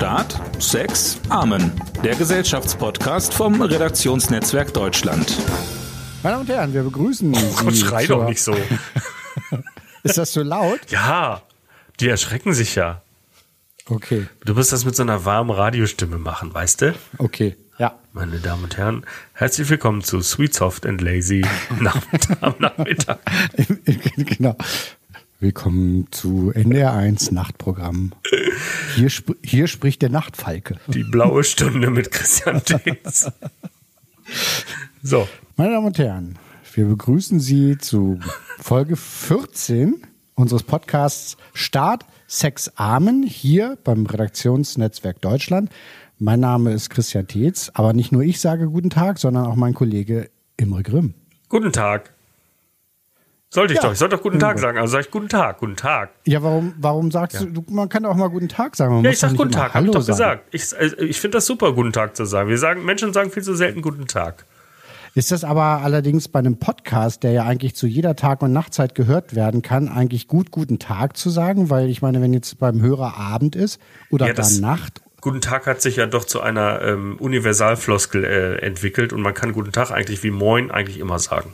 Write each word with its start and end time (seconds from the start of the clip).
Staat, 0.00 0.40
Sex, 0.62 1.20
Amen. 1.28 1.72
Der 2.02 2.14
Gesellschaftspodcast 2.16 3.34
vom 3.34 3.60
Redaktionsnetzwerk 3.60 4.72
Deutschland. 4.72 5.36
Meine 6.22 6.36
Damen 6.36 6.40
und 6.40 6.48
Herren, 6.48 6.72
wir 6.72 6.82
begrüßen 6.84 7.30
Oh 7.36 7.54
Gott, 7.62 7.74
Sie. 7.74 7.82
schrei 7.84 8.06
doch 8.06 8.26
nicht 8.26 8.42
so. 8.42 8.56
Ist 10.02 10.16
das 10.16 10.32
so 10.32 10.42
laut? 10.42 10.80
Ja, 10.88 11.42
die 12.00 12.08
erschrecken 12.08 12.54
sich 12.54 12.76
ja. 12.76 13.02
Okay, 13.90 14.26
Du 14.46 14.54
musst 14.54 14.72
das 14.72 14.86
mit 14.86 14.96
so 14.96 15.02
einer 15.02 15.26
warmen 15.26 15.50
Radiostimme 15.50 16.16
machen, 16.16 16.54
weißt 16.54 16.80
du? 16.80 16.94
okay. 17.18 17.58
Ja. 17.76 17.94
Meine 18.14 18.38
Damen 18.38 18.64
und 18.64 18.78
Herren, 18.78 19.04
herzlich 19.34 19.68
willkommen 19.68 20.02
zu 20.02 20.22
Sweet 20.22 20.54
Soft 20.54 20.86
and 20.86 21.02
Lazy 21.02 21.44
Nachmittag, 21.78 22.38
am 22.40 22.54
Nachmittag. 22.58 23.18
genau. 24.16 24.56
Willkommen 25.42 26.06
zu 26.10 26.52
NDR1 26.54 27.32
Nachtprogramm. 27.32 28.12
Hier, 28.94 29.06
sp 29.08 29.40
hier 29.42 29.68
spricht 29.68 30.02
der 30.02 30.10
Nachtfalke. 30.10 30.76
Die 30.88 31.02
blaue 31.02 31.44
Stunde 31.44 31.88
mit 31.88 32.10
Christian 32.10 32.60
Dietz. 32.68 33.32
So, 35.02 35.26
Meine 35.56 35.72
Damen 35.72 35.86
und 35.86 35.98
Herren, 35.98 36.38
wir 36.74 36.84
begrüßen 36.84 37.40
Sie 37.40 37.78
zu 37.78 38.20
Folge 38.58 38.96
14 38.96 40.02
unseres 40.34 40.62
Podcasts 40.62 41.38
Start 41.54 42.04
Sex 42.26 42.70
Amen 42.76 43.22
hier 43.22 43.78
beim 43.82 44.04
Redaktionsnetzwerk 44.04 45.22
Deutschland. 45.22 45.70
Mein 46.18 46.40
Name 46.40 46.74
ist 46.74 46.90
Christian 46.90 47.26
Tietz, 47.26 47.70
aber 47.72 47.94
nicht 47.94 48.12
nur 48.12 48.20
ich 48.22 48.40
sage 48.40 48.68
guten 48.68 48.90
Tag, 48.90 49.18
sondern 49.18 49.46
auch 49.46 49.56
mein 49.56 49.72
Kollege 49.72 50.28
Imre 50.58 50.82
Grimm. 50.82 51.14
guten 51.48 51.72
Tag. 51.72 52.12
Sollte 53.52 53.72
ich 53.74 53.78
Ja. 53.78 53.86
doch, 53.86 53.92
ich 53.92 53.98
sollte 53.98 54.16
doch 54.16 54.22
guten 54.22 54.38
Tag 54.38 54.60
sagen. 54.60 54.78
Also 54.78 54.92
sag 54.92 55.00
ich 55.06 55.10
guten 55.10 55.28
Tag, 55.28 55.58
guten 55.58 55.74
Tag. 55.74 56.10
Ja, 56.24 56.40
warum, 56.42 56.72
warum 56.78 57.10
sagst 57.10 57.40
du, 57.40 57.46
du, 57.46 57.64
man 57.68 57.88
kann 57.88 58.04
auch 58.06 58.14
mal 58.14 58.28
guten 58.28 58.48
Tag 58.48 58.76
sagen. 58.76 58.94
Man 58.94 59.04
Ja, 59.04 59.10
ich 59.10 59.18
sag 59.18 59.34
guten 59.36 59.50
Tag, 59.50 59.74
hab 59.74 59.84
ich 59.84 59.90
doch 59.90 60.00
sagen. 60.02 60.40
gesagt. 60.52 60.54
Ich, 60.54 61.00
äh, 61.00 61.04
ich 61.04 61.20
finde 61.20 61.38
das 61.38 61.46
super, 61.46 61.72
guten 61.72 61.92
Tag 61.92 62.14
zu 62.14 62.24
sagen. 62.26 62.48
Wir 62.48 62.58
sagen, 62.58 62.84
Menschen 62.84 63.12
sagen 63.12 63.32
viel 63.32 63.42
zu 63.42 63.54
selten 63.56 63.82
guten 63.82 64.06
Tag. 64.06 64.44
Ist 65.16 65.32
das 65.32 65.42
aber 65.42 65.82
allerdings 65.82 66.28
bei 66.28 66.38
einem 66.38 66.58
Podcast, 66.60 67.24
der 67.24 67.32
ja 67.32 67.44
eigentlich 67.44 67.74
zu 67.74 67.88
jeder 67.88 68.14
Tag- 68.14 68.42
und 68.42 68.52
Nachtzeit 68.52 68.94
gehört 68.94 69.34
werden 69.34 69.62
kann, 69.62 69.88
eigentlich 69.88 70.28
gut 70.28 70.52
guten 70.52 70.78
Tag 70.78 71.16
zu 71.16 71.30
sagen? 71.30 71.68
Weil 71.70 71.88
ich 71.90 72.00
meine, 72.02 72.22
wenn 72.22 72.32
jetzt 72.32 72.56
beim 72.60 72.80
Hörer 72.80 73.16
Abend 73.16 73.56
ist 73.56 73.80
oder 74.10 74.28
Ja, 74.28 74.32
dann 74.32 74.60
Nacht, 74.60 75.00
Guten 75.20 75.40
Tag 75.42 75.66
hat 75.66 75.82
sich 75.82 75.96
ja 75.96 76.06
doch 76.06 76.24
zu 76.24 76.40
einer 76.40 76.80
ähm, 76.80 77.16
Universalfloskel 77.18 78.24
äh, 78.24 78.54
entwickelt 78.64 79.12
und 79.12 79.20
man 79.20 79.34
kann 79.34 79.52
Guten 79.52 79.72
Tag 79.72 79.90
eigentlich 79.90 80.22
wie 80.22 80.30
Moin 80.30 80.70
eigentlich 80.70 80.98
immer 81.00 81.18
sagen. 81.18 81.52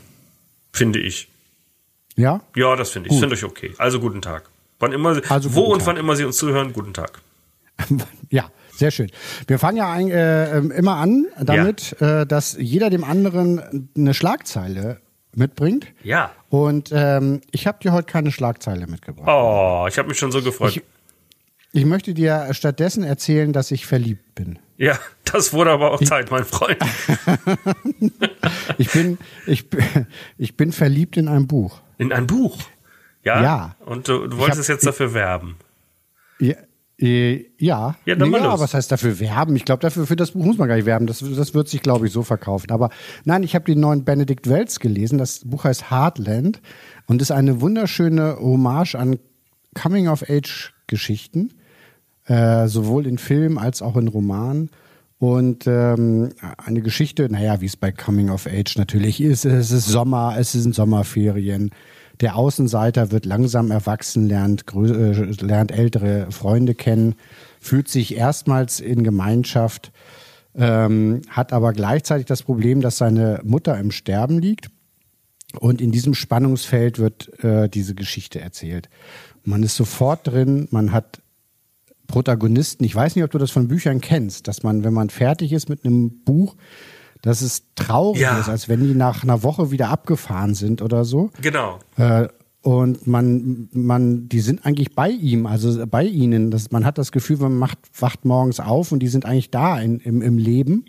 Finde 0.74 0.98
ich. 1.00 1.28
Ja? 2.16 2.40
Ja, 2.56 2.74
das 2.76 2.90
finde 2.90 3.10
ich. 3.10 3.18
Finde 3.18 3.34
ich 3.36 3.44
okay. 3.44 3.72
Also 3.78 4.00
guten 4.00 4.20
Tag. 4.22 4.50
Wann 4.78 4.92
immer, 4.92 5.14
Sie- 5.14 5.22
Also 5.28 5.54
wo 5.54 5.62
und 5.64 5.78
Tag. 5.78 5.86
wann 5.88 5.96
immer 5.96 6.16
Sie 6.16 6.24
uns 6.24 6.36
zuhören, 6.36 6.72
guten 6.72 6.92
Tag. 6.94 7.20
Ja, 8.30 8.50
sehr 8.74 8.90
schön. 8.90 9.10
Wir 9.46 9.58
fangen 9.58 9.76
ja 9.78 9.92
ein, 9.92 10.10
äh, 10.10 10.56
ähm, 10.58 10.70
immer 10.70 10.96
an 10.96 11.26
damit, 11.40 12.00
äh, 12.00 12.26
dass 12.26 12.56
jeder 12.58 12.90
dem 12.90 13.04
anderen 13.04 13.88
eine 13.96 14.14
Schlagzeile 14.14 15.00
mitbringt. 15.34 15.86
Ja. 16.02 16.32
Und 16.48 16.90
ähm, 16.92 17.40
ich 17.52 17.66
habe 17.66 17.78
dir 17.82 17.92
heute 17.92 18.06
keine 18.10 18.32
Schlagzeile 18.32 18.86
mitgebracht. 18.86 19.28
Oh, 19.28 19.86
ich 19.88 19.96
habe 19.98 20.08
mich 20.08 20.18
schon 20.18 20.32
so 20.32 20.42
gefreut. 20.42 20.76
Ich- 20.76 20.82
Ich 21.72 21.84
möchte 21.84 22.14
dir 22.14 22.48
stattdessen 22.52 23.04
erzählen, 23.04 23.52
dass 23.52 23.70
ich 23.70 23.84
verliebt 23.86 24.34
bin. 24.34 24.58
ja, 24.78 24.98
das 25.24 25.52
wurde 25.52 25.70
aber 25.70 25.92
auch 25.92 26.02
Zeit, 26.02 26.30
mein 26.30 26.44
Freund. 26.44 26.78
Ich 28.78 28.90
bin, 28.90 29.18
ich, 29.46 29.66
ich 30.38 30.56
bin 30.56 30.72
verliebt 30.72 31.16
in 31.16 31.28
ein 31.28 31.46
Buch. 31.46 31.80
In 31.98 32.12
ein 32.12 32.26
Buch. 32.26 32.58
Ja. 33.22 33.42
Ja. 33.42 33.76
Und 33.84 34.08
du, 34.08 34.26
du 34.26 34.38
wolltest 34.38 34.68
hab- 34.68 34.74
jetzt 34.74 34.86
dafür 34.86 35.12
werben. 35.14 35.56
Ja, 36.38 36.54
äh, 36.98 37.46
ja. 37.58 37.96
Ja, 38.04 38.14
dann 38.14 38.30
mal 38.30 38.42
los. 38.42 38.60
was 38.60 38.74
heißt 38.74 38.92
dafür 38.92 39.18
werben? 39.18 39.56
Ich 39.56 39.64
glaube, 39.64 39.80
dafür 39.80 40.06
für 40.06 40.16
das 40.16 40.30
Buch 40.32 40.44
muss 40.44 40.58
man 40.58 40.68
gar 40.68 40.76
nicht 40.76 40.86
werben. 40.86 41.06
Das, 41.06 41.18
das 41.18 41.54
wird 41.54 41.68
sich, 41.68 41.82
glaube 41.82 42.06
ich, 42.06 42.12
so 42.12 42.22
verkaufen. 42.22 42.70
Aber 42.70 42.90
nein, 43.24 43.42
ich 43.42 43.54
habe 43.54 43.64
den 43.64 43.80
neuen 43.80 44.04
Benedikt 44.04 44.48
Welz 44.48 44.78
gelesen. 44.80 45.18
Das 45.18 45.40
Buch 45.44 45.64
heißt 45.64 45.90
Heartland 45.90 46.60
und 47.06 47.20
ist 47.22 47.30
eine 47.32 47.60
wunderschöne 47.60 48.36
Hommage 48.38 48.94
an 48.94 49.18
Coming-of-Age-Geschichten, 49.74 51.54
äh, 52.26 52.66
sowohl 52.66 53.06
in 53.06 53.18
Film 53.18 53.58
als 53.58 53.82
auch 53.82 53.96
in 53.96 54.08
Roman. 54.08 54.70
Und 55.18 55.66
ähm, 55.66 56.30
eine 56.58 56.82
Geschichte, 56.82 57.28
naja, 57.30 57.60
wie 57.60 57.66
es 57.66 57.76
bei 57.76 57.90
Coming 57.90 58.28
of 58.28 58.46
Age 58.46 58.76
natürlich 58.76 59.20
ist, 59.20 59.46
es 59.46 59.70
ist 59.70 59.86
Sommer, 59.86 60.36
es 60.38 60.52
sind 60.52 60.74
Sommerferien. 60.74 61.70
Der 62.20 62.36
Außenseiter 62.36 63.12
wird 63.12 63.24
langsam 63.24 63.70
erwachsen, 63.70 64.28
lernt, 64.28 64.64
äh, 64.74 65.12
lernt 65.40 65.72
ältere 65.72 66.30
Freunde 66.30 66.74
kennen, 66.74 67.14
fühlt 67.60 67.88
sich 67.88 68.16
erstmals 68.16 68.80
in 68.80 69.04
Gemeinschaft, 69.04 69.90
ähm, 70.54 71.22
hat 71.28 71.52
aber 71.52 71.72
gleichzeitig 71.72 72.26
das 72.26 72.42
Problem, 72.42 72.80
dass 72.80 72.98
seine 72.98 73.40
Mutter 73.44 73.78
im 73.78 73.90
Sterben 73.90 74.38
liegt. 74.38 74.68
Und 75.60 75.80
in 75.80 75.92
diesem 75.92 76.14
Spannungsfeld 76.14 76.98
wird 76.98 77.42
äh, 77.42 77.68
diese 77.68 77.94
Geschichte 77.94 78.40
erzählt. 78.40 78.90
Man 79.44 79.62
ist 79.62 79.76
sofort 79.76 80.26
drin, 80.26 80.68
man 80.70 80.92
hat 80.92 81.22
Protagonisten. 82.06 82.84
Ich 82.84 82.94
weiß 82.94 83.16
nicht, 83.16 83.24
ob 83.24 83.30
du 83.30 83.38
das 83.38 83.50
von 83.50 83.68
Büchern 83.68 84.00
kennst, 84.00 84.48
dass 84.48 84.62
man, 84.62 84.84
wenn 84.84 84.92
man 84.94 85.10
fertig 85.10 85.52
ist 85.52 85.68
mit 85.68 85.84
einem 85.84 86.22
Buch, 86.24 86.56
dass 87.22 87.40
es 87.42 87.64
traurig 87.74 88.20
Ja. 88.22 88.38
ist, 88.38 88.48
als 88.48 88.68
wenn 88.68 88.84
die 88.84 88.94
nach 88.94 89.22
einer 89.22 89.42
Woche 89.42 89.70
wieder 89.70 89.88
abgefahren 89.90 90.54
sind 90.54 90.82
oder 90.82 91.04
so. 91.04 91.30
Genau. 91.40 91.78
Äh, 91.96 92.28
und 92.62 93.06
man, 93.06 93.68
man, 93.72 94.28
die 94.28 94.40
sind 94.40 94.66
eigentlich 94.66 94.94
bei 94.94 95.10
ihm, 95.10 95.46
also 95.46 95.86
bei 95.86 96.04
ihnen. 96.04 96.50
Das, 96.50 96.70
man 96.72 96.84
hat 96.84 96.98
das 96.98 97.12
Gefühl, 97.12 97.36
man 97.38 97.54
macht, 97.56 97.78
wacht 97.98 98.24
morgens 98.24 98.58
auf 98.60 98.90
und 98.92 98.98
die 99.00 99.08
sind 99.08 99.24
eigentlich 99.24 99.50
da 99.50 99.78
in, 99.80 100.00
im, 100.00 100.20
im 100.20 100.36
Leben, 100.36 100.84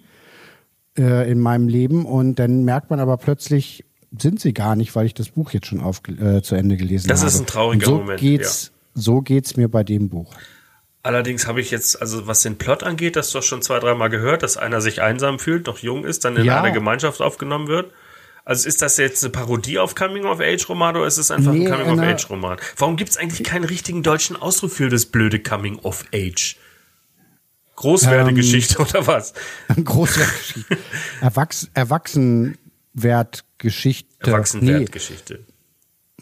äh, 0.98 1.32
in 1.32 1.40
meinem 1.40 1.68
Leben. 1.68 2.06
Und 2.06 2.40
dann 2.40 2.64
merkt 2.66 2.90
man 2.90 3.00
aber 3.00 3.18
plötzlich, 3.18 3.86
sind 4.20 4.40
sie 4.40 4.54
gar 4.54 4.76
nicht, 4.76 4.96
weil 4.96 5.06
ich 5.06 5.14
das 5.14 5.30
Buch 5.30 5.52
jetzt 5.52 5.68
schon 5.68 5.80
auf, 5.82 6.02
äh, 6.08 6.42
zu 6.42 6.56
Ende 6.56 6.78
gelesen 6.78 7.08
Das 7.10 7.20
habe. 7.20 7.30
ist 7.30 7.40
ein 7.42 7.46
trauriger 7.46 7.86
und 7.88 7.94
so 7.94 7.98
Moment, 8.00 8.20
Geht's, 8.20 8.72
So 8.96 9.22
geht's 9.22 9.56
mir 9.58 9.70
bei 9.70 9.84
dem 9.84 10.10
Buch. 10.10 10.34
Allerdings 11.08 11.48
habe 11.48 11.62
ich 11.62 11.72
jetzt, 11.72 12.02
also 12.02 12.28
was 12.28 12.42
den 12.42 12.58
Plot 12.58 12.84
angeht, 12.84 13.16
das 13.16 13.32
doch 13.32 13.42
schon 13.42 13.62
zwei, 13.62 13.80
dreimal 13.80 14.10
gehört, 14.10 14.44
dass 14.44 14.58
einer 14.58 14.82
sich 14.82 15.02
einsam 15.02 15.40
fühlt, 15.40 15.66
noch 15.66 15.80
jung 15.80 16.04
ist, 16.04 16.26
dann 16.26 16.36
in 16.36 16.44
Ja. 16.44 16.62
eine 16.62 16.74
Gemeinschaft 16.74 17.22
aufgenommen 17.22 17.70
wird. 17.70 17.94
Also 18.44 18.68
ist 18.68 18.82
das 18.82 18.98
jetzt 18.98 19.24
eine 19.24 19.32
Parodie 19.32 19.80
auf 19.80 19.96
Coming-of-Age-Roman 19.96 20.98
oder 20.98 21.08
ist 21.08 21.18
es 21.18 21.32
einfach 21.32 21.54
Nee, 21.54 21.66
ein 21.66 21.72
Coming-of-Age-Roman? 21.72 22.58
Warum 22.76 22.98
gibt 22.98 23.12
es 23.12 23.18
eigentlich 23.18 23.48
keinen 23.48 23.64
richtigen 23.64 24.04
deutschen 24.04 24.36
Ausdruck 24.36 24.72
für 24.72 24.90
das 24.90 25.06
blöde 25.06 25.40
Coming-of-Age? 25.40 26.58
Großwerdegeschichte 27.78 28.78
oder 28.80 29.08
was? 29.08 29.34
Große 29.84 30.20
Geschichte. 30.20 30.78
Erwachs 31.22 31.70
Erwachsenwertgeschichte. 31.74 34.06
Erwachsenwertgeschichte. 34.20 35.40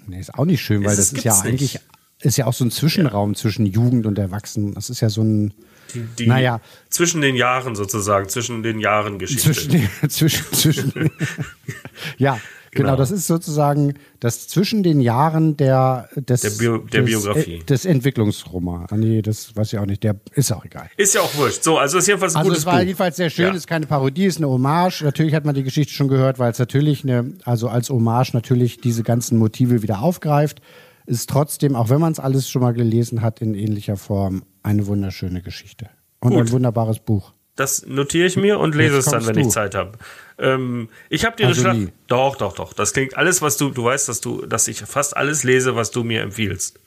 Nee, 0.08 0.18
nee, 0.18 0.20
ist 0.20 0.36
auch 0.36 0.46
nicht 0.46 0.62
schön, 0.62 0.84
weil 0.84 0.92
Ist 0.92 0.98
das 1.00 1.08
es- 1.12 1.18
ist 1.18 1.24
ja 1.24 1.40
eigentlich. 1.42 1.80
Ist 2.26 2.38
ja 2.38 2.46
auch 2.48 2.54
so 2.54 2.66
ein 2.66 2.72
Zwischenraum 2.72 3.36
zwischen 3.36 3.66
Jugend 3.66 4.06
und 4.06 4.18
Erwachsenen. 4.20 4.74
Das 4.74 4.90
ist 4.90 5.02
ja 5.02 5.10
so 5.10 5.22
ein, 5.24 5.54
Die, 5.94 6.02
die 6.20 6.28
Naja. 6.28 6.60
Zwischen 6.90 7.22
den 7.22 7.36
Jahren 7.36 7.76
sozusagen, 7.76 8.28
zwischen 8.30 8.64
den 8.64 8.80
Jahren 8.80 9.20
Geschichte. 9.20 9.44
zwischen, 9.54 9.72
den- 9.72 9.90
zwischen, 10.10 10.46
zwischen, 10.54 10.92
ja, 12.18 12.34
genau. 12.72 12.90
Genau. 12.90 12.96
das 12.98 13.12
ist 13.12 13.28
sozusagen 13.28 13.94
das 14.20 14.48
zwischen 14.48 14.84
den 14.84 15.00
Jahren 15.00 15.56
der, 15.56 16.10
des, 16.16 16.42
Der 16.42 16.50
Bio- 16.52 16.80
der 16.80 17.02
des, 17.04 17.10
Biografie. 17.10 17.54
äh, 17.60 17.64
des 17.64 17.86
Entwicklungsromans. 17.86 18.92
Ah, 18.92 18.98
nee, 18.98 19.22
das 19.22 19.56
weiß 19.56 19.72
ich 19.74 19.80
auch 19.80 19.86
nicht, 19.86 20.04
der 20.04 20.16
ist 20.34 20.52
auch 20.52 20.66
egal. 20.66 20.90
Ist 20.98 21.14
ja 21.16 21.22
auch 21.22 21.34
wurscht. 21.36 21.64
So, 21.64 21.78
also 21.78 21.98
ist 22.00 22.08
jedenfalls 22.08 22.34
ein 22.36 22.40
Also 22.40 22.50
gutes 22.50 22.60
es 22.60 22.66
war 22.66 22.74
Buch. 22.76 22.82
jedenfalls 22.82 23.16
sehr 23.16 23.30
schön, 23.30 23.46
Ja. 23.48 23.54
ist 23.54 23.68
keine 23.68 23.86
Parodie, 23.86 24.26
ist 24.26 24.38
eine 24.38 24.50
Hommage. 24.50 25.04
Natürlich 25.04 25.34
hat 25.34 25.46
man 25.46 25.56
die 25.56 25.64
Geschichte 25.64 25.94
schon 25.94 26.08
gehört, 26.08 26.40
weil 26.40 26.52
es 26.52 26.60
natürlich 26.60 27.04
eine, 27.04 27.34
also 27.46 27.70
als 27.70 27.90
Hommage 27.90 28.34
natürlich 28.34 28.82
diese 28.82 29.04
ganzen 29.04 29.38
Motive 29.38 29.82
wieder 29.82 30.00
aufgreift. 30.00 30.62
Ist 31.06 31.30
trotzdem, 31.30 31.76
auch 31.76 31.90
wenn 31.90 32.02
man 32.02 32.12
es 32.12 32.20
alles 32.20 32.50
schon 32.50 32.62
mal 32.62 32.74
gelesen 32.74 33.22
hat, 33.22 33.42
in 33.42 33.54
ähnlicher 33.54 33.96
Form 33.98 34.44
eine 34.64 34.88
wunderschöne 34.88 35.42
Geschichte. 35.42 35.90
Und 36.20 36.32
Gut. 36.32 36.40
ein 36.42 36.52
wunderbares 36.52 37.00
Buch. 37.00 37.34
Das 37.56 37.86
notiere 37.86 38.26
ich 38.28 38.36
mir 38.36 38.60
und 38.60 38.76
lese 38.76 38.96
Jetzt 38.96 39.06
es 39.06 39.12
dann, 39.12 39.26
wenn 39.28 39.36
du. 39.36 39.42
ich 39.42 39.50
Zeit 39.50 39.76
habe. 39.76 39.98
Ähm, 40.38 40.90
ich 41.10 41.24
habe 41.24 41.38
dir 41.38 41.48
Also 41.48 41.62
eine 41.62 41.74
Schlacht. 41.76 41.88
nie. 41.88 41.94
Doch, 42.08 42.36
doch, 42.36 42.54
doch. 42.54 42.74
Das 42.74 42.92
klingt 42.94 43.16
alles, 43.16 43.42
was 43.42 43.56
du, 43.58 43.70
du 43.70 43.84
weißt, 43.86 44.10
dass 44.10 44.20
du, 44.20 44.46
dass 44.46 44.68
ich 44.68 44.82
fast 44.82 45.16
alles 45.16 45.44
lese, 45.44 45.76
was 45.76 45.92
du 45.92 46.04
mir 46.04 46.22
empfiehlst. 46.22 46.80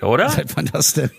Ja, 0.00 0.08
Oder? 0.08 0.28
Seit 0.28 0.56
wann 0.56 0.66
das 0.66 0.92
denn? 0.92 1.10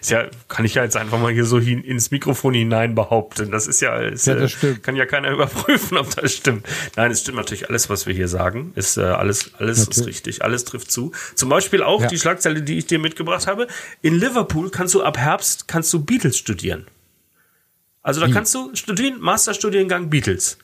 Ist 0.00 0.10
ja, 0.10 0.26
kann 0.48 0.64
ich 0.66 0.74
ja 0.74 0.84
jetzt 0.84 0.96
einfach 0.96 1.18
mal 1.18 1.32
hier 1.32 1.44
so 1.46 1.58
hin, 1.58 1.82
ins 1.82 2.10
Mikrofon 2.10 2.52
hinein 2.52 2.94
behaupten. 2.94 3.50
Das 3.50 3.66
ist 3.66 3.80
ja, 3.80 3.96
ist, 4.00 4.26
Ja, 4.26 4.34
das 4.34 4.62
äh, 4.62 4.74
kann 4.74 4.96
ja 4.96 5.06
keiner 5.06 5.30
überprüfen, 5.32 5.96
ob 5.96 6.14
das 6.14 6.34
stimmt. 6.34 6.66
Nein, 6.96 7.10
es 7.10 7.20
stimmt 7.20 7.38
natürlich 7.38 7.68
alles, 7.70 7.88
was 7.88 8.06
wir 8.06 8.14
hier 8.14 8.28
sagen. 8.28 8.72
Ist 8.74 8.98
äh, 8.98 9.02
alles, 9.02 9.52
alles 9.58 9.78
ist 9.78 9.88
Natürlich. 9.88 10.08
richtig, 10.16 10.44
alles 10.44 10.64
trifft 10.64 10.92
zu. 10.92 11.12
Zum 11.34 11.48
Beispiel 11.48 11.82
auch 11.82 12.02
Ja. 12.02 12.06
die 12.08 12.18
Schlagzeile, 12.18 12.60
die 12.62 12.76
ich 12.78 12.86
dir 12.86 12.98
mitgebracht 12.98 13.46
habe. 13.46 13.66
In 14.02 14.14
Liverpool 14.18 14.70
kannst 14.70 14.94
du 14.94 15.02
ab 15.02 15.16
Herbst 15.16 15.68
kannst 15.68 15.92
du 15.92 16.04
Beatles 16.04 16.36
studieren. 16.36 16.86
Also 18.02 18.20
da 18.20 18.28
kannst 18.28 18.54
du 18.54 18.70
studieren, 18.74 19.20
Masterstudiengang 19.20 20.10
Beatles. 20.10 20.58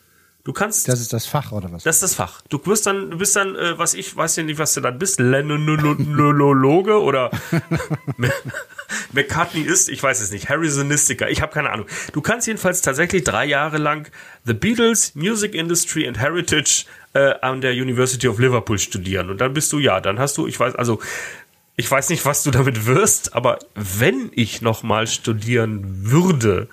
Du 0.45 0.53
kannst 0.53 0.89
Das 0.89 1.01
ist 1.01 1.13
das 1.13 1.27
Fach 1.27 1.53
oder 1.53 1.71
was? 1.73 1.83
das 1.83 1.97
ist 1.97 2.03
das 2.03 2.15
Fach. 2.15 2.41
Du 2.49 2.61
wirst 2.67 2.87
dann, 2.87 3.11
du 3.11 3.19
bist 3.19 3.37
dann, 3.37 3.55
äh, 3.55 3.79
was 3.79 3.95
ich 3.95 4.17
weiß 4.17 4.37
ja 4.37 4.43
nicht, 4.45 4.59
was 4.59 4.73
du 4.75 4.81
dann 4.81 4.99
bist, 4.99 5.21
Lenonologe 5.21 7.01
oder 7.03 7.31
McCartney 9.13 9.63
ist, 9.63 9.89
ich 9.89 10.03
weiß 10.03 10.21
es 10.21 10.31
nicht, 10.31 10.49
Harrisonistiker, 10.49 11.29
ich 11.31 11.43
habe 11.43 11.53
keine 11.53 11.71
Ahnung. 11.71 11.87
Du 12.13 12.21
kannst 12.21 12.47
jedenfalls 12.47 12.81
tatsächlich 12.83 13.25
drei 13.25 13.45
Jahre 13.45 13.79
lang 13.79 14.09
The 14.45 14.55
Beatles, 14.55 15.15
Music 15.15 15.55
Industry 15.55 16.07
and 16.07 16.19
Heritage 16.19 16.85
äh, 17.15 17.35
an 17.43 17.61
der 17.61 17.73
University 17.73 18.29
of 18.29 18.39
Liverpool 18.39 18.79
studieren. 18.79 19.31
Und 19.31 19.41
dann 19.41 19.55
bist 19.55 19.73
du, 19.73 19.79
ja, 19.79 20.01
dann 20.01 20.19
hast 20.19 20.37
du, 20.39 20.47
ich 20.47 20.59
weiß, 20.59 20.75
also 20.77 21.01
ich 21.77 21.91
weiß 21.91 22.09
nicht, 22.11 22.25
was 22.25 22.43
du 22.43 22.51
damit 22.51 22.87
wirst, 22.87 23.35
aber 23.35 23.59
wenn 23.75 24.31
ich 24.35 24.63
nochmal 24.63 25.07
studieren 25.07 26.11
würde, 26.11 26.69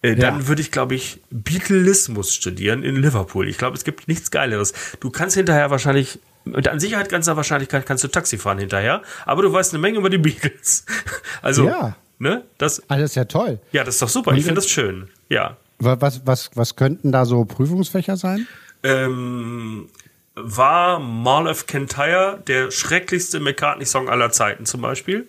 äh, 0.00 0.14
dann 0.14 0.40
Ja. 0.40 0.48
würde 0.48 0.62
ich, 0.62 0.70
glaube 0.70 0.94
ich, 0.94 1.20
Beatleismus 1.30 2.34
studieren 2.34 2.82
in 2.82 2.96
Liverpool. 2.96 3.48
Ich 3.48 3.58
glaube, 3.58 3.76
es 3.76 3.84
gibt 3.84 4.08
nichts 4.08 4.30
Geileres. 4.30 4.72
Du 5.00 5.10
kannst 5.10 5.36
hinterher 5.36 5.70
wahrscheinlich, 5.70 6.18
mit 6.52 6.68
an 6.68 6.80
Sicherheit 6.80 7.08
ganzer 7.08 7.36
Wahrscheinlichkeit 7.36 7.86
kannst 7.86 8.04
du 8.04 8.08
Taxi 8.08 8.38
fahren 8.38 8.58
hinterher, 8.58 9.02
aber 9.26 9.42
du 9.42 9.52
weißt 9.52 9.72
eine 9.74 9.80
Menge 9.80 9.98
über 9.98 10.10
die 10.10 10.18
Beatles. 10.18 10.84
Also, 11.42 11.66
Ja. 11.66 11.96
ne, 12.18 12.44
das, 12.58 12.82
Alles 12.90 13.14
ja 13.14 13.24
toll. 13.24 13.60
ja, 13.72 13.84
das 13.84 13.94
ist 13.96 14.02
doch 14.02 14.08
super. 14.08 14.32
Ich 14.32 14.44
finde 14.44 14.56
das 14.60 14.68
schön. 14.68 15.08
Ja. 15.28 15.56
Wa- 15.78 15.96
Was, 16.00 16.26
was, 16.26 16.50
was 16.54 16.74
könnten 16.76 17.12
da 17.12 17.24
so 17.24 17.44
Prüfungsfächer 17.44 18.16
sein? 18.16 18.46
Ähm, 18.82 19.88
war 20.34 20.98
Mall 20.98 21.46
of 21.48 21.66
Kintyre 21.66 22.42
der 22.46 22.70
schrecklichste 22.70 23.40
McCartney-Song 23.40 24.08
aller 24.08 24.30
Zeiten 24.30 24.66
zum 24.66 24.80
Beispiel? 24.80 25.28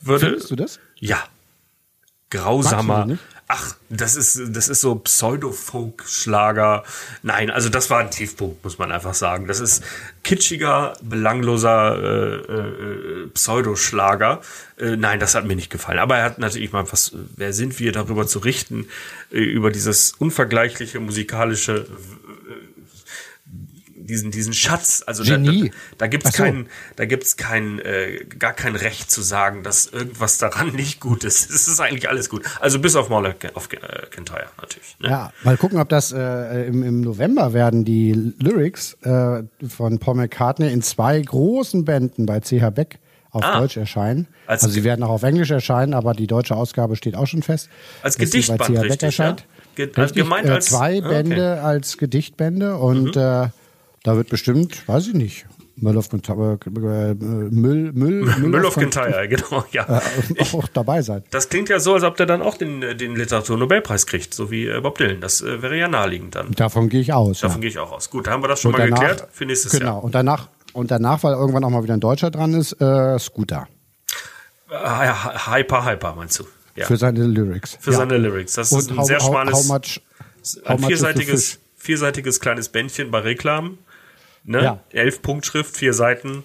Würde, 0.00 0.26
Findest 0.26 0.50
du 0.50 0.56
das? 0.56 0.80
Ja. 0.96 1.22
Grausamer. 2.30 3.18
Ach, 3.52 3.74
das 3.88 4.14
ist, 4.14 4.40
das 4.54 4.68
ist 4.68 4.80
so 4.80 4.94
Pseudo-Folk-Schlager. 4.94 6.84
Nein, 7.24 7.50
also 7.50 7.68
das 7.68 7.90
war 7.90 7.98
ein 7.98 8.12
Tiefpunkt, 8.12 8.62
muss 8.62 8.78
man 8.78 8.92
einfach 8.92 9.14
sagen. 9.14 9.48
Das 9.48 9.58
ist 9.58 9.82
kitschiger, 10.22 10.92
belangloser 11.02 11.96
äh, 12.00 12.34
äh, 12.36 13.26
Pseudoschlager. 13.34 14.40
Äh, 14.78 14.94
nein, 14.96 15.18
das 15.18 15.34
hat 15.34 15.46
mir 15.46 15.56
nicht 15.56 15.68
gefallen. 15.68 15.98
Aber 15.98 16.18
er 16.18 16.26
hat 16.26 16.38
natürlich 16.38 16.70
mal 16.70 16.84
was, 16.92 17.10
wer 17.34 17.52
sind 17.52 17.80
wir 17.80 17.90
darüber 17.90 18.24
zu 18.28 18.38
richten, 18.38 18.86
äh, 19.32 19.38
über 19.38 19.72
dieses 19.72 20.12
unvergleichliche 20.12 21.00
musikalische 21.00 21.88
diesen, 24.10 24.30
diesen 24.30 24.52
Schatz, 24.52 25.02
also 25.06 25.22
Genie. 25.24 25.70
da, 25.70 25.74
da 25.98 26.06
gibt's 26.08 26.26
Ach 26.30 26.32
so. 26.34 26.42
kein, 26.42 26.66
da 26.96 27.04
gibt's 27.06 27.36
kein, 27.36 27.78
äh, 27.78 28.24
gar 28.38 28.52
kein 28.52 28.76
Recht 28.76 29.10
zu 29.10 29.22
sagen, 29.22 29.62
dass 29.62 29.86
irgendwas 29.86 30.38
daran 30.38 30.72
nicht 30.74 31.00
gut 31.00 31.24
ist. 31.24 31.48
Es 31.50 31.68
ist 31.68 31.80
eigentlich 31.80 32.08
alles 32.08 32.28
gut. 32.28 32.42
Also 32.60 32.78
bis 32.80 32.96
auf 32.96 33.08
Mauler 33.08 33.34
auf 33.54 33.72
äh, 33.72 33.78
Kintyre 34.10 34.46
natürlich. 34.60 34.96
Ne? 35.00 35.08
Ja, 35.08 35.32
mal 35.44 35.56
gucken, 35.56 35.78
ob 35.78 35.88
das 35.88 36.12
äh, 36.12 36.66
im, 36.66 36.82
im 36.82 37.00
November 37.00 37.52
werden 37.54 37.84
die 37.84 38.12
Lyrics 38.38 38.94
äh, 39.02 39.42
von 39.68 39.98
Paul 39.98 40.16
McCartney 40.16 40.72
in 40.72 40.82
zwei 40.82 41.20
großen 41.20 41.84
Bänden 41.84 42.26
bei 42.26 42.40
CH 42.40 42.70
Beck 42.74 42.98
auf 43.32 43.44
Ah. 43.44 43.60
Deutsch 43.60 43.76
erscheinen. 43.76 44.26
Als- 44.46 44.64
also 44.64 44.74
sie 44.74 44.82
werden 44.82 45.04
auch 45.04 45.10
auf 45.10 45.22
Englisch 45.22 45.52
erscheinen, 45.52 45.94
aber 45.94 46.14
die 46.14 46.26
deutsche 46.26 46.56
Ausgabe 46.56 46.96
steht 46.96 47.14
auch 47.14 47.28
schon 47.28 47.42
fest. 47.44 47.68
Als 48.02 48.14
sie 48.14 48.18
bei 48.18 48.24
Gedichtband, 48.24 48.62
CH 48.62 48.72
Beck 48.72 48.82
richtig, 48.90 49.02
erscheint. 49.02 49.40
ja? 49.40 49.46
Ge- 49.86 49.92
Richtig, 49.96 50.22
gemeint 50.24 50.48
äh, 50.48 50.50
als- 50.50 50.66
zwei 50.66 50.96
ah, 51.00 51.06
okay. 51.06 51.22
Mhm. 51.22 51.28
Bände 51.28 51.62
als 51.62 51.96
Gedichtbände 51.96 52.76
und 52.76 53.16
äh, 53.16 53.46
da 54.02 54.16
wird 54.16 54.28
bestimmt, 54.28 54.86
weiß 54.88 55.08
ich 55.08 55.14
nicht, 55.14 55.46
Müll 55.76 55.96
auf 55.96 56.08
Kont- 56.10 56.28
äh, 56.28 57.14
Müll, 57.14 57.92
Müll, 57.92 58.24
Müll 58.38 58.66
auf 58.66 58.74
Kont- 58.76 58.80
Kintyre, 58.94 59.28
genau, 59.28 59.64
ja. 59.72 60.00
äh, 60.36 60.42
auch 60.52 60.68
dabei 60.68 61.00
sein. 61.02 61.22
Das 61.30 61.48
klingt 61.48 61.68
ja 61.70 61.80
so, 61.80 61.94
als 61.94 62.04
ob 62.04 62.16
der 62.16 62.26
dann 62.26 62.42
auch 62.42 62.56
den, 62.58 62.82
äh, 62.82 62.94
den 62.94 63.16
Literaturnobelpreis 63.16 64.06
kriegt, 64.06 64.34
so 64.34 64.50
wie 64.50 64.66
äh, 64.66 64.80
Bob 64.80 64.98
Dylan. 64.98 65.20
Das 65.20 65.40
äh, 65.40 65.62
wäre 65.62 65.76
ja 65.78 65.88
naheliegend 65.88 66.34
dann. 66.34 66.50
Davon 66.52 66.88
gehe 66.90 67.00
ich 67.00 67.12
aus. 67.14 67.40
Davon 67.40 67.56
ja. 67.58 67.60
gehe 67.62 67.70
ich 67.70 67.78
auch 67.78 67.92
aus. 67.92 68.10
Gut, 68.10 68.26
da 68.26 68.32
haben 68.32 68.42
wir 68.42 68.48
das 68.48 68.60
schon 68.60 68.72
Und 68.74 68.78
mal 68.80 68.90
danach- 68.90 69.00
geklärt 69.00 69.28
für 69.32 69.46
nächstes 69.46 69.72
Genau, 69.72 69.84
Jahr. 69.96 70.04
und 70.04 70.14
danach, 70.14 70.48
und 70.74 70.90
danach, 70.90 71.22
weil 71.22 71.32
irgendwann 71.32 71.64
auch 71.64 71.70
mal 71.70 71.82
wieder 71.82 71.94
ein 71.94 72.00
Deutscher 72.00 72.30
dran 72.30 72.52
ist, 72.54 72.72
äh, 72.80 73.18
Scooter. 73.18 73.66
Hyper, 74.70 75.84
Hyper 75.86 76.14
meinst 76.14 76.38
du? 76.38 76.44
Ja. 76.76 76.86
Für 76.86 76.96
seine 76.96 77.24
Lyrics. 77.26 77.76
Für 77.80 77.90
ja. 77.90 77.96
seine 77.98 78.16
Lyrics. 78.18 78.54
Das 78.54 78.70
ist 78.70 78.90
Und 78.90 78.96
ein 78.96 78.98
how, 79.00 79.06
sehr 79.06 79.18
how, 79.18 79.26
schmales, 79.28 79.54
how 79.54 79.66
much, 79.68 80.00
ein 80.64 80.80
much 80.80 80.86
vierseitiges, 80.88 81.48
fish? 81.52 81.58
vierseitiges 81.76 82.40
kleines 82.40 82.68
Bändchen 82.68 83.10
bei 83.10 83.18
Reklam. 83.20 83.78
Ne? 84.50 84.62
Ja. 84.64 84.80
Elf 84.90 85.22
Punktschrift, 85.22 85.76
vier 85.76 85.94
Seiten. 85.94 86.42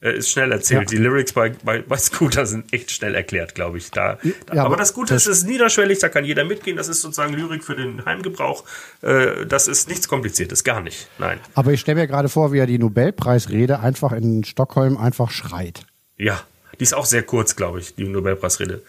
Äh, 0.00 0.16
ist 0.16 0.30
schnell 0.30 0.50
erzählt. 0.50 0.90
Ja. 0.90 0.96
Die 0.96 1.02
Lyrics 1.02 1.32
bei, 1.32 1.50
bei, 1.62 1.80
bei 1.82 1.96
Scooter 1.98 2.46
sind 2.46 2.72
echt 2.72 2.90
schnell 2.90 3.14
erklärt, 3.14 3.54
glaube 3.54 3.76
ich. 3.76 3.90
Da, 3.90 4.18
da, 4.46 4.54
Ja, 4.54 4.64
aber 4.64 4.76
das 4.76 4.94
Gute 4.94 5.14
ist, 5.14 5.26
es 5.26 5.38
ist 5.38 5.46
niederschwellig, 5.46 5.98
da 5.98 6.08
kann 6.08 6.24
jeder 6.24 6.44
mitgehen. 6.44 6.76
Das 6.76 6.88
ist 6.88 7.02
sozusagen 7.02 7.34
Lyrik 7.34 7.62
für 7.62 7.76
den 7.76 8.04
Heimgebrauch. 8.06 8.64
Äh, 9.02 9.44
das 9.46 9.68
ist 9.68 9.88
nichts 9.88 10.08
Kompliziertes, 10.08 10.64
gar 10.64 10.80
nicht. 10.80 11.08
Nein. 11.18 11.38
Aber 11.54 11.72
ich 11.72 11.80
stelle 11.80 12.00
mir 12.00 12.06
gerade 12.06 12.30
vor, 12.30 12.52
wie 12.52 12.58
er 12.58 12.66
die 12.66 12.78
Nobelpreisrede 12.78 13.80
einfach 13.80 14.12
in 14.12 14.44
Stockholm 14.44 14.96
einfach 14.96 15.30
schreit. 15.30 15.80
Ja, 16.16 16.40
die 16.80 16.84
ist 16.84 16.94
auch 16.94 17.06
sehr 17.06 17.22
kurz, 17.22 17.56
glaube 17.56 17.80
ich, 17.80 17.94
die 17.94 18.04
Nobelpreisrede. 18.04 18.82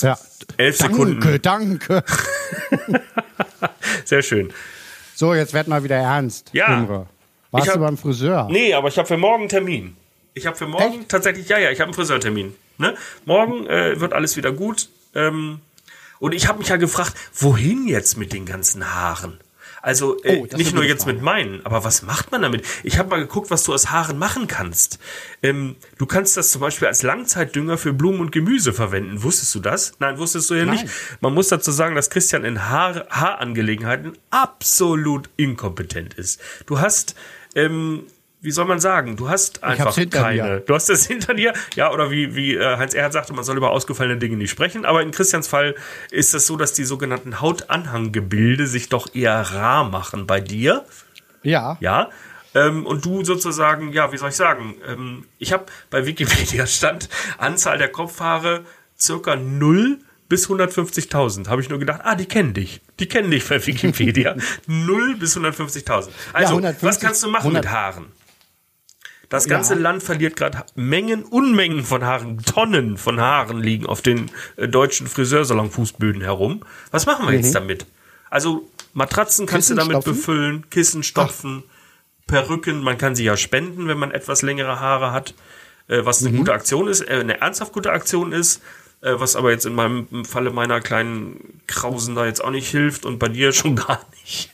Ja. 0.00 0.18
Elf 0.56 0.78
danke, 0.78 0.94
Sekunden. 0.94 1.42
danke. 1.42 2.04
Sehr 4.06 4.22
schön. 4.22 4.50
So, 5.14 5.34
jetzt 5.34 5.52
werd 5.52 5.68
mal 5.68 5.84
wieder 5.84 5.96
ernst. 5.96 6.48
Ja. 6.54 6.78
Imre. 6.78 7.06
Warst 7.52 7.66
Ich 7.66 7.68
hab- 7.72 7.78
du 7.80 7.84
beim 7.84 7.96
Friseur? 7.96 8.48
Nee, 8.50 8.74
aber 8.74 8.88
ich 8.88 8.98
habe 8.98 9.06
für 9.06 9.16
morgen 9.16 9.42
einen 9.42 9.48
Termin. 9.48 9.96
Ich 10.34 10.46
habe 10.46 10.56
für 10.56 10.66
morgen 10.66 11.00
Echt? 11.00 11.08
tatsächlich, 11.10 11.48
ja, 11.48 11.58
ja, 11.58 11.70
ich 11.70 11.78
habe 11.80 11.88
einen 11.88 11.94
Friseurtermin. 11.94 12.54
Ne? 12.78 12.94
Morgen 13.26 13.66
äh, 13.66 14.00
wird 14.00 14.12
alles 14.14 14.36
wieder 14.36 14.50
gut. 14.50 14.88
Ähm, 15.14 15.60
und 16.18 16.32
ich 16.34 16.48
habe 16.48 16.58
mich 16.58 16.68
ja 16.68 16.76
gefragt, 16.76 17.14
wohin 17.34 17.86
jetzt 17.86 18.16
mit 18.16 18.32
den 18.32 18.46
ganzen 18.46 18.94
Haaren? 18.94 19.38
Also 19.82 20.16
äh, 20.22 20.36
Oh, 20.36 20.56
nicht 20.56 20.74
nur 20.74 20.84
jetzt 20.84 21.02
Frage. 21.02 21.14
mit 21.16 21.24
meinen, 21.24 21.66
aber 21.66 21.82
was 21.82 22.02
macht 22.02 22.30
man 22.30 22.40
damit? 22.40 22.64
Ich 22.84 22.98
habe 22.98 23.10
mal 23.10 23.18
geguckt, 23.18 23.50
was 23.50 23.64
du 23.64 23.74
aus 23.74 23.90
Haaren 23.90 24.16
machen 24.16 24.46
kannst. 24.46 25.00
Ähm, 25.42 25.74
du 25.98 26.06
kannst 26.06 26.36
das 26.36 26.52
zum 26.52 26.60
Beispiel 26.60 26.86
als 26.86 27.02
Langzeitdünger 27.02 27.76
für 27.76 27.92
Blumen 27.92 28.20
und 28.20 28.30
Gemüse 28.30 28.72
verwenden. 28.72 29.24
Wusstest 29.24 29.52
du 29.56 29.58
das? 29.60 29.94
Nein, 29.98 30.18
wusstest 30.18 30.48
du 30.50 30.54
ja 30.54 30.64
nicht. 30.64 30.84
Nein. 30.84 30.92
Man 31.20 31.34
muss 31.34 31.48
dazu 31.48 31.72
sagen, 31.72 31.96
dass 31.96 32.10
Christian 32.10 32.44
in 32.44 32.68
Haar 32.70 33.06
Haarangelegenheiten 33.10 34.12
absolut 34.30 35.28
inkompetent 35.36 36.14
ist. 36.14 36.40
Du 36.66 36.78
hast, 36.78 37.16
ähm, 37.54 38.04
wie 38.42 38.50
soll 38.50 38.64
man 38.64 38.80
sagen, 38.80 39.16
du 39.16 39.28
hast 39.28 39.62
einfach 39.62 39.96
keine. 40.10 40.42
mir. 40.42 40.60
Du 40.60 40.74
hast 40.74 40.90
es 40.90 41.06
hinter 41.06 41.32
dir, 41.32 41.52
ja, 41.76 41.92
oder 41.92 42.10
wie, 42.10 42.34
wie 42.34 42.56
äh, 42.56 42.76
Heinz 42.76 42.92
Erhard 42.92 43.12
sagte, 43.12 43.32
man 43.32 43.44
soll 43.44 43.56
über 43.56 43.70
ausgefallene 43.70 44.18
Dinge 44.18 44.36
nicht 44.36 44.50
sprechen. 44.50 44.84
Aber 44.84 45.00
in 45.00 45.12
Christians 45.12 45.46
Fall 45.46 45.76
ist 46.10 46.34
es 46.34 46.48
so, 46.48 46.56
dass 46.56 46.72
die 46.72 46.84
sogenannten 46.84 47.40
Hautanhanggebilde 47.40 48.66
sich 48.66 48.88
doch 48.88 49.14
eher 49.14 49.40
rar 49.40 49.84
machen 49.84 50.26
bei 50.26 50.40
dir. 50.40 50.84
Ja. 51.44 51.76
Ja. 51.80 52.10
Ähm, 52.54 52.84
und 52.84 53.04
du 53.04 53.24
sozusagen, 53.24 53.92
ja, 53.92 54.12
wie 54.12 54.16
soll 54.16 54.30
ich 54.30 54.36
sagen? 54.36 54.74
Ähm, 54.86 55.24
ich 55.38 55.52
habe 55.52 55.66
bei 55.88 56.04
Wikipedia 56.04 56.66
stand 56.66 57.08
Anzahl 57.38 57.78
der 57.78 57.88
Kopfhaare 57.90 58.64
circa 58.98 59.36
0 59.36 59.98
bis 60.32 60.48
150.000. 60.48 61.48
Habe 61.48 61.60
ich 61.60 61.68
nur 61.68 61.78
gedacht, 61.78 62.00
ah, 62.04 62.14
die 62.14 62.24
kennen 62.24 62.54
dich. 62.54 62.80
Die 62.98 63.06
kennen 63.06 63.30
dich 63.30 63.46
bei 63.46 63.66
Wikipedia. 63.66 64.34
0 64.66 65.16
bis 65.16 65.36
150.000. 65.36 66.08
Also, 66.32 66.54
150, 66.54 66.82
was 66.82 67.00
kannst 67.00 67.22
du 67.22 67.28
machen 67.28 67.48
100 67.48 67.64
mit 67.64 67.70
Haaren? 67.70 68.06
Das 69.28 69.46
ganze 69.46 69.74
Ja. 69.74 69.80
Land 69.80 70.02
verliert 70.02 70.36
gerade 70.36 70.64
Mengen, 70.74 71.22
Unmengen 71.24 71.84
von 71.84 72.02
Haaren, 72.06 72.38
Tonnen 72.38 72.96
von 72.96 73.20
Haaren 73.20 73.60
liegen 73.60 73.84
auf 73.84 74.00
den 74.00 74.30
äh, 74.56 74.68
deutschen 74.68 75.06
Friseursalon-Fußböden 75.06 76.22
herum. 76.22 76.62
Was 76.90 77.04
machen 77.04 77.26
wir 77.28 77.34
jetzt 77.34 77.54
damit? 77.54 77.84
Also 78.30 78.66
Matratzen 78.94 79.44
kannst 79.44 79.68
Kissen 79.68 79.76
du 79.76 79.82
damit 79.82 80.02
stopfen? 80.02 80.14
befüllen, 80.18 80.70
Kissen 80.70 81.02
stopfen, 81.02 81.62
Perücken, 82.26 82.82
man 82.82 82.96
kann 82.96 83.14
sie 83.14 83.24
ja 83.24 83.36
spenden, 83.36 83.86
wenn 83.86 83.98
man 83.98 84.12
etwas 84.12 84.40
längere 84.40 84.80
Haare 84.80 85.12
hat, 85.12 85.34
äh, 85.88 86.06
was 86.06 86.24
eine 86.24 86.34
gute 86.34 86.54
Aktion 86.54 86.88
ist, 86.88 87.02
äh, 87.02 87.18
eine 87.20 87.38
ernsthaft 87.42 87.74
gute 87.74 87.92
Aktion 87.92 88.32
ist, 88.32 88.62
äh, 89.02 89.12
was 89.18 89.36
aber 89.36 89.50
jetzt 89.50 89.66
in 89.66 89.74
meinem 89.74 90.24
Falle 90.24 90.50
meiner 90.50 90.80
kleinen 90.80 91.60
Krausen 91.66 92.14
da 92.14 92.26
jetzt 92.26 92.42
auch 92.42 92.50
nicht 92.50 92.68
hilft 92.70 93.04
und 93.04 93.18
bei 93.18 93.28
dir 93.28 93.52
schon 93.52 93.76
gar 93.76 94.00
nicht. 94.22 94.50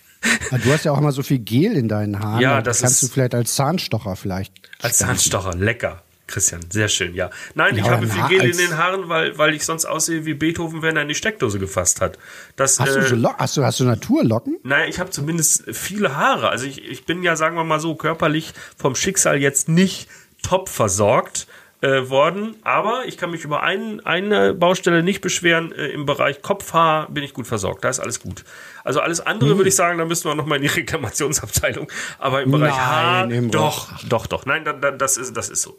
Ah, 0.51 0.59
Du 0.59 0.73
hast 0.73 0.85
ja 0.85 0.93
auch 0.93 0.99
immer 0.99 1.13
so 1.13 1.23
viel 1.23 1.39
Gel 1.39 1.73
in 1.77 1.89
deinen 1.89 2.19
Haaren. 2.19 2.41
Ja, 2.41 2.57
da 2.57 2.63
das 2.63 2.81
kannst 2.81 3.03
ist- 3.03 3.11
du 3.11 3.15
vielleicht 3.15 3.35
als 3.35 3.55
Zahnstocher 3.55 4.17
vielleicht. 4.17 4.53
Als 4.83 4.97
spenden. 4.97 5.15
Zahnstocher, 5.17 5.55
lecker. 5.55 6.03
Christian, 6.27 6.61
sehr 6.71 6.89
schön, 6.89 7.15
ja. 7.15 7.31
Nein, 7.55 7.75
Ja, 7.77 7.85
ich 7.85 7.89
habe 7.91 8.07
viel 8.07 8.29
Gel 8.29 8.51
in 8.51 8.59
den 8.59 8.77
Haaren, 8.77 9.09
weil, 9.09 9.39
weil 9.39 9.55
ich 9.55 9.65
sonst 9.65 9.87
aussehe 9.87 10.27
wie 10.27 10.35
Beethoven, 10.35 10.83
wenn 10.83 10.95
er 10.95 11.01
in 11.03 11.09
die 11.09 11.15
Steckdose 11.15 11.59
gefasst 11.59 12.03
hat. 12.03 12.19
Das, 12.57 12.79
Hast 12.79 12.95
du, 12.97 12.99
äh, 12.99 13.07
so 13.09 13.15
Lock 13.17 13.37
hast, 13.39 13.57
du, 13.57 13.65
hast 13.65 13.81
du 13.81 13.85
Naturlocken? 13.85 14.59
Naja, 14.63 14.85
ich 14.87 14.99
habe 15.01 15.09
zumindest 15.09 15.65
viele 15.75 16.17
Haare. 16.17 16.51
Also 16.51 16.67
ich, 16.67 16.85
ich 16.87 17.07
bin 17.07 17.23
ja, 17.23 17.35
sagen 17.35 17.57
wir 17.57 17.65
mal 17.65 17.81
so, 17.81 17.95
körperlich 17.95 18.53
vom 18.77 18.95
Schicksal 18.95 19.39
jetzt 19.41 19.71
nicht 19.71 20.07
top 20.43 20.69
versorgt 20.69 21.47
äh, 21.81 22.09
worden. 22.11 22.57
Aber 22.65 23.05
ich 23.07 23.17
kann 23.17 23.31
mich 23.31 23.45
über 23.45 23.63
ein, 23.63 24.05
eine 24.05 24.53
Baustelle 24.55 25.03
nicht 25.03 25.21
beschweren. 25.21 25.71
Äh, 25.73 25.87
Im 25.89 26.07
Bereich 26.07 26.43
Kopfhaar 26.43 27.09
bin 27.09 27.23
ich 27.23 27.35
gut 27.35 27.47
versorgt. 27.47 27.85
Da 27.85 27.89
ist 27.89 28.01
alles 28.01 28.21
gut. 28.21 28.45
Also 28.85 29.01
alles 29.01 29.21
andere 29.21 29.51
Hm. 29.51 29.59
würde 29.59 29.69
ich 29.69 29.77
sagen, 29.77 29.99
da 29.99 30.05
müssen 30.05 30.29
wir 30.29 30.35
noch 30.35 30.47
mal 30.47 30.57
in 30.57 30.63
die 30.63 30.69
Reklamationsabteilung. 30.77 31.91
Aber 32.19 32.43
im 32.43 32.51
Bereich 32.51 32.71
Nein, 32.75 32.81
Haar, 32.81 33.31
Imre. 33.31 33.51
doch, 33.51 33.89
doch, 34.09 34.27
doch. 34.27 34.45
Nein, 34.47 34.65
da, 34.65 34.73
da, 34.73 34.91
das, 34.91 35.17
ist, 35.17 35.37
das 35.37 35.49
ist 35.51 35.63
so. 35.63 35.79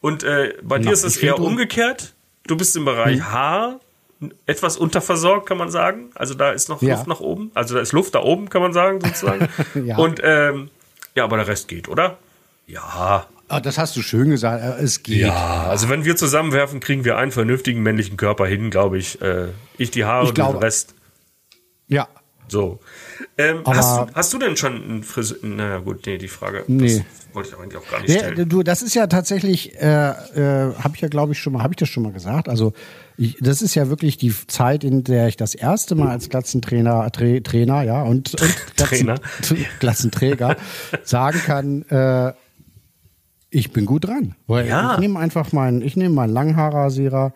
Und 0.00 0.22
äh, 0.22 0.54
bei 0.62 0.78
dir 0.78 0.86
Na, 0.86 0.92
ist 0.92 1.04
es 1.04 1.16
eher 1.18 1.38
umgekehrt. 1.38 2.14
Du 2.46 2.56
bist 2.56 2.74
im 2.76 2.84
Bereich 2.84 3.16
Hm. 3.16 3.32
Haar 3.32 3.80
etwas 4.46 4.78
unterversorgt, 4.78 5.46
kann 5.46 5.58
man 5.58 5.70
sagen. 5.70 6.10
Also 6.14 6.32
da 6.32 6.52
ist 6.52 6.70
noch 6.70 6.80
Ja. 6.80 6.94
Luft 6.94 7.06
nach 7.06 7.20
oben. 7.20 7.50
Also 7.52 7.74
da 7.74 7.80
ist 7.82 7.92
Luft 7.92 8.14
da 8.14 8.20
oben, 8.22 8.48
kann 8.48 8.62
man 8.62 8.72
sagen, 8.72 9.00
sozusagen. 9.02 9.48
Ja. 9.84 9.98
Und 9.98 10.20
ähm, 10.24 10.70
ja, 11.14 11.24
aber 11.24 11.36
der 11.36 11.48
Rest 11.48 11.68
geht, 11.68 11.88
oder? 11.88 12.16
Ja, 12.66 13.26
Ah, 13.48 13.60
das 13.60 13.76
hast 13.78 13.94
du 13.96 14.02
schön 14.02 14.30
gesagt. 14.30 14.62
Es 14.82 15.02
geht. 15.02 15.18
Ja, 15.18 15.64
also 15.68 15.88
wenn 15.88 16.04
wir 16.04 16.16
zusammenwerfen, 16.16 16.80
kriegen 16.80 17.04
wir 17.04 17.16
einen 17.18 17.30
vernünftigen 17.32 17.82
männlichen 17.82 18.16
Körper 18.16 18.46
hin, 18.46 18.70
glaube 18.70 18.98
ich. 18.98 19.20
Äh, 19.20 19.48
ich 19.78 19.90
die 19.90 20.04
Haare, 20.04 20.26
Ich 20.26 20.34
glaube- 20.34 20.54
den 20.58 20.62
Rest. 20.62 20.94
Ja. 21.88 22.08
So. 22.48 22.78
Ähm, 23.38 23.62
hast, 23.66 23.96
du, 23.98 24.14
hast 24.14 24.32
du 24.34 24.38
denn 24.38 24.56
schon 24.56 24.82
einen 24.82 25.02
Friseur? 25.02 25.38
Naja, 25.42 25.78
gut, 25.78 26.06
nee, 26.06 26.18
die 26.18 26.28
Frage 26.28 26.62
Nee. 26.66 26.98
das 26.98 27.34
wollte 27.34 27.48
ich 27.50 27.58
eigentlich 27.58 27.76
auch 27.82 27.90
gar 27.90 28.00
nicht 28.02 28.10
Ja, 28.10 28.18
stellen. 28.18 28.48
du, 28.48 28.62
das 28.62 28.82
ist 28.82 28.94
ja 28.94 29.06
tatsächlich, 29.06 29.74
äh, 29.80 29.86
äh, 30.10 30.74
habe 30.74 30.94
ich 30.94 31.00
ja, 31.00 31.08
glaube 31.08 31.32
ich, 31.32 31.38
schon 31.38 31.54
mal, 31.54 31.62
habe 31.62 31.72
ich 31.72 31.78
das 31.78 31.88
schon 31.88 32.02
mal 32.02 32.12
gesagt. 32.12 32.48
Also 32.50 32.74
ich, 33.16 33.38
das 33.40 33.62
ist 33.62 33.74
ja 33.74 33.88
wirklich 33.88 34.18
die 34.18 34.34
Zeit, 34.46 34.84
in 34.84 35.04
der 35.04 35.28
ich 35.28 35.36
das 35.36 35.54
erste 35.54 35.94
Mal 35.94 36.08
als 36.10 36.28
Glatzentrainer, 36.28 37.10
Tra 37.12 37.40
Trainer, 37.42 37.82
ja, 37.82 38.02
und, 38.02 38.34
und 38.40 38.54
Trainer. 38.76 39.14
Glatzenträger 39.80 40.56
sagen 41.02 41.40
kann, 41.44 41.82
äh, 41.88 42.32
ich 43.54 43.72
bin 43.72 43.86
gut 43.86 44.06
dran. 44.06 44.34
Weil 44.46 44.66
Ja. 44.68 44.94
ich 44.94 45.00
nehme 45.00 45.18
einfach 45.18 45.52
meinen, 45.52 45.82
ich 45.82 45.96
nehme 45.96 46.14
meinen 46.14 46.32
Langhaarrasierer, 46.32 47.32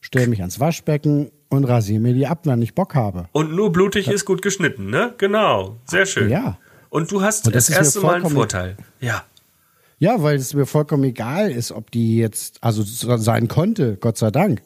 stelle 0.00 0.26
mich 0.28 0.40
ans 0.40 0.60
Waschbecken 0.60 1.30
und 1.48 1.64
rasiere 1.64 2.00
mir 2.00 2.14
die 2.14 2.26
ab, 2.26 2.40
wenn 2.44 2.62
ich 2.62 2.74
Bock 2.74 2.94
habe. 2.94 3.28
Und 3.32 3.52
nur 3.52 3.72
blutig 3.72 4.08
ist 4.08 4.24
gut 4.24 4.42
geschnitten, 4.42 4.90
ne? 4.90 5.14
Genau. 5.18 5.76
Sehr 5.84 6.06
schön. 6.06 6.30
Ja. 6.30 6.58
Und 6.88 7.10
du 7.12 7.22
hast 7.22 7.46
Und 7.46 7.54
das 7.54 7.66
das 7.66 7.76
erste 7.76 8.00
Mal 8.00 8.16
einen 8.16 8.30
Vorteil. 8.30 8.76
Ja. 9.00 9.24
Ja, 9.98 10.22
weil 10.22 10.36
es 10.36 10.54
mir 10.54 10.66
vollkommen 10.66 11.04
egal 11.04 11.50
ist, 11.50 11.72
ob 11.72 11.90
die 11.90 12.16
jetzt, 12.16 12.58
also 12.62 12.82
so 12.82 13.16
sein 13.18 13.48
konnte, 13.48 13.96
Gott 13.96 14.16
sei 14.16 14.30
Dank. 14.30 14.62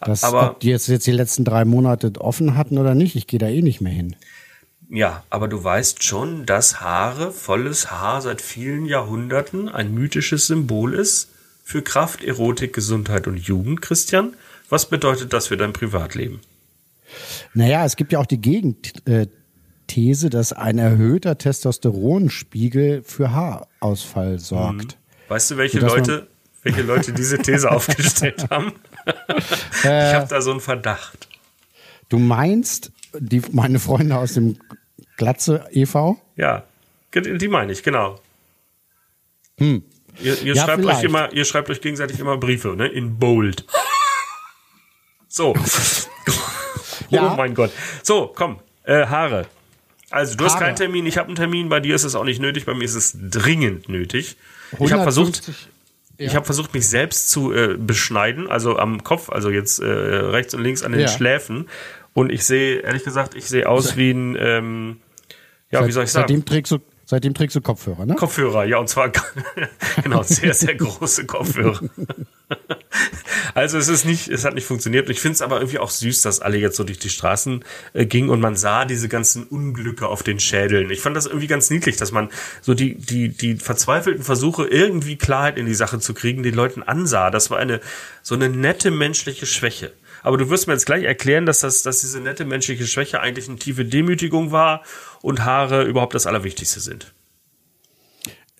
Dass, 0.00 0.24
Aber- 0.24 0.52
ob 0.52 0.60
die 0.60 0.68
jetzt, 0.68 0.88
jetzt 0.88 1.06
die 1.06 1.12
letzten 1.12 1.44
drei 1.44 1.64
Monate 1.64 2.12
offen 2.20 2.56
hatten 2.56 2.78
oder 2.78 2.94
nicht, 2.94 3.14
ich 3.16 3.26
gehe 3.26 3.38
da 3.38 3.48
eh 3.48 3.62
nicht 3.62 3.80
mehr 3.80 3.92
hin. 3.92 4.16
Ja, 4.94 5.24
aber 5.30 5.48
du 5.48 5.64
weißt 5.64 6.04
schon, 6.04 6.44
dass 6.44 6.82
Haare, 6.82 7.32
volles 7.32 7.90
Haar 7.90 8.20
seit 8.20 8.42
vielen 8.42 8.84
Jahrhunderten 8.84 9.70
ein 9.70 9.94
mythisches 9.94 10.48
Symbol 10.48 10.92
ist 10.92 11.30
für 11.64 11.80
Kraft, 11.80 12.22
Erotik, 12.22 12.74
Gesundheit 12.74 13.26
und 13.26 13.38
Jugend, 13.38 13.80
Christian. 13.80 14.34
Was 14.68 14.90
bedeutet 14.90 15.32
das 15.32 15.46
für 15.46 15.56
dein 15.56 15.72
Privatleben? 15.72 16.40
Naja, 17.54 17.86
es 17.86 17.96
gibt 17.96 18.12
ja 18.12 18.18
auch 18.18 18.26
die 18.26 18.42
Gegenthese, 18.42 20.28
dass 20.28 20.52
ein 20.52 20.76
erhöhter 20.76 21.38
Testosteronspiegel 21.38 23.02
für 23.02 23.32
Haarausfall 23.32 24.40
sorgt. 24.40 24.98
Weißt 25.28 25.52
du, 25.52 25.56
welche 25.56 25.78
Leute, 25.78 26.26
welche 26.64 26.82
Leute 26.82 27.14
diese 27.14 27.38
These 27.38 27.70
aufgestellt 27.70 28.50
haben? 28.50 28.74
ich 29.06 29.86
habe 29.86 30.28
da 30.28 30.42
so 30.42 30.50
einen 30.50 30.60
Verdacht. 30.60 31.28
Du 32.10 32.18
meinst, 32.18 32.92
die, 33.18 33.40
meine 33.52 33.78
Freunde 33.78 34.18
aus 34.18 34.34
dem 34.34 34.58
Glatze 35.16 35.66
e.V.? 35.70 36.20
Ja, 36.36 36.64
die 37.14 37.48
meine 37.48 37.72
ich, 37.72 37.82
genau. 37.82 38.18
Ihr, 39.58 39.66
ihr, 39.66 39.74
Hm. 39.74 39.82
Ja, 40.20 40.64
schreibt 40.64 40.84
euch 40.84 41.02
immer, 41.04 41.32
ihr 41.32 41.44
schreibt 41.44 41.70
euch 41.70 41.80
gegenseitig 41.80 42.18
immer 42.18 42.36
Briefe, 42.36 42.74
ne? 42.76 42.88
In 42.88 43.18
Bold. 43.18 43.64
So. 45.28 45.54
Ja. 47.08 47.32
Oh 47.32 47.36
mein 47.36 47.54
Gott. 47.54 47.70
So, 48.02 48.32
komm. 48.34 48.60
Äh, 48.84 49.04
Haare. 49.06 49.46
Also, 50.10 50.34
du 50.34 50.44
hast 50.46 50.54
Haare. 50.54 50.64
keinen 50.64 50.76
Termin, 50.76 51.04
ich 51.04 51.18
habe 51.18 51.26
einen 51.28 51.36
Termin. 51.36 51.68
Bei 51.68 51.78
dir 51.78 51.94
ist 51.94 52.04
es 52.04 52.14
auch 52.14 52.24
nicht 52.24 52.40
nötig, 52.40 52.64
bei 52.64 52.72
mir 52.72 52.84
ist 52.84 52.94
es 52.94 53.14
dringend 53.14 53.90
nötig. 53.90 54.36
Ich 54.80 54.92
habe 54.92 55.02
versucht, 55.02 55.42
150 55.42 55.68
ich 56.16 56.34
habe 56.34 56.44
versucht, 56.46 56.72
mich 56.72 56.88
selbst 56.88 57.30
zu 57.30 57.52
äh, 57.52 57.76
beschneiden, 57.76 58.48
also 58.48 58.78
am 58.78 59.04
Kopf, 59.04 59.28
also 59.28 59.50
jetzt 59.50 59.78
äh, 59.80 59.84
rechts 59.86 60.54
und 60.54 60.62
links 60.62 60.82
an 60.82 60.92
den 60.92 61.02
Ja. 61.02 61.08
Schläfen. 61.08 61.68
Und 62.14 62.30
ich 62.30 62.44
sehe, 62.44 62.80
ehrlich 62.80 63.04
gesagt, 63.04 63.34
ich 63.34 63.46
sehe 63.46 63.68
aus 63.68 63.96
wie 63.96 64.10
ein, 64.10 64.36
ähm, 64.38 65.00
ja, 65.70 65.86
wie 65.86 65.92
soll 65.92 66.04
ich 66.04 66.10
sagen? 66.10 66.28
Seitdem 66.28 66.44
trägst 66.44 66.72
du, 66.72 66.78
seitdem 67.06 67.34
trägst 67.34 67.56
du 67.56 67.60
Kopfhörer, 67.60 68.04
ne? 68.04 68.14
Kopfhörer, 68.14 68.64
ja, 68.64 68.78
und 68.78 68.88
zwar 68.88 69.10
genau, 70.02 70.22
sehr, 70.22 70.52
sehr 70.54 70.74
große 70.74 71.26
Kopfhörer. 71.26 71.80
Also 73.54 73.78
es 73.78 73.88
ist 73.88 74.04
nicht, 74.04 74.28
es 74.28 74.44
hat 74.44 74.54
nicht 74.54 74.66
funktioniert. 74.66 75.08
Ich 75.10 75.20
finde 75.20 75.34
es 75.34 75.42
aber 75.42 75.56
irgendwie 75.56 75.78
auch 75.78 75.90
süß, 75.90 76.22
dass 76.22 76.40
alle 76.40 76.56
jetzt 76.58 76.76
so 76.76 76.84
durch 76.84 76.98
die 76.98 77.10
Straßen 77.10 77.64
äh, 77.92 78.06
gingen 78.06 78.30
und 78.30 78.40
man 78.40 78.56
sah 78.56 78.84
diese 78.84 79.08
ganzen 79.08 79.44
Unglücke 79.44 80.08
auf 80.08 80.22
den 80.22 80.40
Schädeln. 80.40 80.90
Ich 80.90 81.00
fand 81.00 81.16
das 81.16 81.26
irgendwie 81.26 81.46
ganz 81.46 81.70
niedlich, 81.70 81.96
dass 81.96 82.12
man 82.12 82.30
so 82.60 82.74
die, 82.74 82.94
die, 82.94 83.28
die 83.28 83.56
verzweifelten 83.56 84.24
Versuche, 84.24 84.66
irgendwie 84.66 85.16
Klarheit 85.16 85.58
in 85.58 85.66
die 85.66 85.74
Sache 85.74 85.98
zu 85.98 86.14
kriegen, 86.14 86.42
den 86.42 86.54
Leuten 86.54 86.82
ansah. 86.82 87.30
Das 87.30 87.50
war 87.50 87.58
eine, 87.58 87.80
so 88.22 88.34
eine 88.34 88.48
nette 88.48 88.90
menschliche 88.90 89.46
Schwäche. 89.46 89.92
Aber 90.22 90.36
du 90.38 90.50
wirst 90.50 90.66
mir 90.66 90.74
jetzt 90.74 90.86
gleich 90.86 91.04
erklären, 91.04 91.46
dass 91.46 91.60
das, 91.60 91.82
dass 91.82 92.00
diese 92.00 92.20
nette 92.20 92.44
menschliche 92.44 92.86
Schwäche 92.86 93.20
eigentlich 93.20 93.48
eine 93.48 93.58
tiefe 93.58 93.84
Demütigung 93.84 94.52
war 94.52 94.82
und 95.20 95.44
Haare 95.44 95.84
überhaupt 95.84 96.14
das 96.14 96.26
Allerwichtigste 96.26 96.80
sind. 96.80 97.12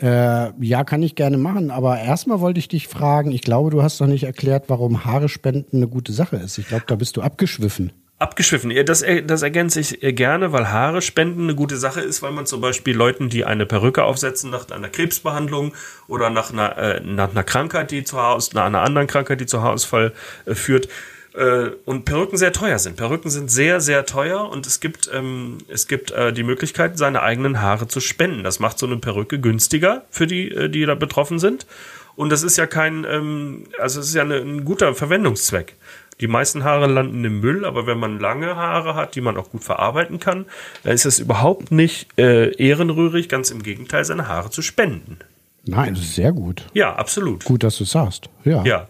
Äh, 0.00 0.52
ja, 0.64 0.82
kann 0.82 1.02
ich 1.02 1.14
gerne 1.14 1.38
machen, 1.38 1.70
aber 1.70 2.00
erstmal 2.00 2.40
wollte 2.40 2.58
ich 2.58 2.66
dich 2.66 2.88
fragen, 2.88 3.30
ich 3.30 3.42
glaube, 3.42 3.70
du 3.70 3.82
hast 3.82 4.00
noch 4.00 4.08
nicht 4.08 4.24
erklärt, 4.24 4.64
warum 4.66 5.04
Haare 5.04 5.28
spenden 5.28 5.76
eine 5.76 5.86
gute 5.86 6.12
Sache 6.12 6.36
ist. 6.36 6.58
Ich 6.58 6.66
glaube, 6.66 6.84
da 6.88 6.96
bist 6.96 7.16
du 7.16 7.22
abgeschwiffen. 7.22 7.92
Abgeschwiffen. 8.18 8.70
Ja, 8.70 8.84
Das, 8.84 9.04
das 9.26 9.42
ergänze 9.42 9.80
ich 9.80 10.02
äh, 10.02 10.12
gerne, 10.12 10.52
weil 10.52 10.70
Haare 10.70 11.02
spenden 11.02 11.42
eine 11.42 11.54
gute 11.54 11.76
Sache 11.76 12.00
ist, 12.00 12.22
weil 12.22 12.32
man 12.32 12.46
zum 12.46 12.60
Beispiel 12.60 12.96
Leuten, 12.96 13.28
die 13.28 13.44
eine 13.44 13.66
Perücke 13.66 14.04
aufsetzen 14.04 14.50
nach 14.50 14.70
einer 14.70 14.88
Krebsbehandlung 14.88 15.72
oder 16.08 16.30
nach 16.30 16.52
einer, 16.52 16.78
äh, 16.78 17.00
nach 17.00 17.30
einer 17.30 17.44
Krankheit, 17.44 17.90
die 17.90 18.04
zu 18.04 18.16
Haaraus, 18.16 18.54
nach 18.54 18.64
einer 18.64 18.82
anderen 18.82 19.08
Krankheit, 19.08 19.40
die 19.40 19.46
zu 19.46 19.62
Haarausfall 19.62 20.12
äh, 20.46 20.54
führt, 20.54 20.88
äh, 21.34 21.70
und 21.84 22.04
Perücken 22.04 22.36
sehr 22.36 22.52
teuer 22.52 22.78
sind. 22.78 22.96
Perücken 22.96 23.30
sind 23.30 23.50
sehr, 23.50 23.80
sehr 23.80 24.06
teuer 24.06 24.48
und 24.48 24.66
es 24.66 24.80
gibt, 24.80 25.10
ähm, 25.12 25.58
es 25.68 25.88
gibt 25.88 26.10
äh, 26.10 26.32
die 26.32 26.42
Möglichkeit, 26.42 26.98
seine 26.98 27.22
eigenen 27.22 27.60
Haare 27.60 27.88
zu 27.88 28.00
spenden. 28.00 28.44
Das 28.44 28.60
macht 28.60 28.78
so 28.78 28.86
eine 28.86 28.98
Perücke 28.98 29.40
günstiger 29.40 30.04
für 30.10 30.26
die, 30.26 30.50
äh, 30.50 30.68
die 30.68 30.84
da 30.84 30.94
betroffen 30.94 31.38
sind. 31.38 31.66
Und 32.14 32.30
das 32.30 32.42
ist 32.42 32.58
ja 32.58 32.66
kein, 32.66 33.04
ähm, 33.08 33.64
also 33.78 34.00
es 34.00 34.08
ist 34.08 34.14
ja 34.14 34.22
eine, 34.22 34.36
ein 34.36 34.64
guter 34.64 34.94
Verwendungszweck. 34.94 35.74
Die 36.20 36.28
meisten 36.28 36.62
Haare 36.62 36.86
landen 36.86 37.24
im 37.24 37.40
Müll, 37.40 37.64
aber 37.64 37.86
wenn 37.86 37.98
man 37.98 38.20
lange 38.20 38.54
Haare 38.54 38.94
hat, 38.94 39.14
die 39.14 39.20
man 39.20 39.36
auch 39.36 39.50
gut 39.50 39.64
verarbeiten 39.64 40.20
kann, 40.20 40.46
dann 40.84 40.92
ist 40.92 41.06
es 41.06 41.18
überhaupt 41.18 41.72
nicht 41.72 42.06
äh, 42.18 42.54
ehrenrührig, 42.54 43.28
ganz 43.28 43.50
im 43.50 43.62
Gegenteil, 43.62 44.04
seine 44.04 44.28
Haare 44.28 44.50
zu 44.50 44.62
spenden. 44.62 45.18
Nein, 45.64 45.94
das 45.94 46.04
ist 46.04 46.14
sehr 46.14 46.32
gut. 46.32 46.66
Ja, 46.74 46.94
absolut. 46.94 47.44
Gut, 47.44 47.62
dass 47.62 47.78
du 47.78 47.84
es 47.84 47.90
sagst. 47.90 48.28
Ja. 48.44 48.62
Ja. 48.64 48.88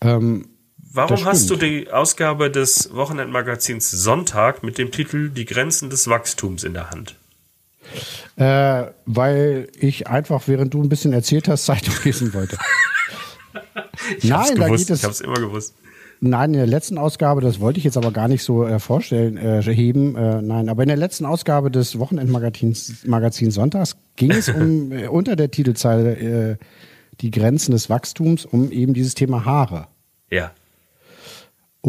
Ähm, 0.00 0.48
Warum 0.96 1.24
hast 1.24 1.50
du 1.50 1.56
die 1.56 1.90
Ausgabe 1.90 2.50
des 2.50 2.94
Wochenendmagazins 2.94 3.90
Sonntag 3.90 4.62
mit 4.62 4.78
dem 4.78 4.92
Titel 4.92 5.28
Die 5.28 5.44
Grenzen 5.44 5.90
des 5.90 6.08
Wachstums 6.08 6.62
in 6.64 6.72
der 6.72 6.90
Hand? 6.90 7.16
äh, 8.36 8.86
weil 9.04 9.68
ich 9.78 10.06
einfach, 10.06 10.44
während 10.46 10.72
du 10.72 10.82
ein 10.82 10.88
bisschen 10.88 11.12
erzählt 11.12 11.48
hast, 11.48 11.66
Zeitung 11.66 11.94
lesen 12.04 12.32
wollte. 12.34 12.56
Ich 14.18 14.30
hab's 14.32 14.50
Nein, 14.50 14.58
da 14.58 14.66
gewusst, 14.66 14.86
geht 14.86 14.94
es- 14.94 14.98
ich 15.00 15.04
hab's 15.04 15.20
immer 15.20 15.36
gewusst. 15.40 15.74
Nein, 16.20 16.50
in 16.52 16.58
der 16.58 16.66
letzten 16.66 16.98
Ausgabe, 16.98 17.40
das 17.40 17.60
wollte 17.60 17.78
ich 17.78 17.84
jetzt 17.84 17.96
aber 17.96 18.10
gar 18.12 18.28
nicht 18.28 18.42
so 18.42 18.64
äh, 18.66 18.78
vorstellen, 18.78 19.36
äh, 19.36 19.62
heben. 19.62 20.16
Äh, 20.16 20.42
nein, 20.42 20.68
aber 20.68 20.82
in 20.82 20.88
der 20.88 20.96
letzten 20.96 21.24
Ausgabe 21.26 21.70
des 21.70 21.98
Wochenendmagazins 21.98 23.04
Magazin 23.06 23.50
Sonntags 23.50 23.96
ging 24.16 24.30
es 24.32 24.48
um 24.48 24.90
äh, 24.92 25.06
unter 25.08 25.36
der 25.36 25.50
Titelzeile 25.50 26.16
äh, 26.16 26.56
die 27.20 27.30
Grenzen 27.30 27.72
des 27.72 27.88
Wachstums 27.90 28.44
um 28.46 28.70
eben 28.70 28.94
dieses 28.94 29.14
Thema 29.14 29.44
Haare. 29.44 29.86
Ja. 30.30 30.52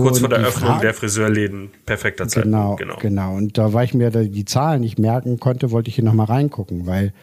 Kurz 0.03 0.19
vor 0.19 0.29
der 0.29 0.39
Öffnung 0.39 0.69
Frage- 0.69 0.81
der 0.81 0.93
Friseurläden. 0.93 1.71
Perfekter 1.85 2.25
Genau, 2.25 2.75
Zeitpunkt. 2.75 3.01
Genau. 3.01 3.29
genau. 3.29 3.35
Und 3.35 3.57
da 3.57 3.73
war 3.73 3.83
ich 3.83 3.93
mir 3.93 4.11
da 4.11 4.23
die 4.23 4.45
Zahlen 4.45 4.81
nicht 4.81 4.99
merken 4.99 5.39
konnte, 5.39 5.71
wollte 5.71 5.89
ich 5.89 5.95
hier 5.95 6.03
nochmal 6.03 6.25
reingucken, 6.27 6.85
weil 6.85 7.13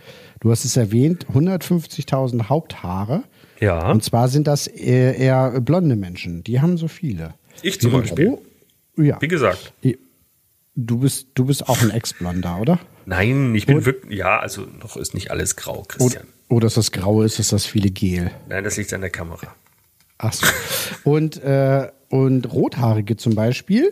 du 0.41 0.51
hast 0.51 0.65
es 0.65 0.77
erwähnt, 0.77 1.27
150.000 1.33 2.49
Haupthaare. 2.49 3.23
Ja. 3.61 3.91
Und 3.91 4.03
zwar 4.03 4.29
sind 4.29 4.47
das 4.47 4.67
eher, 4.67 5.17
eher 5.17 5.61
blonde 5.61 5.97
Menschen. 5.97 6.43
Die 6.45 6.61
haben 6.61 6.77
so 6.77 6.89
viele. 6.89 7.35
Ich 7.63 7.81
zum 7.81 7.93
Beispiel. 7.93 8.29
Ro- 8.31 8.43
Ja. 9.03 9.21
Wie 9.21 9.29
gesagt. 9.29 9.73
Du 10.75 10.99
bist, 10.99 11.29
du 11.35 11.45
bist 11.45 11.69
auch 11.69 11.83
ein 11.83 11.91
Ex-Blonder, 11.91 12.59
oder? 12.61 12.79
Nein, 13.05 13.55
ich 13.55 13.67
bin 13.67 13.77
Und- 13.79 13.87
wirklich. 13.87 14.19
Ja, 14.19 14.39
also 14.39 14.63
noch 14.81 14.97
ist 14.97 15.13
nicht 15.15 15.31
alles 15.31 15.57
grau, 15.57 15.85
Christian. 15.87 16.25
oder 16.49 16.67
ist 16.69 16.77
das 16.79 16.91
Graue, 16.93 17.27
ist 17.27 17.39
es 17.39 17.49
das 17.51 17.67
viele 17.67 17.91
Gel? 17.91 18.31
Nein, 18.49 18.65
das 18.65 18.79
liegt 18.79 18.93
an 18.95 19.03
der 19.03 19.11
Kamera. 19.11 19.55
Ach 20.19 20.33
so. 20.33 20.47
und, 21.05 21.43
äh, 21.43 21.89
und 22.13 22.53
Rothaarige 22.53 23.17
zum 23.17 23.35
Beispiel 23.35 23.91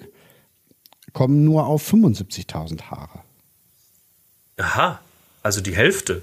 kommen 1.15 1.43
nur 1.43 1.67
auf 1.67 1.91
75.000 1.91 2.83
Haare. 2.83 3.21
Aha. 4.59 5.01
Also 5.43 5.63
die 5.63 5.75
Hälfte. 5.75 6.21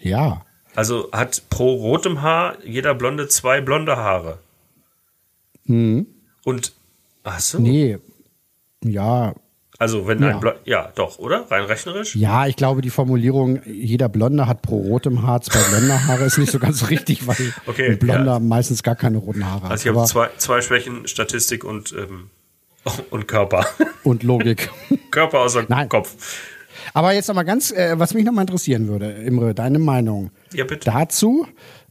Ja. 0.00 0.44
Also 0.74 1.10
hat 1.12 1.48
pro 1.48 1.76
rotem 1.76 2.20
Haar 2.20 2.62
jeder 2.62 2.94
Blonde 2.94 3.26
zwei 3.28 3.62
blonde 3.62 3.96
Haare. 3.96 4.38
Und. 6.44 6.72
Ach 7.22 7.40
so. 7.40 7.58
Nee. 7.58 7.98
Ja, 8.84 9.34
Also 9.78 10.06
wenn 10.06 10.22
Ja. 10.22 10.28
ein 10.30 10.40
Blo 10.40 10.52
Ja, 10.64 10.92
doch, 10.94 11.18
oder? 11.18 11.50
Rein 11.50 11.64
rechnerisch? 11.64 12.14
Ja, 12.14 12.46
ich 12.46 12.56
glaube, 12.56 12.80
die 12.80 12.90
Formulierung, 12.90 13.60
jeder 13.66 14.08
Blonde 14.08 14.46
hat 14.46 14.62
pro 14.62 14.78
rotem 14.78 15.22
Haar 15.26 15.40
zwei 15.40 15.60
blonde 15.70 16.06
Haare, 16.06 16.24
ist 16.24 16.38
nicht 16.38 16.52
so 16.52 16.58
ganz 16.58 16.88
richtig, 16.90 17.26
weil 17.26 17.36
Okay, 17.66 17.90
ein 17.92 17.98
Blonder 17.98 18.34
ja. 18.34 18.38
meistens 18.40 18.82
gar 18.82 18.94
keine 18.96 19.18
roten 19.18 19.44
Haare 19.44 19.64
hat. 19.64 19.70
Also 19.72 19.88
ich 19.90 19.96
habe 19.96 20.06
zwei, 20.06 20.28
zwei 20.38 20.60
Schwächen, 20.60 21.06
Statistik 21.08 21.64
und, 21.64 21.92
ähm, 21.92 22.30
und 23.10 23.26
Körper. 23.26 23.66
und 24.04 24.22
Logik. 24.22 24.70
Körper 25.10 25.40
außer 25.40 25.64
Nein. 25.68 25.88
Kopf. 25.88 26.14
Aber 26.92 27.12
jetzt 27.12 27.28
noch 27.28 27.34
mal 27.34 27.42
ganz, 27.44 27.70
äh, 27.72 27.94
was 27.98 28.14
mich 28.14 28.24
noch 28.24 28.32
mal 28.32 28.42
interessieren 28.42 28.86
würde, 28.88 29.10
Imre, 29.10 29.54
deine 29.54 29.78
Meinung 29.78 30.30
Ja, 30.52 30.64
bitte. 30.64 30.88
dazu. 30.90 31.46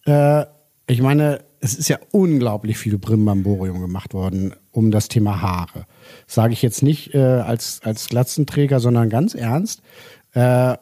Äh, 0.06 0.46
ich 0.88 1.02
meine, 1.02 1.44
es 1.60 1.74
ist 1.76 1.88
ja 1.90 1.98
unglaublich 2.12 2.78
viel 2.78 2.98
Brimbamborium 2.98 3.82
gemacht 3.82 4.14
worden 4.14 4.54
um 4.72 4.92
das 4.92 5.08
Thema 5.08 5.42
Haare. 5.42 5.86
Sage 6.28 6.54
ich 6.54 6.62
jetzt 6.62 6.84
nicht 6.84 7.14
äh, 7.14 7.20
als, 7.20 7.82
als 7.84 8.08
Glatzenträger, 8.08 8.80
sondern 8.80 9.10
ganz 9.10 9.36
ernst. 9.36 9.82
Äh, 10.34 10.78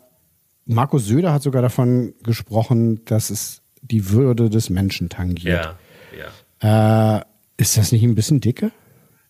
Markus 0.66 1.06
Söder 1.06 1.34
hat 1.34 1.44
sogar 1.44 1.62
davon 1.62 2.14
gesprochen, 2.24 3.04
dass 3.06 3.30
es 3.30 3.62
die 3.82 4.10
Würde 4.10 4.50
des 4.50 4.70
Menschen 4.70 5.10
tangiert. 5.10 5.76
Ja, 6.14 6.30
ja. 6.62 7.18
Äh, 7.18 7.24
ist 7.58 7.78
das 7.78 7.92
nicht 7.92 8.04
ein 8.04 8.16
bisschen 8.16 8.40
dicke? 8.40 8.72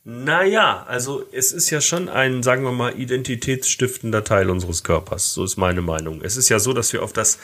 Naja, 0.03 0.84
also 0.88 1.24
es 1.31 1.51
ist 1.51 1.70
ja 1.70 1.79
schon 1.79 2.10
ein, 2.10 2.41
sagen 2.41 2.63
wir 2.63 2.72
mal, 2.72 3.00
identitätsstiftender 3.00 4.24
Teil 4.24 4.50
unseres 4.50 4.84
Körpers. 4.84 5.34
So 5.34 5.43
ist 5.43 5.58
meine 5.58 5.81
Meinung. 5.81 6.22
Es 6.22 6.38
ist 6.38 6.50
ja 6.50 6.58
so, 6.60 6.74
dass 6.74 6.91
wir 6.91 7.03
auf 7.03 7.13
das, 7.13 7.38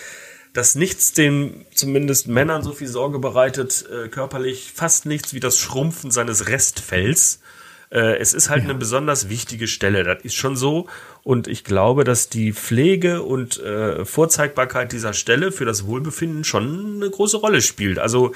dass 0.53 0.73
nichts 0.73 1.13
den 1.13 1.65
zumindest 1.75 2.27
Männern 2.27 2.63
so 2.63 2.71
viel 2.71 2.87
Sorge 2.87 3.19
bereitet, 3.19 3.85
äh, 3.91 4.07
körperlich 4.07 4.71
fast 4.73 5.05
nichts 5.05 5.35
wie 5.35 5.39
das 5.39 5.59
Schrumpfen 5.59 6.09
seines 6.09 6.47
Restfells. 6.47 7.41
Äh, 7.89 8.17
es 8.17 8.33
ist 8.33 8.49
halt 8.49 8.63
eine 8.63 8.75
besonders 8.75 9.29
wichtige 9.29 9.67
Stelle. 9.67 10.03
Das 10.03 10.23
ist 10.23 10.35
schon 10.35 10.55
so. 10.55 10.87
Und 11.23 11.47
ich 11.47 11.63
glaube, 11.63 12.03
dass 12.03 12.29
die 12.29 12.53
Pflege 12.53 13.23
und 13.23 13.59
äh, 13.59 14.05
Vorzeigbarkeit 14.05 14.91
dieser 14.91 15.13
Stelle 15.13 15.51
für 15.51 15.65
das 15.65 15.85
Wohlbefinden 15.85 16.43
schon 16.43 16.95
eine 16.95 17.09
große 17.09 17.37
Rolle 17.37 17.61
spielt. 17.61 17.99
Also 17.99 18.33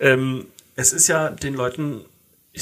ähm, 0.00 0.46
es 0.76 0.92
ist 0.92 1.08
ja 1.08 1.30
den 1.30 1.54
Leuten 1.54 2.04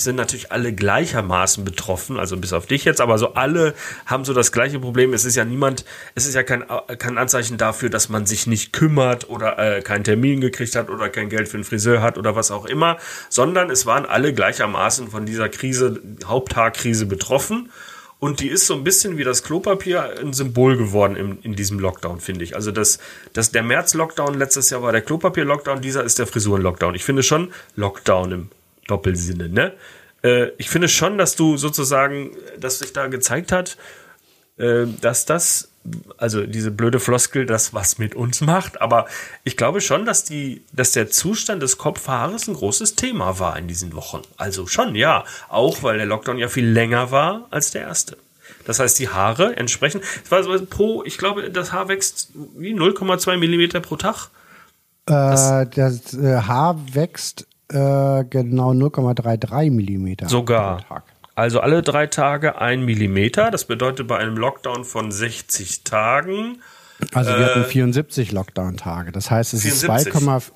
sind 0.03 0.17
natürlich 0.17 0.51
alle 0.53 0.73
gleichermaßen 0.73 1.65
betroffen, 1.65 2.19
also 2.19 2.37
bis 2.37 2.53
auf 2.53 2.67
dich 2.67 2.85
jetzt, 2.85 3.01
aber 3.01 3.19
so 3.19 3.35
alle 3.35 3.75
haben 4.07 4.25
so 4.25 4.33
das 4.33 4.53
gleiche 4.53 4.81
Problem. 4.81 5.13
Es 5.13 5.25
ist 5.25 5.37
ja 5.37 5.45
niemand, 5.45 5.85
es 6.15 6.27
ist 6.27 6.35
ja 6.35 6.43
kein, 6.43 6.65
kein 6.99 7.17
Anzeichen 7.17 7.59
dafür, 7.59 7.91
dass 7.91 8.09
man 8.09 8.27
sich 8.27 8.47
nicht 8.47 8.73
kümmert 8.73 9.29
oder 9.29 9.59
äh, 9.59 9.83
keinen 9.83 10.05
Termin 10.05 10.41
gekriegt 10.41 10.75
hat 10.75 10.91
oder 10.91 11.09
kein 11.09 11.29
Geld 11.29 11.49
für 11.49 11.57
einen 11.57 11.65
Friseur 11.65 12.03
hat 12.03 12.19
oder 12.19 12.35
was 12.35 12.51
auch 12.51 12.67
immer, 12.67 12.99
sondern 13.29 13.71
es 13.71 13.87
waren 13.87 14.05
alle 14.05 14.35
gleichermaßen 14.35 15.09
von 15.09 15.27
dieser 15.27 15.49
Krise, 15.49 16.01
Haupthaarkrise 16.25 17.07
betroffen. 17.07 17.71
Und 18.19 18.41
die 18.41 18.49
ist 18.49 18.67
so 18.67 18.75
ein 18.75 18.85
bisschen 18.85 19.19
wie 19.19 19.25
das 19.25 19.43
Klopapier 19.43 20.19
ein 20.19 20.33
Symbol 20.33 20.79
geworden 20.79 21.15
in, 21.15 21.39
in 21.43 21.55
diesem 21.55 21.79
Lockdown, 21.79 22.21
finde 22.21 22.45
ich. 22.45 22.57
Also 22.57 22.71
das, 22.71 22.99
das, 23.35 23.51
der 23.51 23.63
März-Lockdown 23.63 24.39
letztes 24.39 24.71
Jahr 24.71 24.83
war 24.83 24.93
der 24.93 25.03
Klopapier-Lockdown, 25.03 25.83
dieser 25.83 26.05
ist 26.05 26.19
der 26.19 26.27
Frisuren-Lockdown. 26.27 26.95
Ich 26.95 27.05
finde 27.05 27.23
schon 27.23 27.53
Lockdown 27.77 28.33
im 28.33 28.49
Doppelsinne, 28.87 29.49
ne? 29.49 29.73
Äh, 30.23 30.51
ich 30.59 30.71
finde 30.71 30.89
schon, 30.89 31.19
dass 31.19 31.37
du 31.37 31.57
sozusagen, 31.57 32.37
dass 32.59 32.79
sich 32.79 32.93
da 32.93 33.07
gezeigt 33.07 33.53
hat, 33.53 33.77
äh, 34.57 34.87
dass 35.01 35.27
das, 35.27 35.69
also 36.17 36.47
diese 36.47 36.71
blöde 36.71 36.99
Floskel, 36.99 37.45
das 37.45 37.75
was 37.75 37.99
mit 37.99 38.15
uns 38.15 38.41
macht, 38.41 38.81
aber 38.81 39.07
ich 39.45 39.57
glaube 39.57 39.81
schon, 39.81 40.07
dass 40.07 40.25
die, 40.25 40.63
dass 40.73 40.93
der 40.93 41.11
Zustand 41.11 41.63
des 41.63 41.77
Kopfhaares 41.77 42.49
ein 42.49 42.55
großes 42.55 42.95
Thema 42.95 43.39
war 43.39 43.59
in 43.59 43.69
diesen 43.69 43.95
Wochen. 43.95 44.23
Also 44.37 44.67
schon, 44.67 44.95
ja. 44.95 45.25
Auch 45.49 45.83
weil 45.83 45.99
der 45.99 46.07
Lockdown 46.07 46.39
ja 46.39 46.49
viel 46.49 46.67
länger 46.67 47.11
war 47.11 47.47
als 47.51 47.71
der 47.71 47.83
erste. 47.83 48.17
Das 48.67 48.79
heißt, 48.79 48.99
die 48.99 49.09
Haare 49.09 49.57
entsprechen, 49.57 50.01
es 50.25 50.31
war 50.31 50.43
so 50.43 50.65
pro, 50.65 51.05
ich 51.05 51.19
glaube, 51.19 51.51
das 51.51 51.73
Haar 51.73 51.89
wächst 51.89 52.31
wie 52.57 52.75
0,2 52.75 53.37
Millimeter 53.37 53.81
pro 53.81 53.97
Tag. 53.97 54.29
Äh, 55.07 55.67
das 55.75 56.15
äh, 56.15 56.37
Haar 56.43 56.79
wächst 56.95 57.47
äh, 57.75 58.25
genau 58.31 58.71
0,33 58.73 59.71
Millimeter. 59.71 60.29
Sogar. 60.29 60.85
Also 61.35 61.61
alle 61.61 61.83
drei 61.83 62.07
Tage 62.07 62.59
ein 62.61 62.85
Millimeter. 62.85 63.51
Das 63.51 63.65
bedeutet 63.65 64.07
bei 64.07 64.19
einem 64.19 64.37
Lockdown 64.37 64.85
von 64.85 65.11
60 65.11 65.83
Tagen 65.83 66.61
Also 67.13 67.31
wir 67.31 67.39
Äh, 67.39 67.45
hatten 67.51 67.65
74 67.65 68.31
Lockdown-Tage. 68.33 69.11
Das 69.11 69.31
heißt, 69.31 69.53
es 69.55 69.65
ist 69.65 69.81
74. 69.85 70.13
2,4 70.15 70.53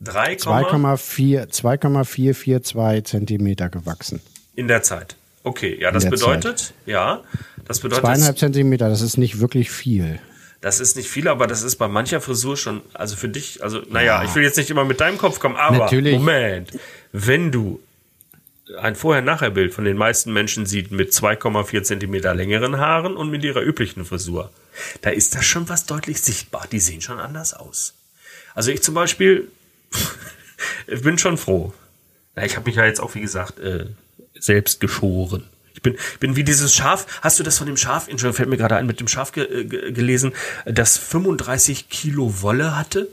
3, 0.00 0.32
2,4 0.34 1.48
2,442 1.50 3.04
Zentimeter 3.04 3.68
gewachsen. 3.68 4.20
in 4.54 4.68
der 4.68 4.82
Zeit. 4.82 5.16
Okay, 5.42 5.78
ja, 5.80 5.92
das 5.92 6.08
bedeutet, 6.08 6.74
ja, 6.86 7.20
das 7.68 7.78
bedeutet, 7.80 8.04
Zweieinhalb 8.04 8.36
Zentimeter, 8.38 8.88
das 8.88 9.00
ist 9.00 9.16
nicht 9.16 9.38
wirklich 9.38 9.70
viel. 9.70 10.18
Das 10.66 10.80
ist 10.80 10.96
nicht 10.96 11.08
viel, 11.08 11.28
aber 11.28 11.46
das 11.46 11.62
ist 11.62 11.76
bei 11.76 11.86
mancher 11.86 12.20
Frisur 12.20 12.56
schon, 12.56 12.82
also 12.92 13.14
für 13.14 13.28
dich, 13.28 13.62
also 13.62 13.82
naja, 13.88 14.24
ich 14.24 14.34
will 14.34 14.42
jetzt 14.42 14.56
nicht 14.56 14.68
immer 14.68 14.84
mit 14.84 15.00
deinem 15.00 15.16
Kopf 15.16 15.38
kommen, 15.38 15.54
aber 15.54 15.78
Natürlich. 15.78 16.14
Moment, 16.14 16.72
wenn 17.12 17.52
du 17.52 17.78
ein 18.80 18.96
Vorher-Nachher-Bild 18.96 19.72
von 19.72 19.84
den 19.84 19.96
meisten 19.96 20.32
Menschen 20.32 20.66
sieht 20.66 20.90
mit 20.90 21.12
2,4 21.12 21.84
Zentimeter 21.84 22.34
längeren 22.34 22.78
Haaren 22.78 23.16
und 23.16 23.30
mit 23.30 23.44
ihrer 23.44 23.62
üblichen 23.62 24.04
Frisur, 24.04 24.50
da 25.02 25.10
ist 25.10 25.36
das 25.36 25.44
schon 25.44 25.68
was 25.68 25.86
deutlich 25.86 26.20
sichtbar. 26.20 26.66
Die 26.72 26.80
sehen 26.80 27.00
schon 27.00 27.20
anders 27.20 27.54
aus. 27.54 27.94
Also 28.56 28.72
ich 28.72 28.82
zum 28.82 28.96
Beispiel, 28.96 29.46
ich 30.88 31.02
bin 31.02 31.16
schon 31.16 31.38
froh. 31.38 31.74
Ich 32.44 32.56
habe 32.56 32.68
mich 32.68 32.74
ja 32.74 32.86
jetzt 32.86 32.98
auch, 32.98 33.14
wie 33.14 33.20
gesagt, 33.20 33.60
äh, 33.60 33.86
selbst 34.36 34.80
geschoren. 34.80 35.44
Bin, 35.86 35.96
bin 36.18 36.34
wie 36.34 36.42
dieses 36.42 36.74
Schaf. 36.74 37.06
Hast 37.22 37.38
du 37.38 37.44
das 37.44 37.58
von 37.58 37.68
dem 37.68 37.76
Schaf, 37.76 38.08
Entschuldigung, 38.08 38.36
fällt 38.36 38.48
mir 38.48 38.56
gerade 38.56 38.74
ein, 38.76 38.86
mit 38.86 38.98
dem 38.98 39.06
Schaf 39.06 39.30
ge, 39.30 39.44
äh, 39.44 39.64
ge, 39.64 39.92
gelesen, 39.92 40.32
das 40.64 40.98
35 40.98 41.88
Kilo 41.88 42.42
Wolle 42.42 42.76
hatte? 42.76 43.08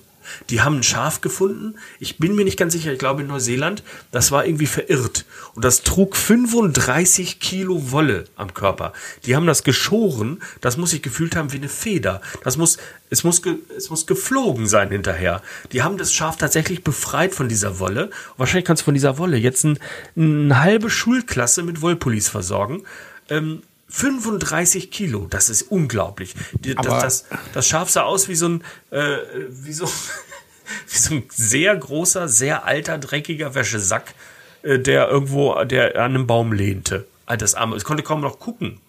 Die 0.49 0.61
haben 0.61 0.77
ein 0.77 0.83
Schaf 0.83 1.21
gefunden. 1.21 1.75
Ich 1.99 2.17
bin 2.17 2.35
mir 2.35 2.45
nicht 2.45 2.57
ganz 2.57 2.73
sicher, 2.73 2.93
ich 2.93 2.99
glaube 2.99 3.21
in 3.21 3.27
Neuseeland. 3.27 3.83
Das 4.11 4.31
war 4.31 4.45
irgendwie 4.45 4.65
verirrt. 4.65 5.25
Und 5.55 5.65
das 5.65 5.83
trug 5.83 6.15
35 6.15 7.39
Kilo 7.39 7.91
Wolle 7.91 8.25
am 8.35 8.53
Körper. 8.53 8.93
Die 9.25 9.35
haben 9.35 9.47
das 9.47 9.63
geschoren. 9.63 10.41
Das 10.61 10.77
muss 10.77 10.91
sich 10.91 11.01
gefühlt 11.01 11.35
haben 11.35 11.51
wie 11.51 11.57
eine 11.57 11.69
Feder. 11.69 12.21
Das 12.43 12.57
muss, 12.57 12.77
es 13.09 13.23
muss, 13.23 13.41
es 13.77 13.89
muss 13.89 14.05
geflogen 14.05 14.67
sein 14.67 14.89
hinterher. 14.89 15.41
Die 15.71 15.83
haben 15.83 15.97
das 15.97 16.13
Schaf 16.13 16.37
tatsächlich 16.37 16.83
befreit 16.83 17.33
von 17.33 17.49
dieser 17.49 17.79
Wolle. 17.79 18.05
Und 18.05 18.39
wahrscheinlich 18.39 18.65
kannst 18.65 18.81
du 18.81 18.85
von 18.85 18.93
dieser 18.93 19.17
Wolle 19.17 19.37
jetzt 19.37 19.63
ein, 19.63 19.79
eine 20.15 20.61
halbe 20.61 20.89
Schulklasse 20.89 21.63
mit 21.63 21.81
Wollpullis 21.81 22.29
versorgen. 22.29 22.83
Ähm, 23.29 23.61
35 23.95 24.89
Kilo, 24.89 25.27
das 25.29 25.49
ist 25.51 25.61
unglaublich. 25.63 26.33
Das, 26.63 26.85
das, 26.85 27.25
das 27.53 27.67
Schaf 27.67 27.91
sah 27.91 28.01
aus 28.01 28.27
wie 28.27 28.33
so 28.33 28.47
ein, 28.49 28.63
äh, 28.89 29.17
wie 29.49 29.71
so, 29.71 29.85
wie 30.89 30.97
so 30.97 31.13
ein 31.13 31.23
sehr 31.29 31.75
großer, 31.77 32.27
sehr 32.27 32.65
alter, 32.65 32.97
dreckiger 32.97 33.53
Wäschesack, 33.53 34.15
äh, 34.63 34.79
der 34.79 35.09
irgendwo, 35.09 35.63
der 35.65 35.95
an 35.97 36.15
einem 36.15 36.25
Baum 36.25 36.53
lehnte. 36.53 37.05
Ah, 37.27 37.37
Das 37.37 37.53
arme, 37.53 37.75
es 37.75 37.83
konnte 37.83 38.01
kaum 38.01 38.21
noch 38.21 38.39
gucken. 38.39 38.79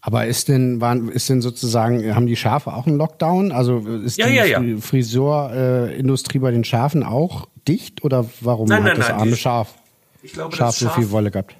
Aber 0.00 0.26
ist 0.26 0.46
denn, 0.46 0.80
waren, 0.80 1.08
ist 1.08 1.28
denn 1.28 1.42
sozusagen, 1.42 2.14
haben 2.14 2.28
die 2.28 2.36
Schafe 2.36 2.72
auch 2.72 2.86
einen 2.86 2.98
Lockdown? 2.98 3.50
Also 3.50 3.80
ist 3.80 4.16
Ja, 4.16 4.28
die 4.28 4.34
ja, 4.36 4.44
ja. 4.44 4.58
Fri- 4.60 4.80
Friseurindustrie 4.80 6.38
bei 6.38 6.52
den 6.52 6.62
Schafen 6.62 7.02
auch 7.02 7.48
dicht 7.66 8.04
oder 8.04 8.24
warum 8.40 8.68
Nein, 8.68 8.78
hat 8.84 8.90
nein, 8.90 8.96
das 8.98 9.08
nein, 9.08 9.18
arme 9.18 9.30
die- 9.32 9.36
Schaf, 9.36 9.74
Ich 10.22 10.34
glaube, 10.34 10.54
Schaf 10.54 10.68
das 10.68 10.78
so 10.78 10.88
viel 10.90 11.10
Wolle 11.10 11.32
gehabt? 11.32 11.56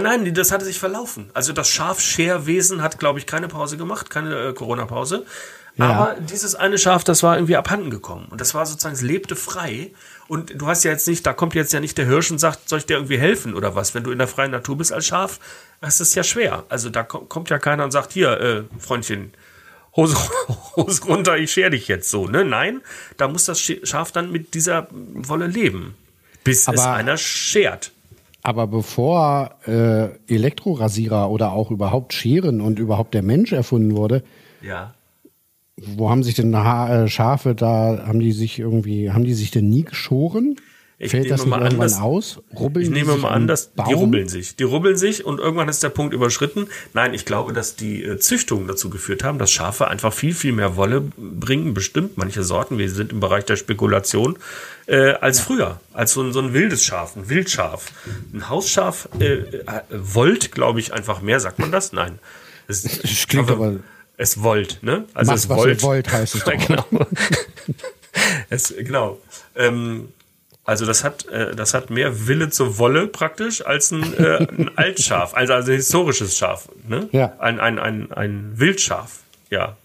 Nein, 0.00 0.02
nein, 0.24 0.34
das 0.34 0.50
hatte 0.52 0.64
sich 0.64 0.78
verlaufen. 0.78 1.30
Also 1.34 1.52
das 1.52 1.68
Schafscherwesen 1.68 2.82
hat, 2.82 2.98
glaube 2.98 3.18
ich, 3.18 3.26
keine 3.26 3.48
Pause 3.48 3.76
gemacht, 3.76 4.10
keine 4.10 4.48
äh, 4.48 4.52
Corona-Pause. 4.52 5.26
Ja. 5.76 5.90
Aber 5.90 6.16
dieses 6.20 6.54
eine 6.54 6.78
Schaf, 6.78 7.02
das 7.04 7.22
war 7.22 7.36
irgendwie 7.36 7.56
abhanden 7.56 7.90
gekommen. 7.90 8.26
Und 8.30 8.40
das 8.40 8.54
war 8.54 8.64
sozusagen, 8.66 8.94
es 8.94 9.00
lebte 9.02 9.36
frei. 9.36 9.90
Und 10.28 10.60
du 10.60 10.66
hast 10.66 10.84
ja 10.84 10.90
jetzt 10.90 11.08
nicht, 11.08 11.26
da 11.26 11.32
kommt 11.32 11.54
jetzt 11.54 11.72
ja 11.72 11.80
nicht 11.80 11.96
der 11.98 12.06
Hirsch 12.06 12.30
und 12.30 12.38
sagt, 12.38 12.68
soll 12.68 12.78
ich 12.78 12.86
dir 12.86 12.94
irgendwie 12.94 13.18
helfen 13.18 13.54
oder 13.54 13.74
was? 13.74 13.94
Wenn 13.94 14.02
du 14.04 14.10
in 14.10 14.18
der 14.18 14.28
freien 14.28 14.50
Natur 14.50 14.76
bist 14.78 14.92
als 14.92 15.06
Schaf, 15.06 15.40
das 15.80 16.00
ist 16.00 16.14
ja 16.14 16.22
schwer. 16.24 16.64
Also 16.68 16.88
da 16.90 17.02
ko- 17.02 17.20
kommt 17.20 17.48
ja 17.50 17.58
keiner 17.58 17.84
und 17.84 17.90
sagt, 17.90 18.12
hier, 18.12 18.38
äh, 18.40 18.62
Freundchen, 18.78 19.32
Hose, 19.96 20.16
Hose 20.76 21.04
runter, 21.04 21.36
ich 21.36 21.52
scher 21.52 21.70
dich 21.70 21.88
jetzt 21.88 22.10
so. 22.10 22.26
Ne? 22.28 22.44
Nein, 22.44 22.80
da 23.18 23.28
muss 23.28 23.44
das 23.46 23.58
Sch- 23.58 23.84
Schaf 23.86 24.12
dann 24.12 24.30
mit 24.32 24.54
dieser 24.54 24.88
Wolle 24.90 25.46
leben. 25.46 25.94
Bis 26.44 26.62
es 26.62 26.68
Aber- 26.80 26.92
einer 26.94 27.16
schert. 27.18 27.92
Aber 28.42 28.66
bevor 28.66 29.52
äh, 29.66 30.08
Elektrorasierer 30.32 31.30
oder 31.30 31.52
auch 31.52 31.70
überhaupt 31.70 32.12
Scheren 32.12 32.60
und 32.60 32.78
überhaupt 32.78 33.14
der 33.14 33.22
Mensch 33.22 33.52
erfunden 33.52 33.96
wurde, 33.96 34.22
Ja. 34.62 34.94
wo 35.76 36.10
haben 36.10 36.22
sich 36.24 36.34
denn 36.34 36.56
ha 36.56 37.04
äh, 37.04 37.08
Schafe 37.08 37.54
da, 37.54 38.04
haben 38.06 38.18
die 38.20 38.32
sich 38.32 38.58
irgendwie, 38.58 39.12
haben 39.12 39.24
die 39.24 39.34
sich 39.34 39.50
denn 39.52 39.68
nie 39.68 39.84
geschoren? 39.84 40.56
Ich 41.04 41.10
Fällt 41.10 41.24
nehme 41.24 41.36
das 41.36 41.46
mal 41.46 41.62
an, 41.64 41.80
dass- 41.80 41.98
aus? 41.98 42.38
Rubbeln 42.56 42.84
Ich 42.84 42.88
die 42.88 42.94
nehme 42.94 43.16
mal 43.16 43.30
an, 43.30 43.48
dass 43.48 43.66
Baum? 43.66 43.88
die 43.88 43.94
rubbeln 43.94 44.28
sich. 44.28 44.54
Die 44.54 44.62
rubbeln 44.62 44.96
sich 44.96 45.24
und 45.24 45.40
irgendwann 45.40 45.68
ist 45.68 45.82
der 45.82 45.88
Punkt 45.88 46.14
überschritten. 46.14 46.68
Nein, 46.94 47.12
ich 47.12 47.24
glaube, 47.24 47.52
dass 47.52 47.74
die 47.74 48.04
äh, 48.04 48.18
Züchtungen 48.18 48.68
dazu 48.68 48.88
geführt 48.88 49.24
haben, 49.24 49.38
dass 49.40 49.50
Schafe 49.50 49.88
einfach 49.88 50.12
viel, 50.12 50.32
viel 50.32 50.52
mehr 50.52 50.76
Wolle 50.76 51.00
bringen, 51.16 51.74
bestimmt 51.74 52.18
manche 52.18 52.44
Sorten, 52.44 52.78
wir 52.78 52.88
sind 52.88 53.10
im 53.10 53.18
Bereich 53.18 53.44
der 53.44 53.56
Spekulation, 53.56 54.38
äh, 54.86 55.14
als 55.14 55.40
früher. 55.40 55.80
Als 55.92 56.12
so 56.12 56.22
ein, 56.22 56.32
so 56.32 56.38
ein 56.38 56.54
wildes 56.54 56.84
Schaf, 56.84 57.16
ein 57.16 57.28
Wildschaf. 57.28 57.86
Ein 58.32 58.48
Hausschaf 58.48 59.08
äh, 59.18 59.24
äh, 59.24 59.62
wollt, 59.90 60.52
glaube 60.52 60.78
ich, 60.78 60.92
einfach 60.92 61.20
mehr. 61.20 61.40
Sagt 61.40 61.58
man 61.58 61.72
das? 61.72 61.92
Nein. 61.92 62.20
Es, 62.68 62.82
Das 63.02 63.26
klingt 63.26 63.50
aber- 63.50 63.74
Es 64.16 64.40
wollt, 64.40 64.78
ne? 64.82 65.04
Also 65.14 65.32
Mach, 65.32 65.36
es 65.38 65.48
was 65.48 65.56
wollt. 65.58 65.82
wollt, 65.82 66.12
heißt 66.12 66.36
es 66.36 66.44
doch. 66.44 66.52
genau. 66.66 66.86
es, 68.50 68.72
genau. 68.78 69.18
Ähm, 69.56 70.08
also 70.64 70.86
das 70.86 71.02
hat, 71.04 71.26
äh, 71.28 71.54
das 71.56 71.74
hat 71.74 71.90
mehr 71.90 72.28
Wille 72.28 72.50
zur 72.50 72.78
Wolle 72.78 73.06
praktisch 73.08 73.64
als 73.66 73.90
ein, 73.90 74.02
äh, 74.16 74.46
ein 74.46 74.70
Altschaf, 74.76 75.34
also, 75.34 75.54
also 75.54 75.72
ein 75.72 75.76
historisches 75.76 76.36
Schaf. 76.36 76.68
Ne? 76.86 77.08
Ja. 77.12 77.32
Ein, 77.38 77.58
ein, 77.60 77.78
ein, 77.78 78.12
ein 78.12 78.52
Wildschaf. 78.54 79.20
Ja. 79.50 79.76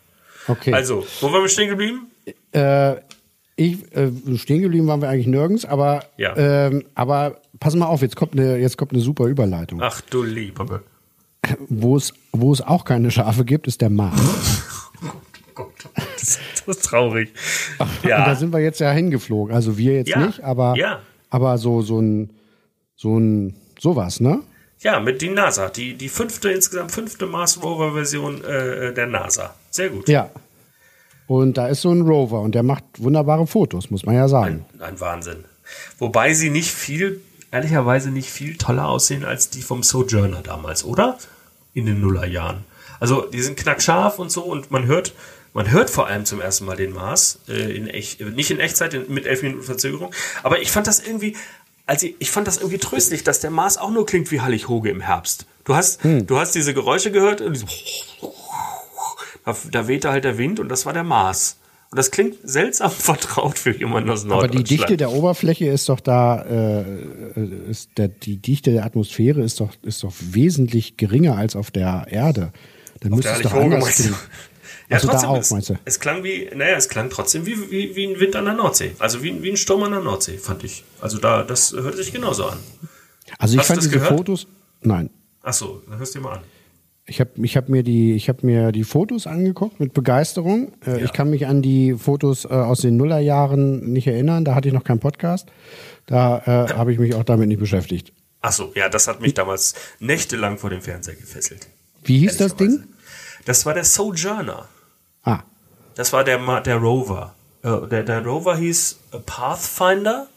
Okay. 0.48 0.74
Also, 0.74 1.06
wo 1.22 1.32
waren 1.32 1.42
wir 1.42 1.50
stehen 1.50 1.70
geblieben? 1.70 2.08
Äh, 2.54 2.96
ich, 3.56 3.92
äh, 3.96 4.12
stehen 4.38 4.62
geblieben 4.62 4.88
waren 4.88 5.02
wir 5.02 5.10
eigentlich 5.10 5.28
nirgends, 5.28 5.66
aber, 5.66 6.04
Ja. 6.18 6.36
ähm, 6.38 6.86
aber 6.94 7.42
pass 7.60 7.76
mal 7.76 7.88
auf, 7.88 8.02
jetzt 8.02 8.16
kommt 8.16 8.34
eine, 8.34 8.58
jetzt 8.58 8.78
kommt 8.78 8.94
eine 8.94 9.02
super 9.02 9.26
Überleitung. 9.26 9.82
Ach 9.82 10.00
du 10.02 10.24
Liebe. 10.24 10.84
Wo 11.70 11.98
es, 11.98 12.13
wo 12.32 12.52
es 12.54 12.62
auch 12.62 12.86
keine 12.86 13.10
Schafe 13.10 13.46
gibt, 13.46 13.68
ist 13.68 13.82
der 13.82 13.90
Mars. 13.90 14.20
Das, 16.19 16.39
ist 16.65 16.86
traurig. 16.86 17.32
Und 17.80 17.89
da 18.03 18.10
Ja, 18.10 18.36
sind 18.36 18.51
wir 18.53 18.60
jetzt 18.60 18.80
ja 18.80 18.91
hingeflogen. 18.91 19.53
Also 19.56 19.77
wir 19.77 19.93
jetzt 19.95 20.10
Ja. 20.10 20.25
nicht, 20.25 20.43
aber, 20.43 20.75
Ja. 20.77 20.99
aber 21.30 21.58
so, 21.58 21.82
so 21.82 21.99
ein, 22.01 22.32
so 22.95 23.17
ein, 23.17 23.56
sowas, 23.80 24.19
ne? 24.19 24.41
ja, 24.82 24.99
mit 24.99 25.21
die 25.21 25.30
NASA. 25.30 25.69
Die, 25.69 25.95
die 25.95 26.08
fünfte, 26.10 26.49
insgesamt 26.51 26.91
fünfte 26.91 27.25
Mars 27.25 27.62
Rover 27.63 27.93
Version 27.93 28.43
äh, 28.43 28.93
der 28.93 29.08
NASA. 29.08 29.56
Sehr 29.71 29.89
gut. 29.89 30.08
Ja. 30.08 30.30
Und 31.25 31.58
da 31.58 31.67
ist 31.67 31.82
so 31.82 31.91
ein 31.91 32.01
Rover 32.01 32.41
und 32.41 32.53
der 32.56 32.63
macht 32.63 32.84
wunderbare 32.97 33.47
Fotos, 33.47 33.89
muss 33.89 34.06
man 34.06 34.15
ja 34.15 34.27
sagen. 34.27 34.65
Ein, 34.77 34.82
ein 34.82 34.99
Wahnsinn. 34.99 35.43
Wobei 35.97 36.34
sie 36.34 36.49
nicht 36.49 36.71
viel, 36.71 37.21
ehrlicherweise 37.51 38.12
nicht 38.12 38.30
viel 38.30 38.56
toller 38.56 38.88
aussehen 38.88 39.25
als 39.25 39.49
die 39.49 39.62
vom 39.62 39.84
Sojourner 39.84 40.41
damals, 40.41 40.86
oder? 40.86 41.17
In 41.73 41.86
den 41.86 41.99
Nullerjahren. 41.99 42.63
Also 42.99 43.21
die 43.21 43.41
sind 43.41 43.58
knackscharf 43.58 44.19
und 44.19 44.32
so 44.32 44.43
und 44.43 44.71
man 44.71 44.86
hört, 44.86 45.13
man 45.58 45.72
hört 45.72 45.89
vor 45.89 46.06
allem 46.06 46.24
zum 46.24 46.39
ersten 46.39 46.65
Mal 46.65 46.78
den 46.78 46.93
Mars, 46.93 47.39
äh, 47.50 47.76
in 47.76 47.88
echt, 47.88 48.22
nicht 48.22 48.52
in 48.52 48.60
Echtzeit, 48.60 48.93
in, 48.93 49.12
mit 49.12 49.26
elf 49.26 49.41
Minuten 49.41 49.63
Verzögerung. 49.63 50.13
Aber 50.43 50.62
ich 50.62 50.70
fand 50.70 50.86
das 50.86 51.00
irgendwie, 51.00 51.36
also 51.88 52.06
ich 52.20 52.30
fand 52.30 52.46
das 52.46 52.58
irgendwie 52.58 52.78
tröstlich, 52.78 53.24
dass 53.24 53.39
der 53.39 53.50
Mars 53.50 53.80
auch 53.80 53.89
nur 53.89 54.06
klingt 54.06 54.30
wie 54.30 54.39
Hallig-Hoge 54.39 54.91
im 54.91 55.02
Herbst. 55.02 55.48
Du 55.65 55.74
hast, 55.74 56.02
du 56.06 56.38
hast 56.38 56.54
diese 56.54 56.76
Geräusche 56.76 57.12
gehört 57.12 57.41
und 57.41 57.65
da, 59.46 59.58
da 59.72 59.88
wehte 59.88 60.12
halt 60.12 60.26
der 60.26 60.38
Wind 60.38 60.60
und 60.60 60.70
das 60.70 60.86
war 60.86 60.93
der 60.93 61.04
Mars. 61.04 61.58
Und 61.89 61.98
das 61.98 62.12
klingt 62.12 62.36
seltsam 62.43 62.91
vertraut 63.08 63.58
für 63.58 63.76
jemanden 63.76 64.12
aus 64.12 64.26
Aber 64.26 64.36
Norddeutschland. 64.36 64.70
die 64.70 64.78
Dichte 64.78 64.96
der 64.96 65.12
Oberfläche 65.12 65.65
ist 65.65 65.89
doch 65.89 66.02
da, 66.02 66.43
äh, 66.43 67.72
ist 67.72 67.89
der, 67.98 68.10
die 68.10 68.38
Dichte 68.38 68.74
der 68.74 68.86
Atmosphäre 68.86 69.41
ist 69.41 69.60
doch, 69.60 69.72
ist 69.82 70.04
doch 70.04 70.13
wesentlich 70.20 70.98
geringer 70.98 71.36
als 71.36 71.56
auf 71.56 71.72
der 71.72 72.06
Erde. 72.12 72.54
Dann 73.00 73.12
müsste 73.12 73.32
es 73.32 73.41
doch 73.41 73.54
anders 73.54 73.96
klingen. 73.96 74.15
Ja, 74.89 74.97
Ach 74.97 75.02
so, 75.02 75.08
da 75.08 75.13
trotzdem, 75.13 75.30
auch, 75.30 75.38
es, 75.39 75.52
meinst 75.52 75.69
du? 75.69 75.76
es 75.86 76.00
klang 76.00 76.23
wie, 76.23 76.50
naja, 76.56 76.78
es 76.78 76.88
klang 76.88 77.10
trotzdem 77.10 77.45
wie, 77.45 77.69
wie, 77.71 77.95
wie 77.95 78.06
ein 78.08 78.19
Wind 78.19 78.36
an 78.38 78.45
der 78.45 78.54
Nordsee. 78.54 78.91
Also 79.00 79.21
wie, 79.21 79.41
wie 79.43 79.50
ein 79.52 79.58
Sturm 79.58 79.84
an 79.84 79.91
der 79.91 80.00
Nordsee, 80.02 80.38
fand 80.38 80.63
ich. 80.63 80.84
Also 81.02 81.17
da, 81.17 81.43
das 81.43 81.73
hört 81.73 81.95
sich 81.97 82.13
genauso 82.13 82.45
an. 82.45 82.58
Also 83.38 83.56
ich 83.56 83.60
Hast 83.60 83.67
fand 83.67 83.82
diese 83.82 83.89
gehört? 83.91 84.10
Fotos, 84.17 84.47
nein, 84.82 85.10
Ach 85.43 85.54
so, 85.54 85.82
dann 85.89 85.97
hörst 86.00 86.15
du 86.15 86.19
dir 86.19 86.26
mal 86.26 86.34
an. 86.38 86.43
Ich 87.10 87.21
habe 87.21 87.30
ich 87.41 87.56
hab 87.56 87.69
mir, 87.69 87.84
die- 87.84 88.15
ich 88.15 88.28
hab 88.28 88.43
mir 88.43 88.73
die 88.73 88.84
Fotos 88.84 89.28
angeguckt 89.28 89.80
mit 89.80 89.93
Begeisterung. 89.93 90.73
Äh, 90.86 91.04
Ich 91.06 91.13
kann 91.13 91.30
mich 91.30 91.47
an 91.47 91.62
die 91.62 91.93
Fotos 91.93 92.43
äh, 92.43 92.50
aus 92.50 92.82
den 92.82 92.97
Nullerjahren 92.97 93.91
nicht 93.93 94.08
erinnern. 94.08 94.43
Da 94.43 94.56
hatte 94.56 94.67
ich 94.67 94.73
noch 94.73 94.84
keinen 94.84 95.00
Podcast. 95.00 95.47
Da 96.06 96.39
äh, 96.69 96.73
habe 96.73 96.91
ich 96.91 97.00
mich 97.00 97.15
auch 97.15 97.23
damit 97.23 97.47
nicht 97.47 97.60
beschäftigt. 97.60 98.12
Ach 98.41 98.52
so, 98.52 98.71
ja, 98.76 98.89
das 98.89 99.08
hat 99.08 99.21
mich 99.21 99.34
damals 99.34 99.73
nächtelang 100.00 100.58
vor 100.58 100.69
dem 100.69 100.82
Fernseher 100.82 101.15
gefesselt. 101.15 101.67
Wie 102.04 102.19
hieß 102.19 102.38
das. 102.38 102.56
Ding? 102.58 102.84
Das 103.45 103.65
war 103.65 103.73
der 103.73 103.86
Sojourner. 103.86 104.67
Ah, 105.28 105.44
Das 105.96 106.13
war 106.13 106.24
der, 106.24 106.62
der 106.62 106.78
Rover. 106.78 107.34
Äh, 107.63 107.88
Der, 107.90 108.04
der 108.04 108.24
Rover 108.26 108.56
hieß 108.58 109.00
äh, 109.13 109.18
Pathfinder. 109.20 110.28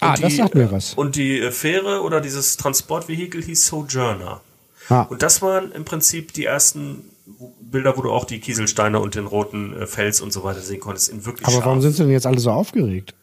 ah 0.00 0.10
Und 0.14 0.22
das 0.22 0.30
die, 0.32 0.36
sagt 0.36 0.54
mir 0.54 0.62
äh, 0.64 0.72
was. 0.72 0.94
Und 0.94 1.16
die 1.16 1.40
äh, 1.40 1.50
Fähre 1.50 2.02
oder 2.02 2.20
dieses 2.20 2.56
Transportvehikel 2.56 3.42
hieß 3.42 3.66
Sojourner. 3.66 4.40
Ah, 4.88 5.02
Und 5.02 5.22
das 5.22 5.42
waren 5.42 5.72
im 5.72 5.84
Prinzip 5.84 6.32
die 6.32 6.44
ersten 6.46 7.04
Bilder, 7.60 7.96
wo 7.98 8.02
du 8.02 8.10
auch 8.10 8.24
die 8.24 8.40
Kieselsteine 8.40 9.00
und 9.00 9.14
den 9.14 9.26
roten 9.26 9.86
Fels 9.86 10.22
und 10.22 10.32
so 10.32 10.42
weiter 10.44 10.60
sehen 10.60 10.80
konntest. 10.80 11.10
In 11.10 11.26
wirklich 11.26 11.44
aber 11.46 11.56
scharf. 11.56 11.66
warum 11.66 11.82
sind 11.82 11.92
sie 11.92 12.04
denn 12.04 12.12
jetzt 12.12 12.26
alle 12.26 12.38
so 12.40 12.50
aufgeregt? 12.50 13.14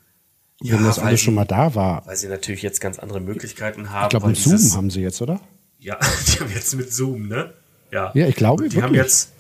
Ja, 0.61 0.75
Wenn 0.77 0.85
das 0.85 0.99
weil 0.99 1.07
alles 1.07 1.19
sie- 1.21 1.25
schon 1.25 1.33
mal 1.33 1.45
da 1.45 1.73
war. 1.73 2.05
Weil 2.05 2.15
sie 2.15 2.27
natürlich 2.27 2.61
jetzt 2.61 2.79
ganz 2.79 2.99
andere 2.99 3.19
Möglichkeiten 3.19 3.89
haben. 3.89 4.03
Ich 4.05 4.09
glaube, 4.11 4.27
mit 4.27 4.37
Zoom 4.37 4.73
haben 4.77 4.89
sie 4.91 5.01
jetzt, 5.01 5.21
oder? 5.23 5.39
Ja, 5.79 5.97
die 6.27 6.39
haben 6.39 6.51
jetzt 6.53 6.75
mit 6.75 6.93
Zoom, 6.93 7.27
ne? 7.27 7.53
Ja, 7.91 8.11
Ja, 8.13 8.27
ich 8.27 8.35
glaube, 8.35 8.69
Die 8.69 8.77
haben 8.77 8.93
wirklich. 8.93 9.01
jetzt, 9.01 9.31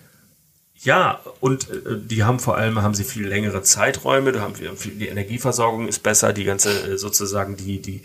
ja, 0.85 1.19
und 1.39 1.69
äh, 1.69 1.97
die 1.97 2.23
haben 2.23 2.39
vor 2.39 2.57
allem, 2.57 2.81
haben 2.81 2.93
sie 2.93 3.03
viel 3.03 3.27
längere 3.27 3.63
Zeiträume, 3.63 4.31
da 4.31 4.41
haben 4.41 4.57
wir 4.59 4.71
viel, 4.73 4.93
die 4.93 5.07
Energieversorgung 5.07 5.87
ist 5.87 6.03
besser, 6.03 6.31
die 6.31 6.43
ganze, 6.43 6.93
äh, 6.93 6.97
sozusagen 6.97 7.57
die, 7.57 7.81
die, 7.81 8.01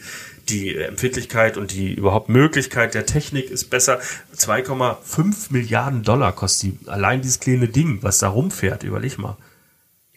die 0.48 0.76
Empfindlichkeit 0.76 1.58
und 1.58 1.72
die 1.72 1.92
überhaupt 1.92 2.30
Möglichkeit 2.30 2.94
der 2.94 3.04
Technik 3.04 3.50
ist 3.50 3.68
besser. 3.68 4.00
2,5 4.34 5.48
Milliarden 5.50 6.02
Dollar 6.02 6.32
kostet 6.32 6.72
die, 6.72 6.88
allein 6.88 7.20
dieses 7.20 7.38
kleine 7.38 7.68
Ding, 7.68 7.98
was 8.02 8.18
da 8.18 8.28
rumfährt, 8.28 8.82
überleg 8.82 9.18
mal. 9.18 9.36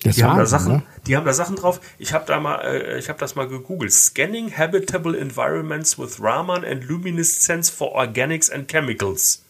Das 0.02 0.16
Die 0.16 0.24
haben, 0.24 0.38
da 0.38 0.46
Sachen, 0.46 0.74
ne? 0.74 0.84
die 1.06 1.18
haben 1.18 1.26
da 1.26 1.34
Sachen 1.34 1.56
drauf. 1.58 1.82
Ich 1.98 2.14
habe 2.14 2.26
da 2.26 2.40
mal, 2.40 2.60
äh, 2.62 2.98
ich 2.98 3.10
habe 3.10 3.20
das 3.20 3.36
mal 3.36 3.48
gegoogelt. 3.48 3.92
Scanning 3.92 4.52
habitable 4.58 5.18
environments 5.18 6.00
with 6.00 6.22
Raman 6.22 6.64
and 6.64 6.84
luminescence 6.86 7.70
for 7.70 7.94
organics 7.94 8.50
and 8.50 8.70
chemicals. 8.70 9.44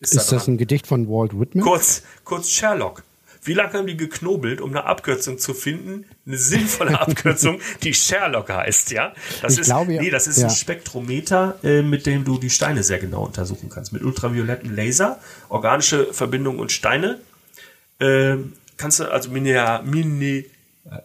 Ist 0.00 0.16
das 0.16 0.26
dran. 0.28 0.54
ein 0.54 0.58
Gedicht 0.58 0.86
von 0.86 1.08
Walt 1.08 1.38
Whitman? 1.38 1.64
kurz, 1.64 2.02
kurz 2.24 2.48
Sherlock? 2.50 3.02
Wie 3.44 3.54
lange 3.54 3.72
haben 3.74 3.86
die 3.86 3.96
geknobelt, 3.96 4.60
um 4.60 4.70
eine 4.70 4.84
Abkürzung 4.84 5.38
zu 5.38 5.54
finden? 5.54 6.04
Eine 6.26 6.36
sinnvolle 6.36 7.00
Abkürzung, 7.00 7.60
die 7.82 7.94
Sherlock 7.94 8.50
heißt, 8.50 8.90
ja? 8.90 9.12
Das 9.42 9.54
Ich 9.54 9.60
ist, 9.60 9.66
glaube 9.66 9.94
ja- 9.94 10.02
nee, 10.02 10.10
das 10.10 10.26
ist 10.26 10.38
ja. 10.38 10.48
ein 10.48 10.54
Spektrometer, 10.54 11.58
äh, 11.62 11.82
mit 11.82 12.04
dem 12.06 12.24
du 12.24 12.38
die 12.38 12.50
Steine 12.50 12.82
sehr 12.82 12.98
genau 12.98 13.24
untersuchen 13.24 13.68
kannst. 13.70 13.92
Mit 13.92 14.02
ultravioletten 14.02 14.74
Laser, 14.74 15.18
organische 15.48 16.12
Verbindungen 16.12 16.58
und 16.60 16.72
Steine. 16.72 17.20
Ähm, 18.00 18.52
kannst 18.76 19.00
du 19.00 19.10
also 19.10 19.30
Mineral, 19.30 19.82
Mine, 19.84 20.44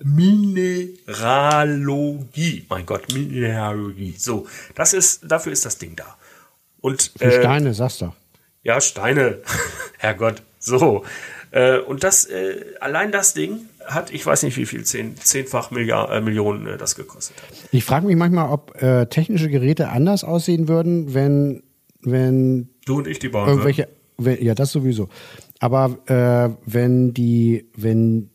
Mineralogie, 0.03 2.65
mein 2.69 2.85
Gott, 2.85 3.11
Mineralogie. 3.13 4.15
So, 4.17 4.47
das 4.75 4.93
ist, 4.93 5.21
dafür 5.23 5.51
ist 5.51 5.65
das 5.65 5.77
Ding 5.77 5.95
da. 5.95 6.17
Und 6.81 7.11
Für 7.17 7.25
äh, 7.25 7.39
Steine, 7.41 7.73
sagst 7.73 8.01
du. 8.01 8.13
Ja, 8.63 8.81
Steine. 8.81 9.39
Herrgott. 9.99 10.41
So. 10.59 11.03
Äh, 11.51 11.79
und 11.79 12.03
das, 12.03 12.25
äh, 12.25 12.61
allein 12.79 13.11
das 13.11 13.33
Ding 13.33 13.69
hat, 13.85 14.11
ich 14.11 14.25
weiß 14.25 14.43
nicht 14.43 14.57
wie 14.57 14.65
viel, 14.65 14.83
zehn, 14.83 15.15
zehnfach 15.17 15.69
Milliard, 15.71 16.09
äh, 16.11 16.21
Millionen 16.21 16.65
äh, 16.65 16.77
das 16.77 16.95
gekostet 16.95 17.37
hat. 17.37 17.49
Ich 17.71 17.83
frage 17.83 18.07
mich 18.07 18.15
manchmal, 18.15 18.49
ob 18.49 18.81
äh, 18.81 19.05
technische 19.05 19.49
Geräte 19.49 19.89
anders 19.89 20.23
aussehen 20.23 20.67
würden, 20.67 21.13
wenn, 21.13 21.63
wenn 22.01 22.69
Du 22.85 22.97
und 22.97 23.07
ich, 23.07 23.19
die 23.19 23.29
bauen 23.29 23.47
irgendwelche, 23.47 23.89
wenn, 24.17 24.43
ja, 24.43 24.55
das 24.55 24.71
sowieso. 24.71 25.09
Aber 25.59 25.97
äh, 26.07 26.55
wenn 26.65 27.13
die, 27.13 27.69
wenn 27.75 28.29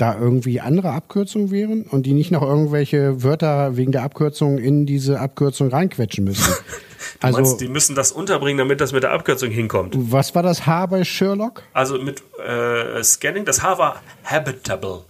da 0.00 0.18
irgendwie 0.18 0.60
andere 0.60 0.90
Abkürzungen 0.92 1.50
wären 1.50 1.82
und 1.82 2.06
die 2.06 2.12
nicht 2.12 2.30
noch 2.30 2.42
irgendwelche 2.42 3.22
Wörter 3.22 3.76
wegen 3.76 3.92
der 3.92 4.02
Abkürzung 4.02 4.58
in 4.58 4.86
diese 4.86 5.20
Abkürzung 5.20 5.68
reinquetschen 5.68 6.24
müssen. 6.24 6.54
also, 7.20 7.38
Meinst, 7.38 7.60
die 7.60 7.68
müssen 7.68 7.94
das 7.94 8.12
unterbringen, 8.12 8.58
damit 8.58 8.80
das 8.80 8.92
mit 8.92 9.02
der 9.02 9.12
Abkürzung 9.12 9.50
hinkommt. 9.50 9.94
was 9.96 10.34
war 10.34 10.42
das 10.42 10.66
H 10.66 10.86
bei 10.86 11.04
Sherlock? 11.04 11.62
Also 11.72 11.98
mit 11.98 12.22
äh, 12.44 13.02
Scanning, 13.02 13.44
das 13.44 13.62
H 13.62 13.78
war 13.78 14.02
habitable. 14.24 15.04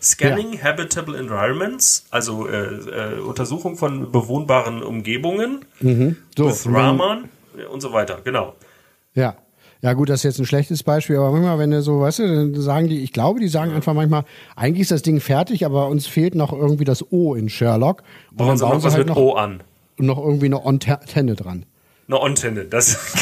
Scanning 0.00 0.62
habitable 0.62 1.18
environments, 1.18 2.06
also 2.10 2.46
äh, 2.46 3.14
äh, 3.16 3.18
Untersuchung 3.20 3.76
von 3.76 4.12
bewohnbaren 4.12 4.82
Umgebungen 4.82 5.64
So, 5.80 6.46
with 6.46 6.66
Raman 6.70 7.28
und 7.72 7.80
so 7.80 7.92
weiter, 7.92 8.20
genau. 8.22 8.54
Ja. 9.14 9.36
Ja 9.82 9.92
gut, 9.92 10.08
das 10.08 10.20
ist 10.20 10.24
jetzt 10.24 10.38
ein 10.38 10.46
schlechtes 10.46 10.82
Beispiel, 10.82 11.16
aber 11.16 11.30
manchmal, 11.32 11.58
wenn 11.58 11.70
du 11.70 11.82
so, 11.82 12.00
weißt 12.00 12.20
du, 12.20 12.52
dann 12.52 12.60
sagen 12.60 12.88
die, 12.88 13.02
ich 13.02 13.12
glaube, 13.12 13.40
die 13.40 13.48
sagen 13.48 13.72
einfach 13.72 13.94
manchmal, 13.94 14.24
eigentlich 14.56 14.82
ist 14.82 14.90
das 14.90 15.02
Ding 15.02 15.20
fertig, 15.20 15.66
aber 15.66 15.88
uns 15.88 16.06
fehlt 16.06 16.34
noch 16.34 16.52
irgendwie 16.52 16.84
das 16.84 17.12
O 17.12 17.34
in 17.34 17.48
Sherlock. 17.48 18.02
Und 18.30 18.38
Bauen 18.38 18.48
dann 18.48 18.58
bauen 18.58 18.80
sie 18.80 18.86
was 18.86 18.94
halt 18.94 19.06
mit 19.06 19.14
noch, 19.14 19.22
O 19.22 19.34
an. 19.34 19.62
noch 19.98 20.18
irgendwie 20.18 20.46
eine 20.46 20.64
Antenne 20.64 21.34
dran. 21.34 21.66
Eine 22.08 22.20
Antenne, 22.20 22.64
das 22.64 22.98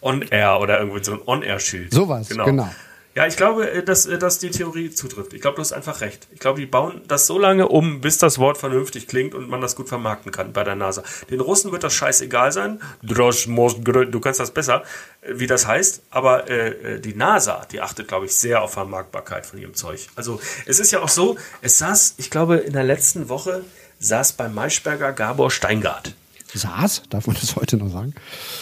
On-Air 0.00 0.60
oder 0.60 0.80
irgendwie 0.80 1.04
so 1.04 1.12
ein 1.12 1.20
On-Air-Schild. 1.24 1.92
Sowas, 1.92 2.28
genau. 2.28 2.68
Ja, 3.14 3.26
ich 3.26 3.36
glaube, 3.36 3.70
äh, 3.70 3.82
dass, 3.82 4.06
äh, 4.06 4.18
dass 4.18 4.38
die 4.38 4.50
Theorie 4.50 4.90
zutrifft. 4.90 5.34
Ich 5.34 5.42
glaube, 5.42 5.56
du 5.56 5.60
hast 5.60 5.72
einfach 5.72 6.00
recht. 6.00 6.28
Ich 6.32 6.40
glaube, 6.40 6.60
die 6.60 6.66
bauen 6.66 7.02
das 7.08 7.26
so 7.26 7.38
lange 7.38 7.68
um, 7.68 8.00
bis 8.00 8.18
das 8.18 8.38
Wort 8.38 8.56
vernünftig 8.56 9.06
klingt 9.06 9.34
und 9.34 9.48
man 9.48 9.60
das 9.60 9.76
gut 9.76 9.88
vermarkten 9.88 10.32
kann 10.32 10.52
bei 10.52 10.64
der 10.64 10.76
NASA. 10.76 11.02
Den 11.28 11.40
Russen 11.40 11.72
wird 11.72 11.84
das 11.84 11.92
scheißegal 11.92 12.52
sein. 12.52 12.80
Du 13.02 14.20
kannst 14.20 14.40
das 14.40 14.50
besser, 14.52 14.82
äh, 15.20 15.32
wie 15.34 15.46
das 15.46 15.66
heißt. 15.66 16.02
Aber 16.10 16.48
äh, 16.48 17.00
die 17.00 17.14
NASA, 17.14 17.66
die 17.70 17.80
achtet, 17.80 18.08
glaube 18.08 18.26
ich, 18.26 18.34
sehr 18.34 18.62
auf 18.62 18.72
Vermarktbarkeit 18.72 19.44
von 19.44 19.58
ihrem 19.58 19.74
Zeug. 19.74 20.08
Also 20.16 20.40
es 20.66 20.80
ist 20.80 20.90
ja 20.90 21.00
auch 21.00 21.08
so, 21.08 21.36
es 21.60 21.78
saß, 21.78 22.14
ich 22.16 22.30
glaube, 22.30 22.56
in 22.56 22.72
der 22.72 22.84
letzten 22.84 23.28
Woche 23.28 23.62
saß 23.98 24.32
beim 24.32 24.54
Maischberger 24.54 25.12
Gabor 25.12 25.50
Steingart. 25.50 26.14
SARS, 26.54 27.02
darf 27.08 27.26
man 27.26 27.36
das 27.40 27.56
heute 27.56 27.76
noch 27.76 27.90
sagen? 27.90 28.14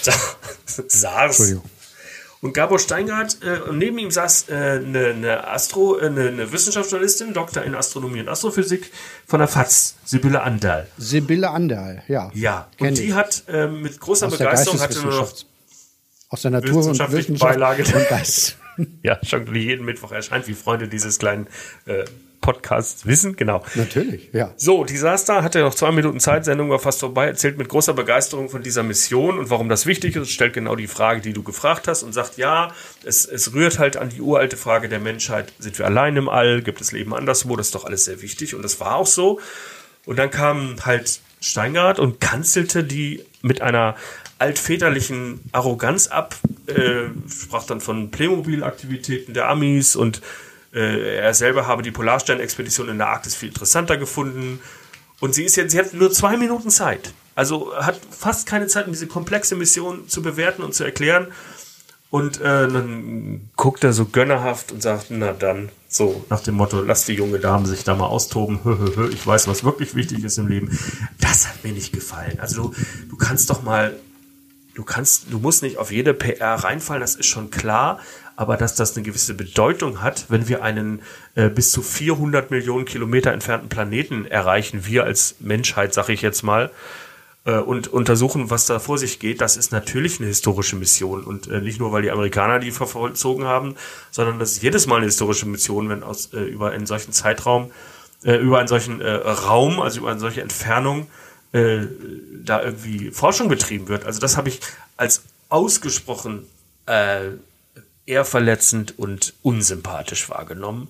SARS. 0.02 1.38
Entschuldigung. 1.38 1.70
Und 2.42 2.54
Gabor 2.54 2.78
Steingart, 2.78 3.38
äh, 3.42 3.68
und 3.68 3.76
neben 3.76 3.98
ihm 3.98 4.10
saß 4.10 4.48
äh, 4.48 4.54
eine, 4.54 5.08
eine, 5.08 5.48
Astro, 5.48 5.98
äh, 5.98 6.06
eine, 6.06 6.28
eine 6.28 6.52
Wissenschaftsjournalistin, 6.52 7.34
Doktor 7.34 7.64
in 7.64 7.74
Astronomie 7.74 8.20
und 8.20 8.28
Astrophysik 8.28 8.90
von 9.26 9.40
der 9.40 9.48
FAZ, 9.48 9.96
Sibylle 10.04 10.42
Anderl. 10.42 10.86
Sibylle 10.96 11.50
Anderl, 11.50 12.02
ja. 12.08 12.30
Ja, 12.34 12.68
und 12.78 12.96
die 12.96 13.08
ich. 13.08 13.12
hat 13.12 13.44
äh, 13.46 13.66
mit 13.66 14.00
großer 14.00 14.28
Aus 14.28 14.38
Begeisterung 14.38 14.80
hatte 14.80 15.02
nur 15.02 15.12
noch 15.12 15.32
aus 16.30 16.42
der 16.42 16.50
Natur 16.52 16.70
und 16.70 16.78
wissenschaftlichen 16.78 17.34
Wissenschaft 17.34 17.58
Beilage. 17.58 17.82
und 17.82 18.08
Geist. 18.08 18.56
ja, 19.02 19.18
schon 19.22 19.52
wie 19.52 19.64
jeden 19.64 19.84
Mittwoch 19.84 20.12
erscheint, 20.12 20.48
wie 20.48 20.54
Freunde 20.54 20.88
dieses 20.88 21.18
kleinen 21.18 21.46
äh, 21.86 22.04
Podcasts 22.40 23.04
wissen, 23.04 23.36
genau. 23.36 23.62
Natürlich, 23.74 24.30
ja. 24.32 24.52
So, 24.56 24.84
da, 24.84 25.42
hatte 25.42 25.60
noch 25.60 25.74
zwei 25.74 25.92
Minuten 25.92 26.20
Zeit, 26.20 26.44
Sendung 26.44 26.70
war 26.70 26.78
fast 26.78 27.00
vorbei, 27.00 27.26
erzählt 27.26 27.58
mit 27.58 27.68
großer 27.68 27.92
Begeisterung 27.92 28.48
von 28.48 28.62
dieser 28.62 28.82
Mission 28.82 29.38
und 29.38 29.50
warum 29.50 29.68
das 29.68 29.86
wichtig 29.86 30.16
ist, 30.16 30.30
stellt 30.30 30.54
genau 30.54 30.74
die 30.74 30.86
Frage, 30.86 31.20
die 31.20 31.32
du 31.32 31.42
gefragt 31.42 31.86
hast 31.86 32.02
und 32.02 32.12
sagt, 32.12 32.38
ja, 32.38 32.72
es, 33.04 33.26
es 33.26 33.52
rührt 33.52 33.78
halt 33.78 33.96
an 33.96 34.08
die 34.08 34.20
uralte 34.20 34.56
Frage 34.56 34.88
der 34.88 35.00
Menschheit, 35.00 35.52
sind 35.58 35.78
wir 35.78 35.86
allein 35.86 36.16
im 36.16 36.28
All, 36.28 36.62
gibt 36.62 36.80
es 36.80 36.92
Leben 36.92 37.14
anderswo, 37.14 37.56
das 37.56 37.68
ist 37.68 37.74
doch 37.74 37.84
alles 37.84 38.06
sehr 38.06 38.22
wichtig 38.22 38.54
und 38.54 38.62
das 38.62 38.80
war 38.80 38.96
auch 38.96 39.06
so. 39.06 39.40
Und 40.06 40.18
dann 40.18 40.30
kam 40.30 40.76
halt 40.84 41.20
Steingart 41.40 41.98
und 41.98 42.20
kanzelte 42.20 42.84
die 42.84 43.24
mit 43.42 43.60
einer 43.60 43.96
altväterlichen 44.38 45.40
Arroganz 45.52 46.06
ab, 46.06 46.34
äh, 46.66 47.08
sprach 47.28 47.64
dann 47.64 47.80
von 47.80 48.10
Playmobil-Aktivitäten 48.10 49.34
der 49.34 49.48
Amis 49.48 49.96
und 49.96 50.22
er 50.72 51.34
selber 51.34 51.66
habe 51.66 51.82
die 51.82 51.90
Polarstern-Expedition 51.90 52.88
in 52.88 52.98
der 52.98 53.08
Arktis 53.08 53.34
viel 53.34 53.48
interessanter 53.48 53.96
gefunden. 53.96 54.60
Und 55.20 55.34
sie 55.34 55.44
ist 55.44 55.56
jetzt, 55.56 55.72
sie 55.72 55.78
hat 55.78 55.92
nur 55.92 56.10
zwei 56.12 56.36
Minuten 56.36 56.70
Zeit. 56.70 57.12
Also 57.34 57.74
hat 57.76 58.00
fast 58.10 58.46
keine 58.46 58.66
Zeit, 58.66 58.86
um 58.86 58.92
diese 58.92 59.06
komplexe 59.06 59.56
Mission 59.56 60.08
zu 60.08 60.22
bewerten 60.22 60.62
und 60.62 60.74
zu 60.74 60.84
erklären. 60.84 61.28
Und 62.10 62.40
äh, 62.40 62.66
dann 62.66 63.50
guckt 63.56 63.84
er 63.84 63.92
so 63.92 64.04
gönnerhaft 64.04 64.72
und 64.72 64.82
sagt, 64.82 65.06
na 65.10 65.32
dann, 65.32 65.70
so 65.88 66.24
nach 66.28 66.40
dem 66.40 66.56
Motto, 66.56 66.82
lass 66.82 67.04
die 67.04 67.14
junge 67.14 67.38
Dame 67.38 67.66
sich 67.66 67.84
da 67.84 67.94
mal 67.94 68.06
austoben. 68.06 68.58
Ich 69.12 69.24
weiß, 69.24 69.46
was 69.46 69.62
wirklich 69.62 69.94
wichtig 69.94 70.24
ist 70.24 70.38
im 70.38 70.48
Leben. 70.48 70.76
Das 71.20 71.48
hat 71.48 71.62
mir 71.62 71.72
nicht 71.72 71.92
gefallen. 71.92 72.38
Also 72.40 72.68
du, 72.68 72.74
du 73.10 73.16
kannst 73.16 73.48
doch 73.50 73.62
mal, 73.62 73.96
du 74.74 74.82
kannst, 74.82 75.26
du 75.30 75.38
musst 75.38 75.62
nicht 75.62 75.78
auf 75.78 75.92
jede 75.92 76.12
PR 76.12 76.54
reinfallen, 76.54 77.00
das 77.00 77.14
ist 77.14 77.26
schon 77.26 77.50
klar 77.50 78.00
aber 78.40 78.56
dass 78.56 78.74
das 78.74 78.96
eine 78.96 79.04
gewisse 79.04 79.34
Bedeutung 79.34 80.00
hat, 80.00 80.24
wenn 80.30 80.48
wir 80.48 80.62
einen 80.62 81.02
äh, 81.34 81.50
bis 81.50 81.72
zu 81.72 81.82
400 81.82 82.50
Millionen 82.50 82.86
Kilometer 82.86 83.34
entfernten 83.34 83.68
Planeten 83.68 84.24
erreichen, 84.24 84.86
wir 84.86 85.04
als 85.04 85.36
Menschheit, 85.40 85.92
sage 85.92 86.14
ich 86.14 86.22
jetzt 86.22 86.42
mal, 86.42 86.70
äh, 87.44 87.58
und 87.58 87.88
untersuchen, 87.88 88.48
was 88.48 88.64
da 88.64 88.78
vor 88.78 88.96
sich 88.96 89.18
geht, 89.18 89.42
das 89.42 89.58
ist 89.58 89.72
natürlich 89.72 90.20
eine 90.20 90.28
historische 90.28 90.74
Mission 90.76 91.22
und 91.22 91.48
äh, 91.48 91.60
nicht 91.60 91.80
nur, 91.80 91.92
weil 91.92 92.00
die 92.00 92.10
Amerikaner 92.10 92.60
die 92.60 92.70
verzogen 92.70 93.44
haben, 93.44 93.74
sondern 94.10 94.38
das 94.38 94.52
ist 94.52 94.62
jedes 94.62 94.86
Mal 94.86 94.96
eine 94.96 95.04
historische 95.04 95.44
Mission, 95.44 95.90
wenn 95.90 96.02
aus 96.02 96.32
äh, 96.32 96.40
über 96.40 96.70
einen 96.70 96.86
solchen 96.86 97.12
Zeitraum, 97.12 97.70
äh, 98.24 98.36
über 98.36 98.58
einen 98.58 98.68
solchen 98.68 99.02
äh, 99.02 99.10
Raum, 99.10 99.80
also 99.80 100.00
über 100.00 100.12
eine 100.12 100.20
solche 100.20 100.40
Entfernung 100.40 101.08
da 101.52 102.62
irgendwie 102.62 103.10
Forschung 103.10 103.48
betrieben 103.48 103.88
wird. 103.88 104.06
Also 104.06 104.20
das 104.20 104.36
habe 104.36 104.48
ich 104.48 104.60
als 104.96 105.24
ausgesprochen 105.48 106.46
eher 108.10 108.24
verletzend 108.24 108.98
und 108.98 109.34
unsympathisch 109.42 110.28
wahrgenommen. 110.28 110.88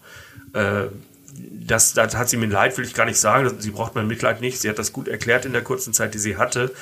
Äh, 0.55 0.87
das, 1.33 1.93
das 1.93 2.17
hat 2.17 2.29
sie 2.29 2.37
mir 2.37 2.47
leid, 2.47 2.77
will 2.77 2.85
ich 2.85 2.95
gar 2.95 3.05
nicht 3.07 3.19
sagen. 3.19 3.51
Sie 3.61 3.71
braucht 3.71 3.95
mein 3.95 4.07
Mitleid 4.07 4.41
nicht. 4.41 4.61
Sie 4.61 4.69
hat 4.69 4.79
das 4.79 4.93
gut 4.93 5.07
erklärt 5.07 5.45
in 5.45 5.53
der 5.53 5.63
kurzen 5.63 5.93
Zeit, 5.93 6.15
die 6.15 6.19
sie 6.19 6.37
hatte. 6.37 6.75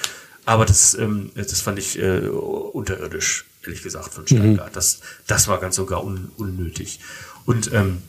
Aber 0.46 0.64
das, 0.64 0.94
ähm, 0.94 1.30
das 1.34 1.60
fand 1.60 1.78
ich 1.78 1.98
äh, 1.98 2.20
unterirdisch, 2.20 3.44
ehrlich 3.62 3.82
gesagt, 3.82 4.14
von 4.14 4.26
Steingart. 4.26 4.70
Mhm. 4.70 4.74
Das, 4.74 5.00
das 5.26 5.48
war 5.48 5.60
ganz 5.60 5.76
sogar 5.76 6.02
un, 6.04 6.30
unnötig. 6.36 7.00
Und 7.44 7.72
ähm, 7.74 8.02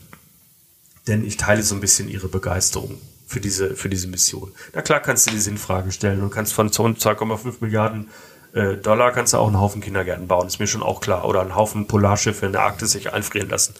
denn 1.06 1.24
ich 1.24 1.36
teile 1.36 1.62
so 1.62 1.74
ein 1.74 1.80
bisschen 1.80 2.08
ihre 2.08 2.28
Begeisterung 2.28 3.00
für 3.26 3.40
diese, 3.40 3.76
für 3.76 3.88
diese 3.88 4.08
Mission. 4.08 4.52
Na 4.74 4.82
klar 4.82 5.00
kannst 5.00 5.26
du 5.26 5.30
die 5.30 5.40
Sinnfrage 5.40 5.92
stellen 5.92 6.22
und 6.22 6.30
kannst 6.30 6.52
von 6.52 6.70
2,5 6.70 7.56
Milliarden 7.60 8.08
Dollar 8.52 9.12
kannst 9.12 9.32
du 9.32 9.36
auch 9.36 9.46
einen 9.46 9.60
Haufen 9.60 9.80
Kindergärten 9.80 10.26
bauen, 10.26 10.48
ist 10.48 10.58
mir 10.58 10.66
schon 10.66 10.82
auch 10.82 11.00
klar. 11.00 11.24
Oder 11.24 11.40
einen 11.40 11.54
Haufen 11.54 11.86
Polarschiffe 11.86 12.46
in 12.46 12.52
der 12.52 12.62
Arktis 12.62 12.92
sich 12.92 13.12
einfrieren 13.12 13.48
lassen. 13.48 13.74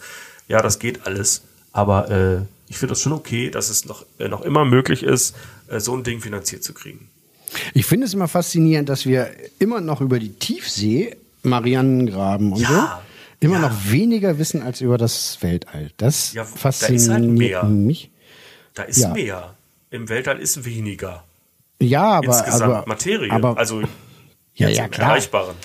Ja, 0.47 0.61
das 0.61 0.79
geht 0.79 1.05
alles. 1.05 1.41
Aber 1.73 2.09
äh, 2.09 2.41
ich 2.67 2.77
finde 2.77 2.93
das 2.93 3.01
schon 3.01 3.13
okay, 3.13 3.49
dass 3.49 3.69
es 3.69 3.85
noch, 3.85 4.05
äh, 4.17 4.27
noch 4.27 4.41
immer 4.41 4.65
möglich 4.65 5.03
ist, 5.03 5.35
äh, 5.67 5.79
so 5.79 5.95
ein 5.95 6.03
Ding 6.03 6.21
finanziert 6.21 6.63
zu 6.63 6.73
kriegen. 6.73 7.09
Ich 7.73 7.85
finde 7.85 8.05
es 8.05 8.13
immer 8.13 8.27
faszinierend, 8.27 8.87
dass 8.87 9.05
wir 9.05 9.29
immer 9.59 9.81
noch 9.81 10.01
über 10.01 10.19
die 10.19 10.33
Tiefsee, 10.33 11.15
Marianengraben 11.43 12.53
und 12.53 12.61
ja, 12.61 13.01
so, 13.39 13.45
immer 13.45 13.59
ja. 13.59 13.69
noch 13.69 13.91
weniger 13.91 14.37
wissen 14.37 14.61
als 14.61 14.79
über 14.79 14.97
das 14.97 15.37
Weltall. 15.41 15.91
Das 15.97 16.33
ja, 16.33 16.45
fasziniert 16.45 16.91
da 16.91 17.03
ist 17.03 17.09
halt 17.09 17.25
mehr. 17.25 17.63
mich. 17.63 18.09
Da 18.73 18.83
ist 18.83 18.99
ja. 18.99 19.09
mehr. 19.09 19.55
Im 19.89 20.07
Weltall 20.07 20.39
ist 20.39 20.63
weniger. 20.63 21.23
Ja, 21.79 22.03
aber, 22.03 22.27
Insgesamt 22.27 22.61
aber 22.61 22.83
Materie. 22.87 23.31
Aber, 23.31 23.57
also 23.57 23.81
ja, 24.61 24.83
ja, 24.83 24.87
klar. 24.87 25.09
Erreichbaren. 25.09 25.55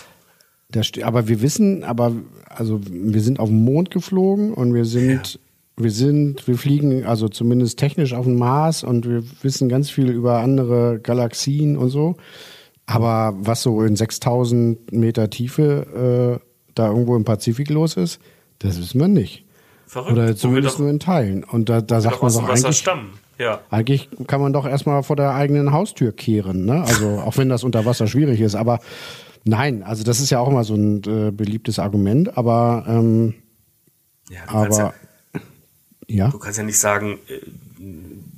Das, 0.71 0.91
aber 1.03 1.29
wir 1.29 1.43
wissen, 1.43 1.85
aber 1.85 2.13
also 2.49 2.81
wir 2.83 3.21
sind 3.21 3.39
auf 3.39 3.49
den 3.49 3.65
Mond 3.65 3.91
geflogen 3.91 4.53
und 4.53 4.75
wir 4.75 4.85
sind, 4.85 5.35
ja. 5.35 5.41
wir 5.85 5.91
sind, 5.91 6.47
wir 6.49 6.59
fliegen 6.59 7.05
also 7.05 7.29
zumindest 7.29 7.79
technisch 7.79 8.15
auf 8.15 8.25
den 8.25 8.37
Mars 8.37 8.83
und 8.83 9.09
wir 9.09 9.23
wissen 9.43 9.69
ganz 9.69 9.91
viel 9.91 10.11
über 10.11 10.41
andere 10.41 10.99
Galaxien 10.99 11.77
und 11.77 11.91
so. 11.91 12.17
Aber 12.87 13.35
was 13.39 13.63
so 13.63 13.83
in 13.83 13.97
6000 13.97 14.93
Meter 14.93 15.31
Tiefe 15.31 16.41
äh, 16.41 16.47
da 16.75 16.89
irgendwo 16.89 17.17
im 17.17 17.25
Pazifik 17.25 17.71
los 17.71 17.97
ist, 17.97 18.21
das 18.59 18.79
wissen 18.79 19.01
wir 19.01 19.09
nicht. 19.09 19.45
Verrückt. 19.87 20.13
Oder 20.13 20.37
zumindest 20.37 20.79
nur 20.79 20.91
in 20.91 20.99
Teilen. 20.99 21.45
Und 21.45 21.69
da, 21.69 21.81
da 21.81 22.01
sagt 22.01 22.23
man 22.23 22.33
doch 22.33 22.49
eigentlich. 22.49 22.77
Stammen. 22.77 23.11
Ja. 23.38 23.61
Eigentlich 23.70 24.09
kann 24.27 24.40
man 24.40 24.53
doch 24.53 24.66
erstmal 24.66 25.03
vor 25.03 25.16
der 25.16 25.35
eigenen 25.35 25.72
Haustür 25.72 26.12
kehren, 26.12 26.64
ne? 26.64 26.83
Also 26.87 27.18
auch 27.18 27.37
wenn 27.37 27.49
das 27.49 27.64
unter 27.64 27.85
Wasser 27.85 28.07
schwierig 28.07 28.40
ist, 28.40 28.55
aber 28.55 28.81
nein, 29.44 29.83
also 29.83 30.05
das 30.05 30.20
ist 30.20 30.31
ja 30.31 30.38
auch 30.38 30.49
immer 30.49 30.64
so 30.64 30.75
ein 30.75 31.03
äh, 31.05 31.31
beliebtes 31.31 31.79
Argument, 31.79 32.37
aber 32.37 32.85
ähm, 32.88 33.35
ja, 34.31 34.40
aber 34.46 34.77
ja, 34.77 34.94
ja, 36.09 36.29
Du 36.29 36.38
kannst 36.38 36.59
ja 36.59 36.64
nicht 36.64 36.79
sagen, 36.79 37.18
äh, 37.29 37.40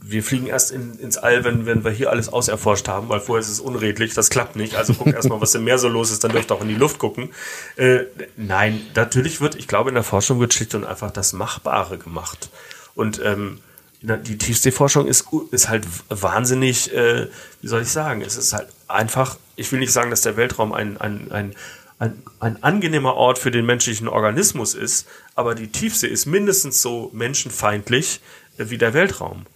wir 0.01 0.23
fliegen 0.23 0.47
erst 0.47 0.71
in, 0.71 0.99
ins 0.99 1.19
All, 1.19 1.45
wenn, 1.45 1.67
wenn 1.67 1.85
wir 1.85 1.91
hier 1.91 2.11
alles 2.11 2.31
auserforscht 2.31 2.89
haben, 2.89 3.11
weil 3.11 3.21
vorher 3.21 3.43
ist 3.43 3.51
es 3.51 3.61
unredlich, 3.61 4.15
das 4.15 4.31
klappt 4.31 4.57
nicht. 4.57 4.75
Also 4.75 4.95
guck 4.95 5.13
erstmal, 5.13 5.41
was 5.41 5.55
im 5.55 5.65
Meer 5.65 5.79
so 5.79 5.89
los 5.89 6.11
ist, 6.11 6.25
dann 6.25 6.33
dürft 6.33 6.51
ihr 6.51 6.55
auch 6.55 6.63
in 6.63 6.69
die 6.69 6.75
Luft 6.75 6.99
gucken. 6.99 7.31
Äh, 7.77 8.05
nein, 8.37 8.81
natürlich 8.95 9.43
wird, 9.43 9.55
ich 9.55 9.69
glaube, 9.69 9.91
in 9.91 9.95
der 9.95 10.03
Forschung 10.03 10.41
wird 10.41 10.55
schlicht 10.55 10.75
und 10.75 10.85
einfach 10.85 11.11
das 11.11 11.35
Machbare 11.35 11.99
gemacht. 11.99 12.51
Und 12.95 13.21
ähm, 13.23 13.61
die 14.01 14.39
Tiefseeforschung 14.39 15.07
ist, 15.07 15.27
ist 15.51 15.69
halt 15.69 15.87
wahnsinnig, 16.09 16.93
äh, 16.95 17.29
wie 17.61 17.67
soll 17.67 17.83
ich 17.83 17.89
sagen, 17.89 18.23
es 18.23 18.37
ist 18.37 18.53
halt 18.53 18.69
einfach, 18.87 19.39
ich 19.57 19.71
will 19.73 19.81
nicht 19.81 19.93
sagen, 19.93 20.11
dass 20.11 20.21
der 20.21 20.37
Weltraum 20.37 20.73
ein, 20.73 20.99
ein, 20.99 21.33
ein, 21.33 21.55
ein, 21.99 22.23
ein 22.39 22.63
angenehmer 22.63 23.15
Ort 23.15 23.39
für 23.39 23.51
den 23.51 23.67
menschlichen 23.67 24.07
Organismus 24.07 24.75
ist, 24.75 25.09
aber 25.35 25.55
die 25.57 25.69
Tiefsee 25.69 26.07
ist 26.07 26.27
mindestens 26.27 26.81
so 26.81 27.11
menschenfeindlich 27.13 28.21
äh, 28.57 28.71
wie 28.71 28.79
der 28.79 28.95
Weltraum. 28.95 29.47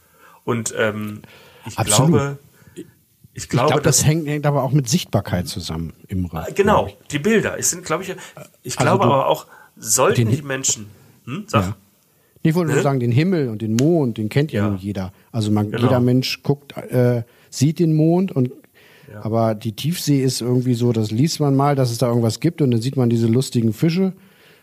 Und 0.44 0.74
ähm, 0.76 1.22
ich 1.66 1.78
Absolut. 1.78 2.10
glaube, 2.10 2.38
ich 3.34 3.48
glaube, 3.48 3.68
ich 3.68 3.72
glaube 3.72 3.82
das 3.82 4.04
hängt, 4.04 4.26
hängt 4.26 4.44
aber 4.44 4.64
auch 4.64 4.72
mit 4.72 4.88
Sichtbarkeit 4.88 5.46
zusammen 5.46 5.94
im 6.08 6.26
Raum. 6.26 6.44
Genau, 6.54 6.90
die 7.12 7.18
Bilder. 7.18 7.58
Es 7.58 7.70
sind, 7.70 7.84
glaube 7.84 8.02
ich, 8.02 8.10
ich 8.62 8.78
also 8.78 8.98
glaube 8.98 9.04
aber 9.04 9.26
auch, 9.28 9.46
sollten 9.76 10.28
die 10.28 10.42
Menschen, 10.42 10.90
hm, 11.24 11.44
sag, 11.46 11.64
ja. 11.64 11.76
Ich 12.42 12.54
wollte 12.54 12.70
ne? 12.70 12.74
nur 12.76 12.82
sagen, 12.82 13.00
den 13.00 13.12
Himmel 13.12 13.48
und 13.48 13.62
den 13.62 13.74
Mond, 13.74 14.18
den 14.18 14.28
kennt 14.28 14.52
ja, 14.52 14.68
ja. 14.68 14.74
jeder. 14.74 15.12
Also 15.30 15.50
man, 15.50 15.70
genau. 15.70 15.82
jeder 15.82 16.00
Mensch 16.00 16.42
guckt, 16.42 16.76
äh, 16.76 17.22
sieht 17.50 17.78
den 17.78 17.94
Mond 17.94 18.32
und 18.32 18.50
ja. 19.12 19.24
aber 19.24 19.54
die 19.54 19.72
Tiefsee 19.72 20.22
ist 20.22 20.40
irgendwie 20.40 20.74
so, 20.74 20.92
das 20.92 21.10
liest 21.10 21.40
man 21.40 21.54
mal, 21.54 21.76
dass 21.76 21.90
es 21.90 21.98
da 21.98 22.08
irgendwas 22.08 22.40
gibt 22.40 22.62
und 22.62 22.70
dann 22.70 22.80
sieht 22.80 22.96
man 22.96 23.10
diese 23.10 23.26
lustigen 23.26 23.72
Fische. 23.72 24.12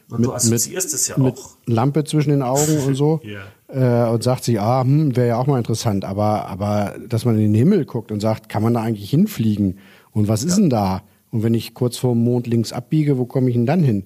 Und 0.09 0.21
mit, 0.21 0.29
du 0.29 0.33
assoziierst 0.33 0.93
es 0.93 1.07
ja 1.07 1.17
mit 1.17 1.37
auch. 1.37 1.51
Lampe 1.65 2.03
zwischen 2.03 2.31
den 2.31 2.41
Augen 2.41 2.79
und 2.79 2.95
so. 2.95 3.21
ja. 3.71 4.07
äh, 4.07 4.11
und 4.11 4.23
sagt 4.23 4.43
sich, 4.43 4.59
ah, 4.59 4.81
hm, 4.81 5.15
wäre 5.15 5.27
ja 5.27 5.37
auch 5.37 5.47
mal 5.47 5.59
interessant. 5.59 6.03
Aber, 6.03 6.47
aber 6.47 6.95
dass 7.07 7.25
man 7.25 7.35
in 7.35 7.41
den 7.41 7.53
Himmel 7.53 7.85
guckt 7.85 8.11
und 8.11 8.19
sagt, 8.19 8.49
kann 8.49 8.63
man 8.63 8.73
da 8.73 8.81
eigentlich 8.81 9.09
hinfliegen? 9.09 9.77
Und 10.11 10.27
was 10.27 10.43
ist 10.43 10.57
denn 10.57 10.71
da? 10.71 11.03
Und 11.31 11.43
wenn 11.43 11.53
ich 11.53 11.75
kurz 11.75 11.97
vor 11.97 12.13
dem 12.13 12.23
Mond 12.23 12.47
links 12.47 12.73
abbiege, 12.73 13.19
wo 13.19 13.25
komme 13.25 13.49
ich 13.49 13.55
denn 13.55 13.67
dann 13.67 13.83
hin? 13.83 14.05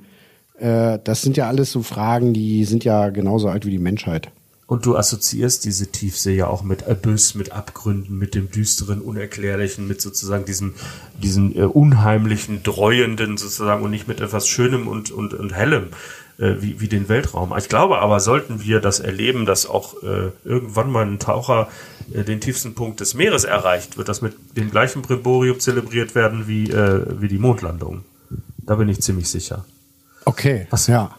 Äh, 0.59 0.99
das 1.03 1.21
sind 1.21 1.37
ja 1.37 1.47
alles 1.47 1.71
so 1.71 1.83
Fragen, 1.83 2.33
die 2.33 2.65
sind 2.65 2.83
ja 2.83 3.09
genauso 3.09 3.49
alt 3.49 3.65
wie 3.65 3.71
die 3.71 3.79
Menschheit. 3.79 4.31
Und 4.65 4.85
du 4.85 4.95
assoziierst 4.95 5.65
diese 5.65 5.87
Tiefsee 5.87 6.35
ja 6.35 6.47
auch 6.47 6.63
mit 6.63 6.87
Abyss, 6.87 7.35
mit 7.35 7.51
Abgründen, 7.51 8.17
mit 8.17 8.33
dem 8.33 8.49
düsteren, 8.49 9.01
unerklärlichen, 9.01 9.87
mit 9.87 10.01
sozusagen 10.01 10.45
diesem, 10.45 10.73
diesem 11.21 11.55
äh, 11.55 11.63
unheimlichen, 11.63 12.63
dreuenden 12.63 13.37
sozusagen 13.37 13.83
und 13.83 13.91
nicht 13.91 14.07
mit 14.07 14.21
etwas 14.21 14.47
Schönem 14.47 14.87
und, 14.87 15.11
und, 15.11 15.33
und 15.33 15.53
Hellem 15.53 15.89
äh, 16.39 16.55
wie, 16.59 16.79
wie 16.79 16.87
den 16.87 17.09
Weltraum. 17.09 17.53
Ich 17.57 17.69
glaube 17.69 17.99
aber, 17.99 18.19
sollten 18.19 18.63
wir 18.63 18.79
das 18.79 18.99
erleben, 18.99 19.45
dass 19.45 19.69
auch 19.69 20.01
äh, 20.01 20.31
irgendwann 20.45 20.91
mal 20.91 21.05
ein 21.05 21.19
Taucher 21.19 21.67
äh, 22.13 22.23
den 22.23 22.41
tiefsten 22.41 22.73
Punkt 22.73 22.99
des 22.99 23.13
Meeres 23.13 23.43
erreicht, 23.43 23.97
wird 23.97 24.07
das 24.07 24.21
mit 24.21 24.33
dem 24.57 24.71
gleichen 24.71 25.01
Primborium 25.01 25.59
zelebriert 25.59 26.15
werden 26.15 26.47
wie, 26.47 26.71
äh, 26.71 27.05
wie 27.19 27.27
die 27.27 27.37
Mondlandung. 27.37 28.05
Da 28.57 28.75
bin 28.75 28.87
ich 28.87 29.01
ziemlich 29.01 29.29
sicher. 29.29 29.65
Okay. 30.25 30.67
Was, 30.69 30.87
ja. 30.87 31.15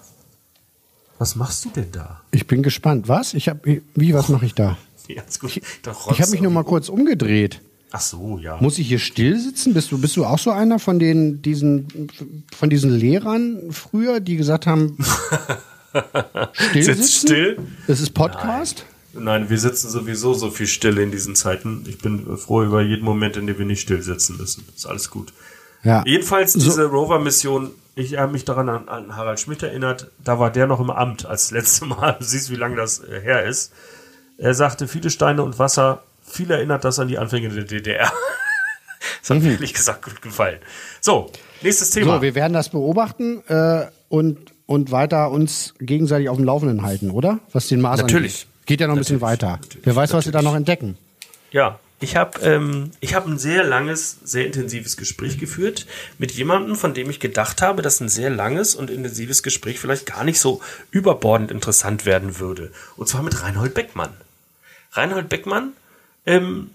Was 1.18 1.36
machst 1.36 1.64
du 1.64 1.70
denn 1.70 1.90
da? 1.92 2.22
Ich 2.30 2.46
bin 2.46 2.62
gespannt. 2.62 3.08
Was? 3.08 3.34
Ich 3.34 3.48
habe 3.48 3.82
wie 3.94 4.14
was 4.14 4.28
mache 4.28 4.46
ich 4.46 4.54
da? 4.54 4.76
Ja. 5.06 5.22
Ich, 5.42 5.60
ich 5.60 6.22
habe 6.22 6.30
mich 6.30 6.40
nur 6.40 6.50
mal 6.50 6.64
kurz 6.64 6.88
umgedreht. 6.88 7.60
Ach 7.90 8.00
so, 8.00 8.38
ja. 8.38 8.56
Muss 8.60 8.78
ich 8.78 8.88
hier 8.88 8.98
still 8.98 9.38
sitzen? 9.38 9.74
Bist 9.74 9.92
du, 9.92 9.98
bist 9.98 10.16
du 10.16 10.24
auch 10.24 10.38
so 10.38 10.50
einer 10.50 10.78
von 10.78 10.98
den, 10.98 11.42
diesen, 11.42 12.08
von 12.56 12.70
diesen 12.70 12.90
Lehrern 12.90 13.70
früher, 13.70 14.20
die 14.20 14.36
gesagt 14.36 14.66
haben, 14.66 14.96
still 16.52 16.82
Sitz 16.82 16.96
sitzen? 16.96 17.26
still? 17.26 17.58
Das 17.86 18.00
ist 18.00 18.14
Podcast? 18.14 18.86
Nein, 19.12 19.50
wir 19.50 19.58
sitzen 19.58 19.90
sowieso 19.90 20.34
so 20.34 20.50
viel 20.50 20.66
still 20.66 20.98
in 20.98 21.10
diesen 21.10 21.36
Zeiten. 21.36 21.84
Ich 21.86 21.98
bin 21.98 22.36
froh 22.36 22.64
über 22.64 22.82
jeden 22.82 23.04
Moment, 23.04 23.36
in 23.36 23.46
dem 23.46 23.58
wir 23.58 23.66
nicht 23.66 23.82
still 23.82 24.02
sitzen 24.02 24.38
müssen. 24.38 24.64
Ist 24.74 24.86
alles 24.86 25.10
gut. 25.10 25.32
Ja. 25.84 26.02
Jedenfalls 26.06 26.54
diese 26.54 26.86
Rover-Mission, 26.86 27.70
ich 27.96 28.16
habe 28.16 28.33
mich 28.33 28.44
daran 28.44 28.68
an, 28.68 28.88
an 28.88 29.16
Harald 29.16 29.40
Schmidt 29.40 29.62
erinnert, 29.62 30.11
da 30.22 30.38
war 30.38 30.50
der 30.50 30.66
noch 30.66 30.80
im 30.80 30.90
Amt 30.90 31.26
als 31.26 31.50
letzte 31.50 31.87
Mal. 31.87 32.16
Du 32.18 32.24
siehst, 32.24 32.50
wie 32.50 32.57
lange 32.57 32.76
das 32.76 33.00
äh, 33.00 33.20
her 33.20 33.44
ist. 33.44 33.72
Er 34.37 34.54
sagte, 34.54 34.88
viele 34.88 35.11
Steine 35.11 35.42
und 35.42 35.59
Wasser, 35.59 36.02
viel 36.24 36.50
erinnert 36.50 36.85
das 36.85 36.98
an 36.98 37.09
die 37.09 37.18
Anfänge 37.18 37.48
der 37.50 37.64
DDR. 37.64 38.11
das 39.20 39.30
hat 39.30 39.42
mir 39.42 39.52
ehrlich 39.52 39.74
gesagt 39.74 40.04
gut 40.04 40.20
gefallen. 40.22 40.59
So, 41.00 41.30
nächstes 41.62 41.90
Thema. 41.90 42.16
So, 42.16 42.22
wir 42.22 42.35
werden 42.35 42.52
das 42.52 42.68
beobachten 42.68 43.42
äh, 43.46 43.87
und, 44.09 44.38
und 44.66 44.90
weiter 44.90 45.30
uns 45.30 45.74
gegenseitig 45.78 46.28
auf 46.28 46.37
dem 46.37 46.44
Laufenden 46.44 46.83
halten, 46.83 47.11
oder? 47.11 47.38
Was 47.52 47.68
den 47.68 47.80
Mars 47.80 48.00
Natürlich. 48.00 48.42
angeht. 48.42 48.66
Geht 48.66 48.80
ja 48.80 48.87
noch 48.87 48.94
ein 48.94 48.98
bisschen 48.98 49.20
Natürlich, 49.20 49.42
weiter. 49.42 49.59
natürlich, 49.61 49.87
Wer 49.87 49.94
weiß, 49.96 50.12
was 50.14 50.24
wir 50.24 50.33
da 50.33 50.42
noch 50.42 50.57
entdecken. 50.57 50.96
Ja, 51.52 51.78
ich 52.00 52.16
habe 52.16 52.40
ähm, 52.40 52.90
hab 53.04 53.26
ein 53.26 53.38
sehr 53.38 53.64
langes, 53.64 54.18
sehr 54.24 54.46
intensives 54.46 54.96
Gespräch 54.96 55.38
geführt 55.38 55.87
mit 56.18 56.33
jemandem, 56.33 56.76
von 56.76 56.92
dem 56.92 57.09
ich 57.09 57.20
gedacht 57.20 57.62
habe, 57.62 57.83
dass 57.83 58.00
ein 58.00 58.09
sehr 58.09 58.30
langes 58.30 58.74
und 58.74 58.90
intensives 58.90 59.42
Gespräch 59.42 59.78
vielleicht 59.78 60.07
gar 60.07 60.24
nicht 60.24 60.40
so 60.40 60.61
überbordend 60.90 61.50
interessant 61.50 62.04
werden 62.04 62.38
würde. 62.38 62.72
Und 62.96 63.09
zwar 63.09 63.22
mit 63.22 63.42
Reinhold 63.42 63.74
Beckmann. 63.74 64.12
Reinhold 64.92 65.28
Beckmann, 65.28 65.72
ähm, 66.26 66.70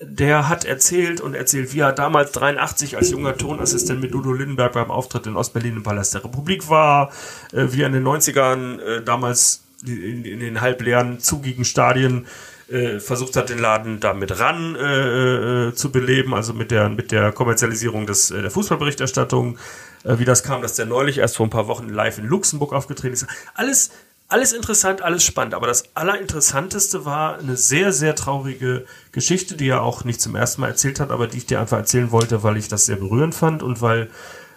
der 0.00 0.48
hat 0.48 0.64
erzählt 0.64 1.20
und 1.20 1.34
erzählt, 1.34 1.72
wie 1.72 1.80
er 1.80 1.92
damals 1.92 2.32
83 2.32 2.96
als 2.96 3.10
junger 3.10 3.36
Tonassistent 3.36 4.00
mit 4.00 4.14
Udo 4.14 4.32
Lindenberg 4.32 4.72
beim 4.72 4.90
Auftritt 4.90 5.26
in 5.26 5.36
Ostberlin 5.36 5.76
im 5.76 5.82
Palast 5.84 6.14
der 6.14 6.24
Republik 6.24 6.68
war, 6.68 7.12
äh, 7.52 7.66
wie 7.70 7.82
er 7.82 7.86
in 7.86 7.92
den 7.92 8.06
90ern 8.06 8.80
äh, 8.80 9.02
damals 9.04 9.62
in, 9.86 10.24
in 10.24 10.40
den 10.40 10.60
halbleeren, 10.60 11.20
zugigen 11.20 11.64
Stadien 11.64 12.26
äh, 12.68 13.00
versucht 13.00 13.36
hat, 13.36 13.48
den 13.48 13.58
Laden 13.58 14.00
damit 14.00 14.38
ran 14.38 14.76
äh, 14.76 15.68
äh, 15.68 15.74
zu 15.74 15.90
beleben, 15.90 16.34
also 16.34 16.52
mit 16.52 16.70
der, 16.70 16.88
mit 16.88 17.12
der 17.12 17.32
Kommerzialisierung 17.32 18.06
des, 18.06 18.30
äh, 18.30 18.42
der 18.42 18.50
Fußballberichterstattung, 18.50 19.58
äh, 20.04 20.18
wie 20.18 20.24
das 20.24 20.42
kam, 20.42 20.62
dass 20.62 20.74
der 20.74 20.86
neulich 20.86 21.18
erst 21.18 21.36
vor 21.36 21.46
ein 21.46 21.50
paar 21.50 21.66
Wochen 21.66 21.88
live 21.88 22.18
in 22.18 22.26
Luxemburg 22.26 22.72
aufgetreten 22.72 23.14
ist. 23.14 23.26
Alles, 23.54 23.90
alles 24.28 24.52
interessant, 24.52 25.00
alles 25.00 25.24
spannend, 25.24 25.54
aber 25.54 25.66
das 25.66 25.96
Allerinteressanteste 25.96 27.06
war 27.06 27.38
eine 27.38 27.56
sehr, 27.56 27.92
sehr 27.92 28.14
traurige 28.14 28.84
Geschichte, 29.12 29.56
die 29.56 29.68
er 29.68 29.82
auch 29.82 30.04
nicht 30.04 30.20
zum 30.20 30.36
ersten 30.36 30.60
Mal 30.60 30.68
erzählt 30.68 31.00
hat, 31.00 31.10
aber 31.10 31.26
die 31.26 31.38
ich 31.38 31.46
dir 31.46 31.60
einfach 31.60 31.78
erzählen 31.78 32.10
wollte, 32.10 32.42
weil 32.42 32.58
ich 32.58 32.68
das 32.68 32.84
sehr 32.84 32.96
berührend 32.96 33.34
fand 33.34 33.62
und 33.62 33.80
weil, 33.80 34.10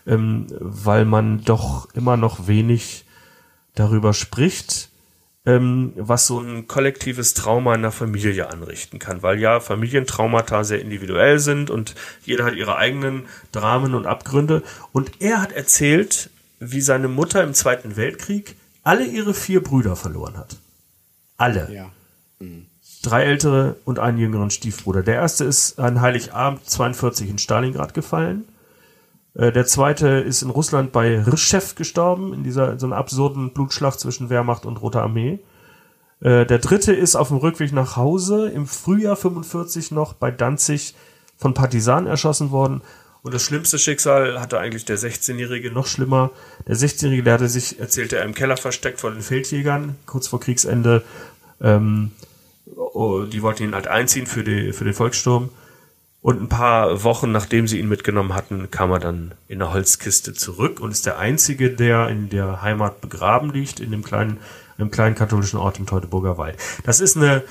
ähm, 0.06 0.48
weil 0.60 1.06
man 1.06 1.44
doch 1.46 1.88
immer 1.94 2.18
noch 2.18 2.48
wenig 2.48 3.06
darüber 3.74 4.14
spricht, 4.14 4.91
ähm, 5.46 5.94
was 5.96 6.28
so 6.28 6.40
ein 6.40 6.68
kollektives 6.68 7.34
Trauma 7.34 7.74
in 7.74 7.82
der 7.82 7.92
Familie 7.92 8.50
anrichten 8.50 9.00
kann, 9.00 9.24
weil 9.24 9.40
ja 9.40 9.60
Familientraumata 9.60 10.64
sehr 10.64 10.82
individuell 10.82 11.40
sind 11.40 11.70
und 11.70 11.96
jeder 12.24 12.46
hat 12.46 12.56
ihre 12.56 12.78
eigenen 12.78 13.26
Dramen 13.52 13.96
und 13.96 14.06
Abgründe. 14.06 14.62
Und 14.92 15.12
er 15.20 15.42
hat 15.42 15.52
erzählt, 15.52 16.30
wie 16.60 16.82
seine 16.82 17.08
Mutter 17.08 17.44
im 17.44 17.54
Zweiten 17.54 17.96
Weltkrieg 17.98 18.56
alle 18.84 19.06
ihre 19.06 19.34
vier 19.34 19.64
Brüder 19.64 19.96
verloren 19.96 20.38
hat. 20.38 20.58
Alle. 21.38 21.70
Ja. 21.74 21.92
Drei 23.02 23.24
ältere 23.24 23.78
und 23.84 23.98
einen 23.98 24.20
jüngeren 24.20 24.52
Stiefbruder. 24.52 25.02
Der 25.02 25.16
erste 25.16 25.44
ist 25.44 25.80
an 25.80 26.02
Heiligabend 26.02 26.70
42 26.70 27.30
in 27.30 27.40
Stalingrad 27.40 27.96
gefallen. 27.96 28.46
Äh, 29.34 29.52
Der 29.52 29.66
zweite 29.66 30.08
ist 30.08 30.42
in 30.42 30.50
Russland 30.50 30.92
bei 30.92 31.22
Rschew 31.22 31.76
gestorben, 31.76 32.34
in 32.34 32.44
dieser 32.44 32.80
so 32.80 32.86
einer 32.86 32.98
absurden 32.98 33.54
Blutschlacht 33.54 34.00
zwischen 34.00 34.30
Wehrmacht 34.30 34.66
und 34.66 34.82
Roter 34.82 35.04
Armee. 35.04 35.40
Äh, 36.22 36.46
Der 36.46 36.60
dritte 36.60 36.94
ist 36.94 37.16
auf 37.16 37.30
dem 37.30 37.38
Rückweg 37.38 37.72
nach 37.74 37.96
Hause 37.96 38.50
im 38.50 38.68
Frühjahr 38.68 39.16
45 39.16 39.92
noch 39.92 40.14
bei 40.14 40.32
Danzig 40.32 40.96
von 41.38 41.54
Partisanen 41.54 42.08
erschossen 42.08 42.52
worden. 42.52 42.82
Und 43.24 43.34
das 43.36 43.44
schlimmste 43.44 43.78
Schicksal 43.78 44.40
hatte 44.40 44.58
eigentlich 44.58 44.86
der 44.86 44.98
16-Jährige, 44.98 45.72
noch 45.72 45.86
schlimmer. 45.86 46.32
Der 46.68 46.76
16-Jährige, 46.76 47.24
der 47.24 47.34
hatte 47.36 47.50
sich, 47.50 47.80
erzählte 47.80 48.18
er, 48.18 48.26
im 48.26 48.34
Keller 48.34 48.58
versteckt 48.58 49.00
vor 49.00 49.12
den 49.12 49.22
Feldjägern, 49.22 49.96
kurz 50.08 50.28
vor 50.28 50.40
Kriegsende. 50.40 51.04
Ähm, 51.62 52.12
oh, 52.76 53.22
die 53.24 53.44
wollten 53.44 53.64
ihn 53.64 53.76
halt 53.76 53.88
einziehen 53.88 54.26
für, 54.26 54.44
die, 54.44 54.74
für 54.74 54.86
den 54.86 54.96
Volkssturm. 54.96 55.50
Und 56.22 56.40
ein 56.40 56.50
paar 56.50 57.04
Wochen 57.04 57.32
nachdem 57.32 57.68
sie 57.68 57.80
ihn 57.80 57.90
mitgenommen 57.90 58.36
hatten, 58.36 58.70
kam 58.70 58.92
er 58.92 59.00
dann 59.00 59.34
in 59.48 59.60
eine 59.62 59.74
Holzkiste 59.74 60.34
zurück 60.34 60.80
und 60.80 60.92
ist 60.92 61.08
der 61.08 61.18
einzige, 61.18 61.72
der 61.72 62.10
in 62.10 62.30
der 62.30 62.62
Heimat 62.62 63.02
begraben 63.02 63.52
liegt, 63.52 63.80
in 63.80 63.90
dem 63.90 64.04
kleinen, 64.04 64.38
einem 64.78 64.92
kleinen 64.92 65.16
katholischen 65.16 65.58
Ort 65.58 65.80
im 65.80 65.88
Teutoburger 65.88 66.38
Wald. 66.38 66.58
Das 66.84 67.00
ist 67.00 67.18
eine 67.18 67.44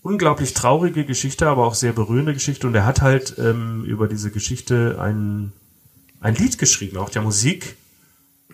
unglaublich 0.00 0.54
traurige 0.54 1.04
Geschichte, 1.04 1.48
aber 1.48 1.66
auch 1.66 1.74
sehr 1.74 1.92
berührende 1.92 2.32
Geschichte. 2.32 2.66
Und 2.66 2.74
er 2.74 2.86
hat 2.86 3.02
halt 3.02 3.34
ähm, 3.38 3.84
über 3.84 4.08
diese 4.08 4.30
Geschichte 4.30 4.96
ein, 4.98 5.52
ein 6.20 6.34
Lied 6.34 6.56
geschrieben, 6.56 6.96
auch 6.96 7.10
der 7.10 7.20
Musik. 7.22 7.76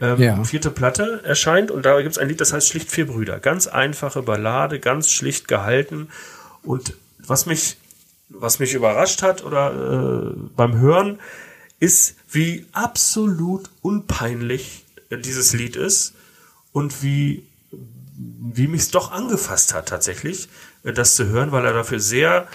Ähm, 0.01 0.21
Ja. 0.21 0.43
Vierte 0.43 0.71
Platte 0.71 1.23
erscheint 1.25 1.71
und 1.71 1.87
da 1.87 2.01
gibt 2.03 2.11
es 2.11 2.19
ein 2.19 2.29
Lied, 2.29 2.41
das 2.41 2.53
heißt 2.53 2.69
Schlicht 2.69 2.91
Vier 2.91 3.07
Brüder. 3.07 3.39
Ganz 3.39 3.69
einfache 3.69 4.23
Ballade, 4.23 4.81
ganz 4.81 5.11
schlicht 5.11 5.47
gehalten. 5.47 6.09
Und 6.65 6.95
was 7.19 7.47
mich 7.47 7.77
was 8.35 8.59
mich 8.59 8.75
überrascht 8.75 9.23
hat 9.23 9.45
oder 9.45 10.33
äh, 10.33 10.35
beim 10.57 10.79
Hören, 10.79 11.19
ist, 11.81 12.17
wie 12.31 12.67
absolut 12.73 13.71
unpeinlich 13.83 14.85
äh, 15.11 15.19
dieses 15.19 15.53
Lied 15.53 15.77
ist 15.77 16.15
und 16.73 17.03
wie, 17.03 17.47
wie 18.17 18.67
mich 18.67 18.83
es 18.83 18.91
doch 18.91 19.13
angefasst 19.13 19.75
hat 19.75 19.89
tatsächlich, 19.89 20.49
äh, 20.83 20.93
das 20.93 21.15
zu 21.15 21.27
hören, 21.27 21.53
weil 21.53 21.65
er 21.65 21.73
dafür 21.73 22.01
sehr 22.01 22.49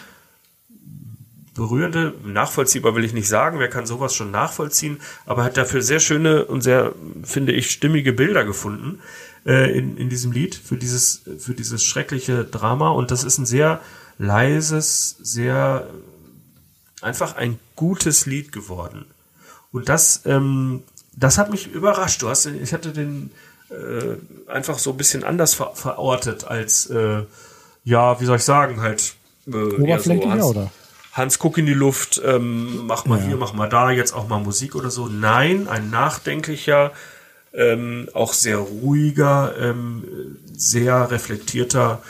berührende, 1.59 2.13
nachvollziehbar 2.23 2.95
will 2.95 3.03
ich 3.03 3.13
nicht 3.13 3.27
sagen, 3.27 3.59
wer 3.59 3.67
kann 3.67 3.85
sowas 3.85 4.15
schon 4.15 4.31
nachvollziehen, 4.31 5.01
aber 5.25 5.43
hat 5.43 5.57
dafür 5.57 5.81
sehr 5.81 5.99
schöne 5.99 6.45
und 6.45 6.61
sehr, 6.61 6.93
finde 7.23 7.51
ich, 7.51 7.69
stimmige 7.69 8.13
Bilder 8.13 8.45
gefunden 8.45 8.99
äh, 9.45 9.77
in, 9.77 9.97
in 9.97 10.09
diesem 10.09 10.31
Lied 10.31 10.55
für 10.55 10.77
dieses, 10.77 11.23
für 11.37 11.53
dieses 11.53 11.83
schreckliche 11.83 12.45
Drama. 12.45 12.89
Und 12.89 13.11
das 13.11 13.25
ist 13.25 13.39
ein 13.39 13.45
sehr 13.45 13.81
leises, 14.19 15.15
sehr 15.21 15.87
einfach 17.01 17.35
ein 17.35 17.57
gutes 17.75 18.27
Lied 18.27 18.51
geworden. 18.51 19.05
Und 19.71 19.89
das, 19.89 20.21
ähm, 20.25 20.83
das 21.15 21.37
hat 21.37 21.49
mich 21.49 21.67
überrascht. 21.67 22.21
Du 22.21 22.29
hast, 22.29 22.45
ich 22.45 22.73
hatte 22.73 22.91
den 22.91 23.31
äh, 23.69 24.51
einfach 24.51 24.77
so 24.77 24.91
ein 24.91 24.97
bisschen 24.97 25.23
anders 25.23 25.53
ver 25.53 25.71
verortet 25.73 26.43
als, 26.43 26.87
äh, 26.87 27.23
ja, 27.85 28.19
wie 28.19 28.25
soll 28.25 28.37
ich 28.37 28.43
sagen, 28.43 28.81
halt 28.81 29.15
äh, 29.47 29.51
Oberflächlicher, 29.55 30.31
Hans, 30.31 30.43
oder? 30.45 30.71
Hans, 31.13 31.39
guck 31.39 31.57
in 31.57 31.65
die 31.65 31.73
Luft, 31.73 32.21
ähm, 32.25 32.85
mach 32.87 33.05
mal 33.05 33.19
Ja. 33.19 33.25
hier, 33.27 33.37
mach 33.37 33.53
mal 33.53 33.69
da, 33.69 33.91
jetzt 33.91 34.13
auch 34.13 34.27
mal 34.27 34.39
Musik 34.39 34.75
oder 34.75 34.91
so. 34.91 35.07
Nein, 35.07 35.67
ein 35.67 35.89
nachdenklicher, 35.89 36.91
ähm, 37.53 38.09
auch 38.13 38.33
sehr 38.33 38.57
ruhiger, 38.57 39.55
ähm, 39.59 40.03
sehr 40.55 41.09
reflektierter 41.09 42.01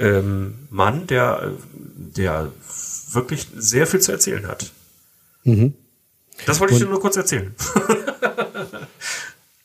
ähm, 0.00 0.68
Mann, 0.70 1.06
der, 1.06 1.52
der 2.16 2.52
wirklich 3.12 3.46
sehr 3.56 3.86
viel 3.86 4.00
zu 4.00 4.12
erzählen 4.12 4.46
hat. 4.46 4.72
Das 6.46 6.60
wollte 6.60 6.74
ich 6.74 6.80
dir 6.80 6.88
nur 6.88 7.00
kurz 7.00 7.16
erzählen. 7.16 7.54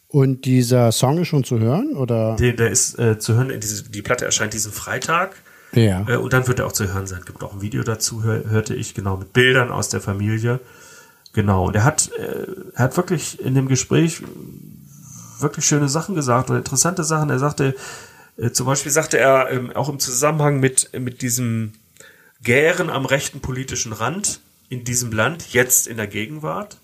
Und 0.08 0.46
dieser 0.46 0.92
Song 0.92 1.18
ist 1.18 1.30
schon 1.30 1.44
zu 1.44 1.58
hören, 1.58 1.96
oder? 1.96 2.36
Der, 2.36 2.54
der 2.54 2.70
ist 2.70 3.00
äh, 3.00 3.18
zu 3.18 3.34
hören, 3.34 3.52
diese, 3.60 3.90
die 3.90 4.04
Platte 4.04 4.26
erscheint 4.26 4.54
diesen 4.54 4.72
Freitag. 4.72 5.36
Ja. 5.74 6.06
Äh, 6.08 6.18
und 6.18 6.34
dann 6.34 6.48
wird 6.48 6.60
er 6.60 6.68
auch 6.68 6.72
zu 6.72 6.94
hören 6.94 7.08
sein. 7.08 7.22
Gibt 7.26 7.44
auch 7.44 7.54
ein 7.54 7.62
Video 7.62 7.82
dazu, 7.82 8.24
hör, 8.24 8.48
hörte 8.48 8.76
ich, 8.76 8.94
genau, 8.94 9.18
mit 9.18 9.34
Bildern 9.34 9.72
aus 9.72 9.90
der 9.90 10.02
Familie. 10.02 10.60
Genau. 11.34 11.66
Und 11.66 11.76
er 11.76 11.84
hat, 11.84 12.12
äh, 12.12 12.46
er 12.76 12.84
hat 12.84 12.96
wirklich 12.96 13.42
in 13.44 13.56
dem 13.56 13.68
Gespräch 13.68 14.22
wirklich 15.40 15.66
schöne 15.66 15.90
Sachen 15.90 16.14
gesagt 16.14 16.52
oder 16.52 16.60
interessante 16.60 17.04
Sachen. 17.04 17.32
Er 17.32 17.40
sagte, 17.40 17.74
äh, 18.38 18.52
zum 18.52 18.66
Beispiel 18.66 18.92
sagte 18.92 19.18
er 19.18 19.50
ähm, 19.52 19.72
auch 19.72 19.90
im 19.90 20.00
Zusammenhang 20.00 20.60
mit, 20.60 20.90
mit 20.98 21.22
diesem 21.22 21.74
Gären 22.42 22.90
am 22.90 23.06
rechten 23.06 23.40
politischen 23.40 23.94
Rand 23.94 24.42
in 24.70 24.84
diesem 24.84 25.12
Land, 25.12 25.54
jetzt 25.54 25.88
in 25.88 25.98
der 25.98 26.08
Gegenwart, 26.08 26.78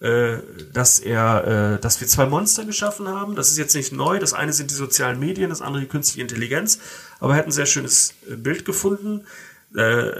äh, 0.00 0.38
dass 0.72 0.98
er, 0.98 1.76
äh, 1.76 1.80
dass 1.80 2.00
wir 2.00 2.08
zwei 2.08 2.26
Monster 2.26 2.64
geschaffen 2.64 3.08
haben. 3.08 3.34
Das 3.34 3.50
ist 3.50 3.58
jetzt 3.58 3.74
nicht 3.74 3.92
neu. 3.92 4.18
Das 4.18 4.32
eine 4.32 4.52
sind 4.52 4.70
die 4.70 4.74
sozialen 4.74 5.18
Medien, 5.18 5.50
das 5.50 5.62
andere 5.62 5.82
die 5.82 5.88
künstliche 5.88 6.22
Intelligenz. 6.22 6.78
Aber 7.20 7.32
er 7.32 7.38
hat 7.38 7.46
ein 7.46 7.52
sehr 7.52 7.66
schönes 7.66 8.14
äh, 8.30 8.36
Bild 8.36 8.64
gefunden. 8.64 9.24
Äh, 9.74 10.10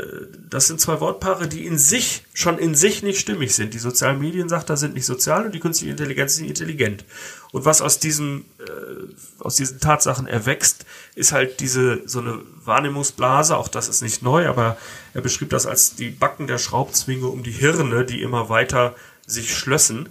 das 0.51 0.67
sind 0.67 0.81
zwei 0.81 1.01
Wortpaare, 1.01 1.49
die 1.49 1.65
in 1.65 1.79
sich, 1.79 2.25
schon 2.35 2.59
in 2.59 2.75
sich 2.75 3.03
nicht 3.03 3.21
stimmig 3.21 3.55
sind. 3.55 3.73
Die 3.73 3.79
sozialen 3.79 4.21
Medien, 4.21 4.49
sagt 4.49 4.69
er, 4.69 4.77
sind 4.77 4.95
nicht 4.95 5.07
sozial 5.07 5.47
und 5.47 5.55
die 5.55 5.61
künstliche 5.61 5.91
Intelligenz 5.91 6.33
ist 6.33 6.41
nicht 6.41 6.51
intelligent. 6.51 7.05
Und 7.51 7.65
was 7.65 7.81
aus 7.81 7.99
diesen, 7.99 8.45
äh, 8.59 9.43
aus 9.43 9.57
diesen 9.57 9.81
Tatsachen 9.81 10.27
erwächst, 10.27 10.85
ist 11.15 11.33
halt 11.33 11.61
diese, 11.61 12.07
so 12.07 12.21
eine 12.21 12.41
Wahrnehmungsblase, 12.65 13.57
auch 13.57 13.69
das 13.69 13.89
ist 13.89 14.03
nicht 14.03 14.23
neu, 14.23 14.49
aber 14.49 14.77
er 15.15 15.23
beschrieb 15.23 15.51
das 15.51 15.67
als 15.67 15.95
die 15.95 16.11
Backen 16.11 16.47
der 16.47 16.59
Schraubzwinge 16.59 17.27
um 17.27 17.43
die 17.43 17.53
Hirne, 17.53 18.05
die 18.05 18.21
immer 18.21 18.49
weiter 18.49 18.95
sich 19.27 19.57
schlössen. 19.57 20.11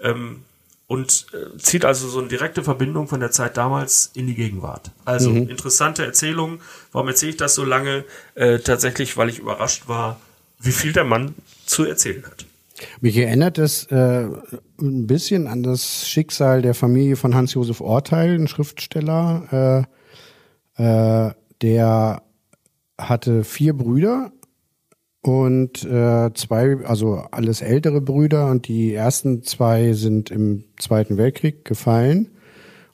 Ähm, 0.00 0.42
und 0.88 1.26
äh, 1.32 1.58
zieht 1.58 1.84
also 1.84 2.08
so 2.08 2.20
eine 2.20 2.28
direkte 2.28 2.62
Verbindung 2.62 3.08
von 3.08 3.18
der 3.18 3.32
Zeit 3.32 3.56
damals 3.56 4.10
in 4.14 4.28
die 4.28 4.36
Gegenwart. 4.36 4.92
Also 5.04 5.30
mhm. 5.30 5.48
interessante 5.48 6.04
Erzählung. 6.04 6.60
Warum 6.92 7.08
erzähle 7.08 7.30
ich 7.30 7.36
das 7.36 7.56
so 7.56 7.64
lange? 7.64 8.04
Äh, 8.36 8.60
tatsächlich, 8.60 9.16
weil 9.16 9.28
ich 9.28 9.40
überrascht 9.40 9.88
war, 9.88 10.20
wie 10.60 10.72
viel 10.72 10.92
der 10.92 11.02
Mann 11.02 11.34
zu 11.66 11.84
erzählen 11.84 12.24
hat. 12.24 12.46
Mich 13.00 13.16
erinnert 13.16 13.58
es 13.58 13.84
äh, 13.86 14.26
ein 14.80 15.06
bisschen 15.06 15.46
an 15.46 15.62
das 15.62 16.08
Schicksal 16.08 16.62
der 16.62 16.74
Familie 16.74 17.16
von 17.16 17.34
Hans-Josef 17.34 17.80
Orteil, 17.80 18.34
ein 18.34 18.48
Schriftsteller. 18.48 19.86
Äh, 20.76 21.28
äh, 21.28 21.32
der 21.62 22.22
hatte 22.98 23.44
vier 23.44 23.74
Brüder 23.74 24.32
und 25.22 25.84
äh, 25.84 26.32
zwei, 26.34 26.84
also 26.84 27.24
alles 27.30 27.62
ältere 27.62 28.00
Brüder 28.00 28.50
und 28.50 28.68
die 28.68 28.94
ersten 28.94 29.42
zwei 29.42 29.92
sind 29.92 30.30
im 30.30 30.64
Zweiten 30.78 31.16
Weltkrieg 31.16 31.64
gefallen 31.64 32.30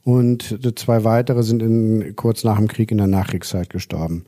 und 0.05 0.59
zwei 0.77 1.05
weitere 1.05 1.43
sind 1.43 1.63
in, 1.63 2.17
kurz 2.17 2.45
nach 2.45 2.57
dem 2.57 2.69
Krieg 2.69 2.91
in 2.91 2.99
der 2.99 3.07
Nachkriegszeit 3.07 3.71
gestorben. 3.71 4.25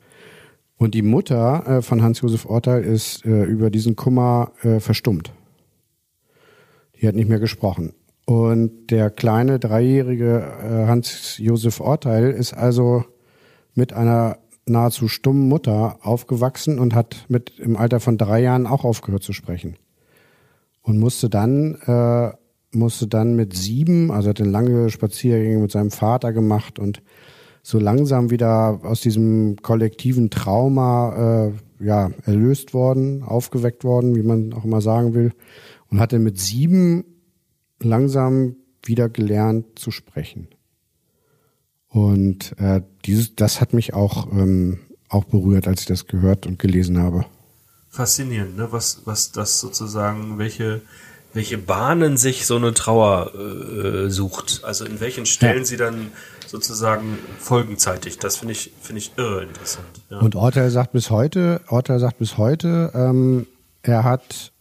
Und 0.76 0.94
die 0.94 1.02
Mutter 1.02 1.64
äh, 1.66 1.82
von 1.82 2.02
Hans-Josef 2.02 2.46
Orteil 2.46 2.82
ist 2.82 3.24
äh, 3.24 3.44
über 3.44 3.70
diesen 3.70 3.96
Kummer 3.96 4.52
äh, 4.62 4.80
verstummt. 4.80 5.32
Die 7.00 7.08
hat 7.08 7.14
nicht 7.14 7.28
mehr 7.28 7.40
gesprochen. 7.40 7.92
Und 8.26 8.90
der 8.90 9.10
kleine 9.10 9.58
dreijährige 9.58 10.40
äh, 10.40 10.86
Hans-Josef 10.86 11.80
Orteil 11.80 12.30
ist 12.30 12.54
also 12.54 13.04
mit 13.74 13.92
einer 13.92 14.38
nahezu 14.66 15.08
stummen 15.08 15.48
Mutter 15.48 15.98
aufgewachsen 16.02 16.78
und 16.78 16.94
hat 16.94 17.26
mit 17.28 17.58
im 17.58 17.76
Alter 17.76 18.00
von 18.00 18.16
drei 18.16 18.40
Jahren 18.40 18.66
auch 18.66 18.84
aufgehört 18.84 19.22
zu 19.22 19.32
sprechen. 19.32 19.76
Und 20.82 20.98
musste 20.98 21.28
dann, 21.28 21.74
äh, 21.86 22.30
musste 22.72 23.06
dann 23.06 23.36
mit 23.36 23.54
sieben, 23.54 24.10
also 24.10 24.30
hat 24.30 24.40
eine 24.40 24.50
lange 24.50 24.90
Spaziergänge 24.90 25.58
mit 25.58 25.70
seinem 25.70 25.90
Vater 25.90 26.32
gemacht 26.32 26.78
und 26.78 27.02
so 27.62 27.78
langsam 27.78 28.30
wieder 28.30 28.80
aus 28.82 29.00
diesem 29.00 29.56
kollektiven 29.62 30.28
Trauma 30.28 31.46
äh, 31.46 31.84
ja, 31.84 32.10
erlöst 32.24 32.74
worden, 32.74 33.22
aufgeweckt 33.22 33.84
worden, 33.84 34.14
wie 34.14 34.22
man 34.22 34.52
auch 34.52 34.64
immer 34.64 34.82
sagen 34.82 35.14
will. 35.14 35.32
Und 35.90 36.00
hatte 36.00 36.18
mit 36.18 36.38
sieben 36.38 37.04
langsam 37.80 38.56
wieder 38.82 39.08
gelernt 39.08 39.78
zu 39.78 39.90
sprechen. 39.90 40.48
Und 41.88 42.58
äh, 42.58 42.82
dieses, 43.04 43.36
das 43.36 43.60
hat 43.60 43.72
mich 43.72 43.94
auch, 43.94 44.30
ähm, 44.32 44.80
auch 45.08 45.24
berührt, 45.24 45.68
als 45.68 45.82
ich 45.82 45.86
das 45.86 46.06
gehört 46.06 46.46
und 46.46 46.58
gelesen 46.58 46.98
habe. 46.98 47.26
Faszinierend, 47.88 48.56
ne? 48.56 48.68
Was, 48.72 49.02
was 49.04 49.30
das 49.30 49.60
sozusagen, 49.60 50.38
welche, 50.38 50.82
welche 51.32 51.56
Bahnen 51.58 52.16
sich 52.16 52.46
so 52.46 52.56
eine 52.56 52.74
Trauer 52.74 53.32
äh, 53.34 54.10
sucht. 54.10 54.62
Also 54.64 54.84
in 54.84 54.98
welchen 54.98 55.26
Stellen 55.26 55.58
ja. 55.58 55.64
sie 55.64 55.76
dann 55.76 56.10
sozusagen 56.46 57.18
folgenzeitig. 57.38 58.18
Das 58.18 58.38
finde 58.38 58.52
ich, 58.52 58.72
finde 58.80 58.98
ich 58.98 59.12
irre 59.16 59.44
interessant. 59.44 59.86
Ja. 60.10 60.18
Und 60.18 60.34
Orteil 60.34 60.70
sagt 60.70 60.92
bis 60.92 61.10
heute, 61.10 61.60
Orteil 61.68 62.00
sagt 62.00 62.18
bis 62.18 62.36
heute, 62.38 62.90
ähm, 62.94 63.46
er 63.82 64.02
hat 64.02 64.52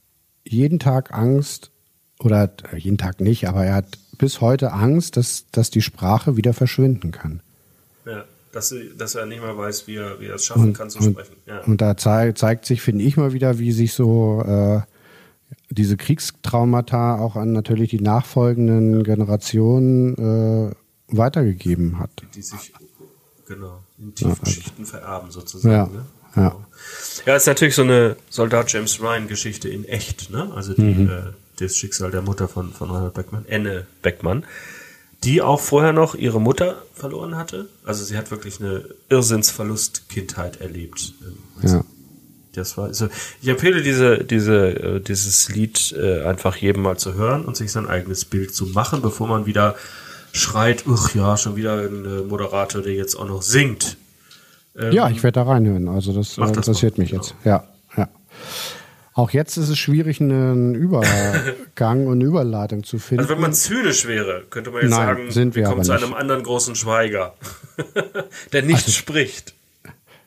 jeden 0.54 0.80
Tag 0.80 1.14
Angst, 1.14 1.72
oder 2.24 2.52
äh, 2.72 2.78
jeden 2.78 2.98
Tag 2.98 3.20
nicht, 3.22 3.48
aber 3.48 3.66
er 3.66 3.76
hat 3.76 3.98
bis 4.18 4.42
heute 4.42 4.72
Angst, 4.72 5.18
dass, 5.18 5.46
dass 5.52 5.70
die 5.70 5.82
Sprache 5.82 6.38
wieder 6.38 6.54
verschwinden 6.54 7.12
kann. 7.12 7.42
Ja, 8.06 8.24
dass, 8.52 8.74
dass 8.98 9.16
er 9.16 9.26
nicht 9.26 9.42
mehr 9.42 9.58
weiß, 9.58 9.88
wie 9.88 9.96
er, 9.96 10.20
wie 10.20 10.28
er 10.28 10.36
es 10.36 10.46
schaffen 10.46 10.64
und, 10.64 10.74
kann 10.74 10.90
zu 10.90 11.00
und, 11.00 11.14
sprechen. 11.14 11.36
Ja. 11.46 11.62
Und 11.64 11.82
da 11.82 11.98
zeigt, 11.98 12.38
zeigt 12.38 12.66
sich, 12.66 12.82
finde 12.82 13.04
ich 13.04 13.18
mal 13.18 13.34
wieder, 13.34 13.60
wie 13.60 13.72
sich 13.72 13.94
so 13.94 14.42
äh, 14.46 14.82
diese 15.70 15.98
Kriegstraumata 15.98 17.18
auch 17.20 17.36
an 17.36 17.52
natürlich 17.52 17.90
die 17.90 18.02
nachfolgenden 18.02 18.98
ja. 18.98 19.04
Generationen 19.04 20.70
äh, 20.70 20.76
weitergegeben 21.08 22.00
hat. 22.00 22.12
Die, 22.36 22.42
sich 22.42 22.74
genau 23.48 23.80
in 23.98 24.16
tiefen 24.16 24.38
ja, 24.44 24.52
Schichten 24.52 24.86
vererben 24.86 25.32
sozusagen. 25.32 25.94
Ja. 25.94 26.00
Ne? 26.00 26.06
Ja. 26.36 26.56
Ja, 27.26 27.36
ist 27.36 27.48
natürlich 27.48 27.76
so 27.76 27.84
eine 27.84 28.18
Soldat 28.30 28.72
James 28.72 29.00
Ryan 29.02 29.28
Geschichte 29.28 29.70
in 29.70 29.86
echt, 29.86 30.30
ne? 30.30 30.52
Also 30.56 30.74
die 30.74 30.82
mhm. 30.82 31.10
äh, 31.10 31.22
das 31.60 31.76
Schicksal 31.76 32.12
der 32.12 32.22
Mutter 32.22 32.48
von, 32.48 32.74
von 32.74 32.90
Reinhard 32.90 33.14
Beckmann, 33.14 33.46
Enne 33.46 33.86
Beckmann, 34.02 34.46
die 35.24 35.42
auch 35.42 35.60
vorher 35.60 35.94
noch 35.94 36.16
ihre 36.16 36.42
Mutter 36.42 36.82
verloren 36.94 37.36
hatte. 37.36 37.70
Also 37.86 38.04
sie 38.04 38.18
hat 38.18 38.32
wirklich 38.32 38.60
eine 38.60 38.84
Irrsinnsverlust-Kindheit 39.10 40.62
erlebt. 40.62 41.14
Also 41.62 41.78
ja. 41.78 41.86
Das 42.54 42.78
war, 42.78 42.86
also 42.86 43.08
ich 43.42 43.48
empfehle 43.48 43.82
diese, 43.82 44.24
diese, 44.24 44.68
äh, 44.68 45.00
dieses 45.00 45.50
Lied 45.50 45.92
äh, 45.98 46.24
einfach 46.24 46.56
jedem 46.56 46.84
mal 46.84 46.98
zu 46.98 47.16
hören 47.16 47.46
und 47.46 47.58
sich 47.58 47.72
sein 47.72 47.88
eigenes 47.88 48.26
Bild 48.26 48.54
zu 48.54 48.68
machen, 48.68 49.02
bevor 49.02 49.28
man 49.28 49.48
wieder 49.48 49.76
schreit, 50.34 50.86
uch 50.86 51.16
ja, 51.16 51.36
schon 51.38 51.56
wieder 51.56 51.80
ein 51.80 52.28
Moderator, 52.28 52.82
der 52.82 52.94
jetzt 52.94 53.16
auch 53.16 53.28
noch 53.28 53.42
singt. 53.42 53.98
Ähm, 54.78 54.92
ja, 54.92 55.10
ich 55.10 55.24
werde 55.24 55.40
da 55.40 55.44
reinhören. 55.44 55.88
Also 55.88 56.14
das, 56.14 56.36
das 56.36 56.50
interessiert 56.50 56.98
mich 56.98 57.12
genau. 57.12 57.22
jetzt. 57.22 57.36
Ja, 57.44 57.64
ja. 57.96 58.10
Auch 59.14 59.30
jetzt 59.30 59.58
ist 59.58 59.70
es 59.70 59.78
schwierig, 59.78 60.20
einen 60.20 60.74
Übergang 60.76 62.08
und 62.08 62.22
Überleitung 62.22 62.84
zu 62.84 62.98
finden. 62.98 63.22
Also 63.22 63.36
wenn 63.36 63.42
man 63.42 63.54
zynisch 63.54 64.08
wäre, 64.08 64.44
könnte 64.50 64.72
man 64.72 64.82
jetzt 64.82 64.92
Nein, 64.92 65.08
sagen, 65.08 65.32
sind 65.32 65.56
wir, 65.56 65.64
wir 65.64 65.70
kommen 65.70 65.84
zu 65.84 65.94
nicht. 65.94 66.04
einem 66.04 66.14
anderen 66.14 66.44
großen 66.44 66.76
Schweiger, 66.76 67.36
der 68.54 68.64
nicht 68.64 68.78
also, 68.78 68.92
spricht. 68.92 69.54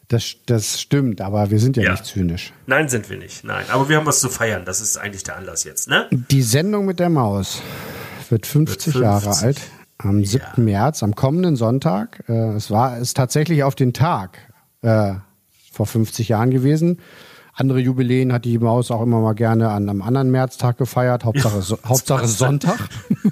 Das, 0.08 0.36
das 0.46 0.80
stimmt, 0.80 1.20
aber 1.20 1.50
wir 1.50 1.58
sind 1.58 1.76
ja, 1.76 1.82
ja, 1.82 1.90
nicht 1.90 2.04
zynisch. 2.04 2.52
Nein, 2.66 2.88
sind 2.88 3.10
wir 3.10 3.16
nicht. 3.16 3.42
Nein, 3.42 3.64
aber 3.70 3.88
wir 3.88 3.96
haben 3.96 4.06
was 4.06 4.20
zu 4.20 4.28
feiern. 4.28 4.64
Das 4.64 4.80
ist 4.80 4.96
eigentlich 4.96 5.24
der 5.24 5.36
Anlass 5.36 5.64
jetzt, 5.64 5.88
ne? 5.88 6.08
Die 6.12 6.42
Sendung 6.42 6.86
mit 6.86 7.00
der 7.00 7.10
Maus 7.10 7.60
wird 8.30 8.46
50, 8.46 8.94
wird 8.94 8.94
50. 8.94 9.02
Jahre 9.02 9.36
alt. 9.44 9.60
Am 9.98 10.24
7. 10.24 10.44
Ja. 10.56 10.62
März, 10.62 11.02
am 11.02 11.14
kommenden 11.14 11.56
Sonntag. 11.56 12.24
Äh, 12.28 12.54
es 12.54 12.70
war 12.70 12.98
es 12.98 13.14
tatsächlich 13.14 13.62
auf 13.62 13.74
den 13.74 13.92
Tag 13.92 14.38
äh, 14.82 15.14
vor 15.72 15.86
50 15.86 16.28
Jahren 16.28 16.50
gewesen. 16.50 16.98
Andere 17.54 17.80
Jubiläen 17.80 18.32
hat 18.32 18.44
die 18.44 18.58
Maus 18.58 18.90
auch 18.90 19.00
immer 19.00 19.20
mal 19.20 19.34
gerne 19.34 19.70
an 19.70 19.88
einem 19.88 20.02
anderen 20.02 20.30
Märztag 20.30 20.76
gefeiert. 20.76 21.24
Hauptsache, 21.24 21.62
so, 21.62 21.78
Hauptsache 21.84 22.28
Sonntag. 22.28 22.78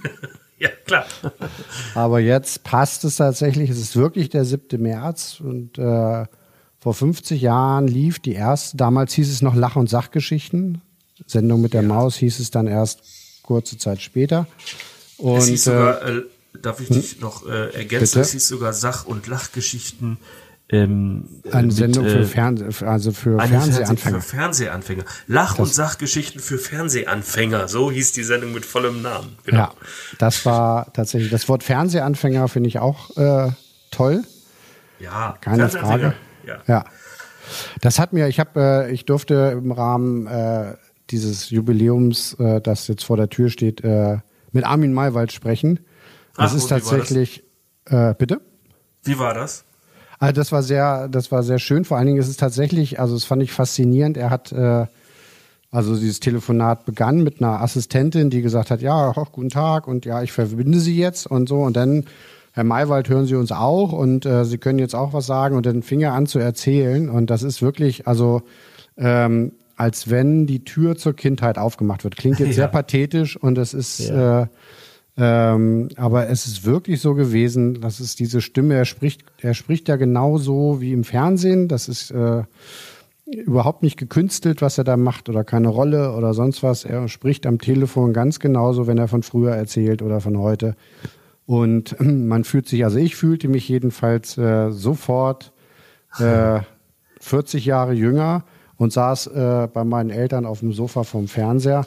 ja, 0.59 0.71
klar. 0.87 1.05
Aber 1.95 2.21
jetzt 2.21 2.65
passt 2.65 3.05
es 3.05 3.17
tatsächlich. 3.17 3.69
Es 3.69 3.79
ist 3.79 3.97
wirklich 3.97 4.31
der 4.31 4.47
7. 4.47 4.81
März 4.81 5.41
und 5.41 5.77
äh, 5.77 6.25
vor 6.85 6.95
50 6.95 7.41
Jahren 7.41 7.89
lief 7.89 8.19
die 8.19 8.35
erste, 8.35 8.77
damals 8.77 9.15
hieß 9.15 9.31
es 9.31 9.41
noch 9.41 9.55
Lach- 9.55 9.77
und 9.77 9.89
Sachgeschichten. 9.89 10.83
Sendung 11.27 11.61
mit 11.61 11.73
der 11.73 11.83
ja. 11.83 11.89
Maus 11.89 12.17
hieß 12.17 12.41
es 12.41 12.51
dann 12.51 12.67
erst 12.67 13.03
kurze 13.43 13.79
Zeit 13.79 14.01
später. 14.01 14.47
Und, 15.17 15.39
es 15.39 15.47
hieß 15.47 15.65
sogar, 15.65 16.03
äh, 16.07 16.23
darf 16.65 16.81
ich 16.81 16.89
dich 16.89 17.13
hm? 17.13 17.21
noch 17.21 17.47
äh, 17.47 17.75
ergänzen, 17.75 18.13
Bitte? 18.13 18.21
es 18.21 18.33
hieß 18.33 18.49
sogar 18.49 18.73
Sach- 18.73 19.07
und 19.07 19.27
Lachgeschichten 19.27 20.19
ähm, 20.71 21.29
eine 21.53 21.67
mit, 21.67 21.77
Sendung 21.77 22.07
für, 22.07 22.21
äh, 22.21 22.25
Fernseh, 22.25 22.87
also 22.87 23.13
für 23.13 23.39
Fernsehanfänger. 23.39 24.21
Für 24.21 24.37
Fernsehanfänger. 24.37 25.05
Lach- 25.27 25.59
und 25.59 25.73
Sachgeschichten 25.73 26.41
für 26.41 26.59
Fernsehanfänger. 26.59 27.69
So 27.69 27.91
hieß 27.91 28.13
die 28.13 28.23
Sendung 28.23 28.53
mit 28.53 28.65
vollem 28.65 29.03
Namen. 29.03 29.37
Genau. 29.45 29.59
Ja, 29.59 29.75
das 30.19 30.47
war 30.47 30.93
tatsächlich, 30.95 31.31
das 31.31 31.49
Wort 31.49 31.63
Fernsehanfänger 31.63 32.49
finde 32.49 32.69
ich 32.69 32.79
auch 32.79 33.15
äh, 33.17 33.51
toll. 33.91 34.25
Ja, 35.01 35.37
keine 35.41 35.69
Frage. 35.69 36.15
Ja. 36.47 36.63
ja. 36.67 36.85
Das 37.83 37.99
hat 37.99 38.15
mir, 38.15 38.29
ich 38.29 38.41
habe, 38.41 38.87
äh, 38.89 38.93
ich 38.93 39.05
durfte 39.05 39.55
im 39.57 39.71
Rahmen 39.71 40.27
äh, 40.27 40.77
dieses 41.11 41.51
Jubiläums, 41.51 42.35
äh, 42.39 42.63
das 42.63 42.89
jetzt 42.89 43.05
vor 43.05 43.19
der 43.19 43.29
Tür 43.29 43.51
steht, 43.51 43.85
äh, 43.85 44.19
mit 44.53 44.65
Armin 44.65 44.95
Maywald 44.95 45.31
sprechen. 45.31 45.81
Das 46.37 46.53
Ach, 46.53 46.57
ist 46.57 46.69
tatsächlich, 46.69 47.45
das? 47.85 48.11
Äh, 48.11 48.15
bitte? 48.17 48.41
Wie 49.03 49.19
war 49.19 49.35
das? 49.35 49.65
Also 50.19 50.33
das 50.33 50.53
war 50.53 50.63
sehr, 50.63 51.09
das 51.09 51.31
war 51.31 51.43
sehr 51.43 51.59
schön. 51.59 51.85
Vor 51.85 51.97
allen 51.97 52.07
Dingen 52.07 52.19
ist 52.19 52.29
es 52.29 52.37
tatsächlich, 52.37 52.99
also 53.01 53.15
das 53.15 53.25
fand 53.25 53.43
ich 53.43 53.53
faszinierend. 53.53 54.17
Er 54.17 54.31
hat, 54.31 54.53
äh, 54.53 54.87
also 55.71 55.97
dieses 55.97 56.21
Telefonat 56.21 56.85
begann 56.85 57.23
mit 57.23 57.41
einer 57.43 57.61
Assistentin, 57.61 58.31
die 58.31 58.43
gesagt 58.43 58.71
hat, 58.71 58.81
ja, 58.81 59.13
ach, 59.17 59.33
guten 59.33 59.51
Tag 59.51 59.87
und 59.87 60.07
ja, 60.07 60.23
ich 60.23 60.33
verbinde 60.33 60.79
Sie 60.79 60.97
jetzt 60.97 61.27
und 61.27 61.49
so. 61.49 61.63
Und 61.63 61.77
dann, 61.77 62.05
Herr 62.53 62.65
Maywald, 62.65 63.09
hören 63.09 63.27
Sie 63.27 63.35
uns 63.35 63.53
auch 63.53 63.93
und 63.93 64.25
äh, 64.25 64.45
Sie 64.45 64.59
können 64.59 64.79
jetzt 64.79 64.95
auch 64.95 65.13
was 65.13 65.27
sagen. 65.27 65.57
Und 65.57 65.67
dann 65.67 65.83
fing 65.83 66.01
er 66.01 66.13
an 66.13 66.27
zu 66.27 66.39
erzählen. 66.39 67.11
Und 67.11 67.29
das 67.29 67.43
ist 67.43 67.61
wirklich, 67.61 68.07
also 68.07 68.43
ähm, 68.97 69.53
als 69.77 70.09
wenn 70.09 70.47
die 70.47 70.65
Tür 70.65 70.97
zur 70.97 71.15
Kindheit 71.15 71.59
aufgemacht 71.59 72.05
wird. 72.05 72.17
Klingt 72.17 72.39
jetzt 72.39 72.49
ja. 72.51 72.55
sehr 72.55 72.69
pathetisch 72.69 73.37
und 73.37 73.59
es 73.59 73.75
ist 73.75 73.99
ja. 73.99 74.43
äh, 74.43 74.47
ähm, 75.17 75.89
aber 75.97 76.29
es 76.29 76.47
ist 76.47 76.65
wirklich 76.65 77.01
so 77.01 77.15
gewesen, 77.15 77.81
dass 77.81 78.01
es 78.01 78.17
diese 78.17 78.41
Stimme, 78.41 78.75
er 78.75 78.85
spricht, 78.85 79.25
er 79.39 79.55
spricht 79.55 79.89
ja 79.89 79.97
genauso 79.97 80.81
wie 80.81 80.93
im 80.93 81.05
Fernsehen. 81.05 81.69
Das 81.69 81.89
ist, 81.89 82.11
äh, 82.11 82.43
überhaupt 83.27 83.83
nicht 83.83 83.97
gekünstelt, 83.97 84.61
was 84.61 84.79
er 84.79 84.85
da 84.85 84.97
macht 84.97 85.29
oder 85.29 85.45
keine 85.45 85.69
Rolle 85.69 86.13
oder 86.13 86.35
sonst 86.35 86.63
was. 86.63 86.85
Er 86.85 87.09
spricht 87.09 87.47
am 87.47 87.59
Telefon 87.59 88.13
ganz 88.13 88.39
genauso, 88.39 88.87
wenn 88.87 88.99
er 88.99 89.09
von 89.09 89.23
früher 89.23 89.55
erzählt 89.55 90.03
oder 90.03 90.21
von 90.21 90.39
heute. 90.39 90.77
Und 91.47 91.97
man 92.01 92.45
fühlt 92.45 92.69
sich, 92.69 92.85
also 92.85 92.99
ich 92.99 93.17
fühlte 93.17 93.49
mich 93.49 93.69
jedenfalls 93.69 94.37
äh, 94.37 94.71
sofort 94.71 95.53
äh, 96.19 96.61
40 97.21 97.65
Jahre 97.65 97.95
jünger 97.95 98.45
und 98.77 98.93
saß 98.93 99.29
äh, 99.29 99.69
bei 99.73 99.85
meinen 99.85 100.11
Eltern 100.11 100.45
auf 100.45 100.61
dem 100.61 100.73
Sofa 100.73 101.05
vom 101.05 101.27
Fernseher 101.27 101.87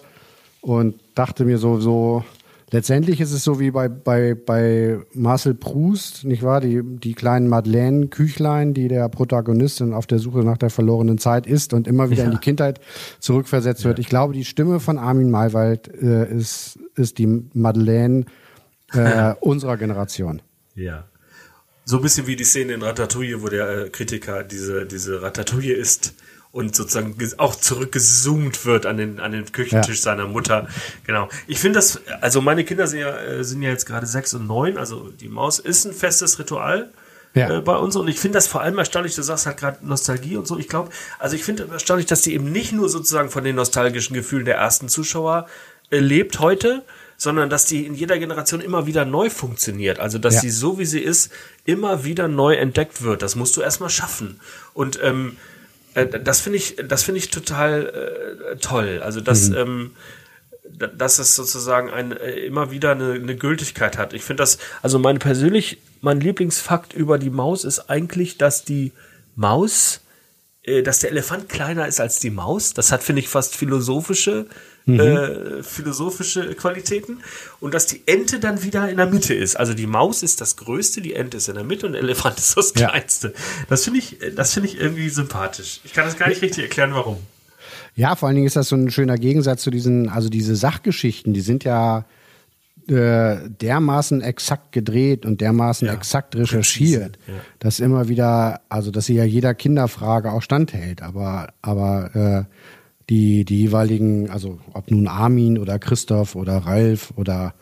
und 0.61 0.95
dachte 1.13 1.45
mir 1.45 1.59
so, 1.59 1.79
so, 1.79 2.23
letztendlich 2.71 3.21
ist 3.21 3.31
es 3.31 3.43
so 3.43 3.59
wie 3.59 3.71
bei, 3.71 3.87
bei, 3.87 4.35
bei 4.35 4.99
Marcel 5.13 5.53
Proust, 5.53 6.25
nicht 6.25 6.43
wahr? 6.43 6.61
Die, 6.61 6.81
die 6.83 7.13
kleinen 7.13 7.47
Madeleine-Küchlein, 7.47 8.73
die 8.73 8.87
der 8.87 9.09
Protagonist 9.09 9.81
auf 9.81 10.07
der 10.07 10.19
Suche 10.19 10.39
nach 10.39 10.57
der 10.57 10.69
verlorenen 10.69 11.17
Zeit 11.17 11.47
ist 11.47 11.73
und 11.73 11.87
immer 11.87 12.09
wieder 12.09 12.23
ja. 12.23 12.29
in 12.29 12.31
die 12.31 12.41
Kindheit 12.41 12.79
zurückversetzt 13.19 13.85
wird. 13.85 13.99
Ich 13.99 14.09
glaube, 14.09 14.33
die 14.33 14.45
Stimme 14.45 14.79
von 14.79 14.97
Armin 14.97 15.31
Maywald 15.31 15.87
äh, 16.01 16.31
ist, 16.33 16.79
ist 16.95 17.17
die 17.17 17.43
Madeleine 17.53 18.25
äh, 18.93 19.33
unserer 19.39 19.77
Generation. 19.77 20.41
Ja. 20.75 21.05
So 21.85 21.97
ein 21.97 22.01
bisschen 22.01 22.27
wie 22.27 22.35
die 22.35 22.43
Szene 22.43 22.73
in 22.73 22.81
Ratatouille, 22.81 23.41
wo 23.41 23.47
der 23.47 23.85
äh, 23.85 23.89
Kritiker 23.89 24.43
diese, 24.43 24.85
diese 24.85 25.21
Ratatouille 25.21 25.73
ist 25.73 26.15
und 26.57 26.75
sozusagen 26.75 27.15
auch 27.37 27.55
zurückgezoomt 27.55 28.65
wird 28.65 28.87
an 28.87 28.97
den, 28.97 29.19
an 29.19 29.31
den 29.31 29.51
Küchentisch 29.51 29.97
ja. 29.97 30.01
seiner 30.01 30.25
Mutter. 30.25 30.67
Genau. 31.05 31.29
Ich 31.45 31.59
finde 31.59 31.77
das, 31.77 32.01
also 32.19 32.41
meine 32.41 32.63
Kinder 32.63 32.87
sind 32.87 33.01
ja, 33.01 33.15
äh, 33.15 33.43
sind 33.43 33.61
ja 33.61 33.69
jetzt 33.69 33.85
gerade 33.85 34.07
sechs 34.07 34.33
und 34.33 34.47
neun, 34.47 34.79
also 34.79 35.11
die 35.21 35.27
Maus 35.27 35.59
ist 35.59 35.85
ein 35.85 35.93
festes 35.93 36.39
Ritual. 36.39 36.89
Ja. 37.35 37.57
Äh, 37.57 37.61
bei 37.61 37.75
uns 37.75 37.95
und 37.95 38.07
ich 38.07 38.19
finde 38.19 38.37
das 38.37 38.47
vor 38.47 38.61
allem 38.61 38.75
erstaunlich, 38.79 39.13
du 39.13 39.21
sagst 39.21 39.45
halt 39.45 39.57
gerade 39.57 39.85
Nostalgie 39.85 40.35
und 40.35 40.47
so. 40.47 40.57
Ich 40.57 40.67
glaube, 40.67 40.89
also 41.19 41.35
ich 41.35 41.43
finde 41.43 41.67
erstaunlich, 41.71 42.07
dass 42.07 42.23
die 42.23 42.33
eben 42.33 42.51
nicht 42.51 42.71
nur 42.71 42.89
sozusagen 42.89 43.29
von 43.29 43.43
den 43.43 43.55
nostalgischen 43.55 44.15
Gefühlen 44.15 44.45
der 44.45 44.55
ersten 44.55 44.89
Zuschauer 44.89 45.45
äh, 45.91 45.99
lebt 45.99 46.39
heute, 46.39 46.81
sondern 47.17 47.51
dass 47.51 47.65
die 47.65 47.85
in 47.85 47.93
jeder 47.93 48.17
Generation 48.17 48.61
immer 48.61 48.87
wieder 48.87 49.05
neu 49.05 49.29
funktioniert. 49.29 49.99
Also 49.99 50.17
dass 50.17 50.35
ja. 50.35 50.41
sie 50.41 50.49
so 50.49 50.79
wie 50.79 50.85
sie 50.85 51.01
ist 51.01 51.31
immer 51.65 52.03
wieder 52.03 52.27
neu 52.27 52.55
entdeckt 52.55 53.03
wird. 53.03 53.21
Das 53.21 53.35
musst 53.35 53.55
du 53.57 53.61
erstmal 53.61 53.91
schaffen. 53.91 54.39
Und 54.73 54.99
ähm, 55.03 55.37
äh, 55.37 55.56
das 56.05 56.41
finde 56.41 56.57
ich, 56.57 56.75
das 56.87 57.03
finde 57.03 57.19
ich 57.19 57.29
total 57.29 58.53
äh, 58.53 58.55
toll. 58.57 59.01
Also 59.03 59.21
dass, 59.21 59.49
mhm. 59.49 59.55
ähm, 59.55 59.91
dass 60.97 61.19
es 61.19 61.35
sozusagen 61.35 61.89
ein, 61.89 62.11
äh, 62.11 62.31
immer 62.45 62.71
wieder 62.71 62.91
eine, 62.91 63.13
eine 63.13 63.35
Gültigkeit 63.35 63.97
hat. 63.97 64.13
Ich 64.13 64.23
finde 64.23 64.43
das, 64.43 64.57
also 64.81 64.99
mein 64.99 65.19
persönlich, 65.19 65.79
mein 66.01 66.19
Lieblingsfakt 66.19 66.93
über 66.93 67.17
die 67.17 67.29
Maus 67.29 67.63
ist 67.63 67.89
eigentlich, 67.89 68.37
dass 68.37 68.63
die 68.63 68.91
Maus, 69.35 69.97
äh, 69.97 70.06
dass 70.83 70.99
der 70.99 71.11
Elefant 71.11 71.49
kleiner 71.49 71.87
ist 71.87 71.99
als 71.99 72.19
die 72.19 72.29
Maus. 72.29 72.73
Das 72.73 72.91
hat, 72.91 73.03
finde 73.03 73.21
ich, 73.21 73.29
fast 73.29 73.55
philosophische 73.55 74.45
mhm. 74.87 74.99
äh, 74.99 75.63
philosophische 75.63 76.55
Qualitäten 76.55 77.19
und 77.59 77.73
dass 77.73 77.85
die 77.85 78.01
Ente 78.05 78.39
dann 78.39 78.63
wieder 78.63 78.89
in 78.89 78.97
der 78.97 79.05
Mitte 79.07 79.33
ist. 79.33 79.55
Also 79.55 79.73
die 79.73 79.85
Maus 79.85 80.23
ist 80.23 80.41
das 80.41 80.55
Größte, 80.55 81.01
die 81.01 81.13
Ente 81.13 81.37
ist 81.37 81.49
in 81.49 81.55
der 81.55 81.63
Mitte 81.63 81.85
und 81.85 81.93
der 81.93 82.01
Elefant 82.01 82.37
ist 82.39 82.57
das 82.57 82.73
Kleinste. 82.73 83.27
Ja. 83.27 83.33
Das 83.69 83.83
finde 83.83 83.99
ich, 83.99 84.17
das 84.35 84.53
finde 84.53 84.69
ich 84.69 84.79
irgendwie 84.79 85.09
sympathisch. 85.09 85.81
Ich 85.83 85.93
kann 85.93 86.05
das 86.05 86.17
gar 86.17 86.29
nicht 86.29 86.41
richtig 86.41 86.63
erklären, 86.63 86.93
warum. 86.93 87.17
Ja, 87.95 88.15
vor 88.15 88.27
allen 88.27 88.35
Dingen 88.35 88.47
ist 88.47 88.55
das 88.55 88.69
so 88.69 88.75
ein 88.75 88.91
schöner 88.91 89.17
Gegensatz 89.17 89.63
zu 89.63 89.71
diesen, 89.71 90.09
also 90.09 90.29
diese 90.29 90.55
Sachgeschichten, 90.55 91.33
die 91.33 91.41
sind 91.41 91.63
ja 91.63 92.05
äh, 92.89 93.49
dermaßen 93.49 94.21
exakt 94.21 94.71
gedreht 94.71 95.25
und 95.25 95.41
dermaßen 95.41 95.87
ja, 95.87 95.93
exakt 95.93 96.35
recherchiert, 96.35 97.17
ja. 97.27 97.33
dass 97.59 97.79
immer 97.79 98.07
wieder, 98.07 98.61
also 98.69 98.91
dass 98.91 99.05
sie 99.05 99.15
ja 99.15 99.23
jeder 99.23 99.53
Kinderfrage 99.53 100.31
auch 100.31 100.41
standhält, 100.41 101.01
aber 101.01 101.49
aber 101.61 102.15
äh, 102.47 102.53
die, 103.09 103.45
die 103.45 103.61
jeweiligen, 103.61 104.29
also 104.29 104.59
ob 104.73 104.91
nun 104.91 105.07
Armin 105.07 105.57
oder 105.57 105.79
Christoph 105.79 106.35
oder 106.35 106.57
Ralf 106.57 107.13
oder 107.15 107.53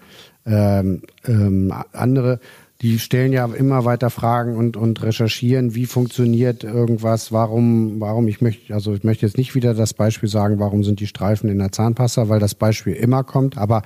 ähm, 0.46 1.02
ähm, 1.28 1.74
andere, 1.92 2.40
die 2.82 3.00
stellen 3.00 3.32
ja 3.32 3.46
immer 3.46 3.86
weiter 3.86 4.10
Fragen 4.10 4.58
und, 4.58 4.76
und 4.76 5.02
recherchieren, 5.02 5.76
wie 5.76 5.86
funktioniert 5.86 6.64
irgendwas, 6.64 7.32
warum, 7.32 8.02
warum, 8.02 8.28
ich 8.28 8.42
möchte, 8.42 8.74
also 8.74 8.94
ich 8.94 9.04
möchte 9.04 9.26
jetzt 9.26 9.38
nicht 9.38 9.56
wieder 9.56 9.74
das 9.74 9.94
Beispiel 9.94 10.28
sagen, 10.28 10.60
warum 10.60 10.84
sind 10.84 11.00
die 11.00 11.08
Streifen 11.08 11.50
in 11.50 11.58
der 11.60 11.72
Zahnpasta, 11.72 12.28
weil 12.28 12.40
das 12.40 12.54
Beispiel 12.54 12.94
immer 12.94 13.24
kommt, 13.24 13.58
aber 13.58 13.84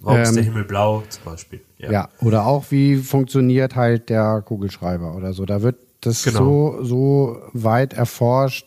Warum 0.00 0.18
ähm, 0.18 0.22
ist 0.24 0.34
der 0.34 0.44
Himmel 0.44 0.64
blau 0.64 1.02
zum 1.08 1.24
Beispiel? 1.24 1.60
Ja. 1.78 1.90
ja, 1.90 2.08
oder 2.20 2.46
auch 2.46 2.70
wie 2.70 2.96
funktioniert 2.96 3.76
halt 3.76 4.08
der 4.08 4.42
Kugelschreiber 4.44 5.14
oder 5.14 5.32
so. 5.32 5.44
Da 5.44 5.62
wird 5.62 5.76
das 6.00 6.22
genau. 6.22 6.78
so, 6.78 6.84
so 6.84 7.36
weit 7.52 7.92
erforscht, 7.92 8.66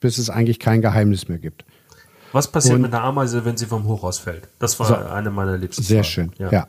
bis 0.00 0.18
es 0.18 0.28
eigentlich 0.28 0.58
kein 0.58 0.82
Geheimnis 0.82 1.28
mehr 1.28 1.38
gibt. 1.38 1.64
Was 2.32 2.48
passiert 2.50 2.74
und, 2.74 2.82
mit 2.82 2.92
einer 2.92 3.04
Ameise, 3.04 3.44
wenn 3.44 3.56
sie 3.56 3.66
vom 3.66 3.84
Hochhaus 3.84 4.18
fällt? 4.18 4.48
Das 4.58 4.80
war 4.80 4.86
so, 4.86 4.94
eine 4.96 5.30
meiner 5.30 5.56
liebsten 5.56 5.82
Sehr 5.82 6.02
Fragen. 6.02 6.32
schön, 6.32 6.32
ja. 6.38 6.50
ja. 6.50 6.68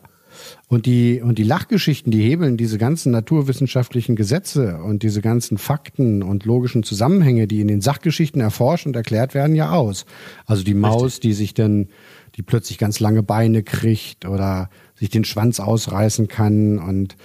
Und 0.68 0.86
die, 0.86 1.22
und 1.22 1.38
die 1.38 1.44
Lachgeschichten, 1.44 2.12
die 2.12 2.22
hebeln 2.22 2.58
diese 2.58 2.78
ganzen 2.78 3.12
naturwissenschaftlichen 3.12 4.16
Gesetze 4.16 4.78
und 4.84 5.04
diese 5.04 5.22
ganzen 5.22 5.58
Fakten 5.58 6.24
und 6.24 6.46
logischen 6.46 6.84
Zusammenhänge, 6.84 7.48
die 7.48 7.62
in 7.62 7.68
den 7.68 7.82
Sachgeschichten 7.82 8.42
erforscht 8.42 8.86
und 8.86 8.96
erklärt 8.96 9.34
werden, 9.34 9.56
ja 9.56 9.72
aus. 9.72 10.06
Also 10.46 10.64
die 10.64 10.74
Maus, 10.74 11.04
Richtig. 11.04 11.22
die 11.22 11.34
sich 11.34 11.54
dann, 11.54 11.90
die 12.36 12.42
plötzlich 12.42 12.78
ganz 12.78 13.00
lange 13.00 13.24
Beine 13.24 13.64
kriegt 13.64 14.26
oder 14.26 14.70
sich 14.96 15.10
den 15.10 15.26
Schwanz 15.26 15.60
ausreißen 15.60 16.28
kann 16.28 16.80
und 16.80 17.16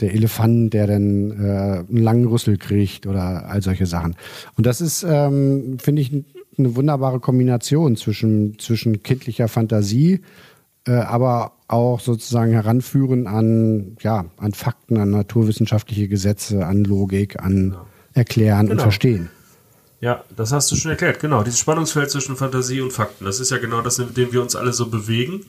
der 0.00 0.12
Elefant, 0.12 0.74
der 0.74 0.86
dann 0.86 1.30
äh, 1.30 1.84
einen 1.88 2.02
langen 2.02 2.26
Rüssel 2.26 2.58
kriegt 2.58 3.06
oder 3.06 3.48
all 3.48 3.62
solche 3.62 3.86
Sachen. 3.86 4.14
Und 4.56 4.66
das 4.66 4.80
ist, 4.80 5.04
ähm, 5.08 5.78
finde 5.80 6.02
ich, 6.02 6.12
eine 6.58 6.76
wunderbare 6.76 7.20
Kombination 7.20 7.96
zwischen, 7.96 8.58
zwischen 8.58 9.02
kindlicher 9.02 9.48
Fantasie, 9.48 10.20
äh, 10.86 10.92
aber 10.92 11.55
auch 11.68 12.00
sozusagen 12.00 12.52
heranführen 12.52 13.26
an, 13.26 13.96
ja, 14.00 14.26
an 14.36 14.52
Fakten, 14.52 14.98
an 14.98 15.10
naturwissenschaftliche 15.10 16.08
Gesetze, 16.08 16.64
an 16.64 16.84
Logik, 16.84 17.40
an 17.40 17.70
genau. 17.70 17.86
Erklären 18.14 18.66
genau. 18.66 18.72
und 18.72 18.80
Verstehen. 18.80 19.30
Ja, 20.00 20.24
das 20.36 20.52
hast 20.52 20.70
du 20.70 20.76
schon 20.76 20.90
erklärt, 20.90 21.20
genau. 21.20 21.42
Dieses 21.42 21.58
Spannungsfeld 21.58 22.10
zwischen 22.10 22.36
Fantasie 22.36 22.80
und 22.80 22.92
Fakten, 22.92 23.24
das 23.24 23.40
ist 23.40 23.50
ja 23.50 23.58
genau 23.58 23.80
das, 23.80 23.98
in 23.98 24.14
dem 24.14 24.32
wir 24.32 24.42
uns 24.42 24.54
alle 24.54 24.72
so 24.72 24.86
bewegen. 24.86 25.44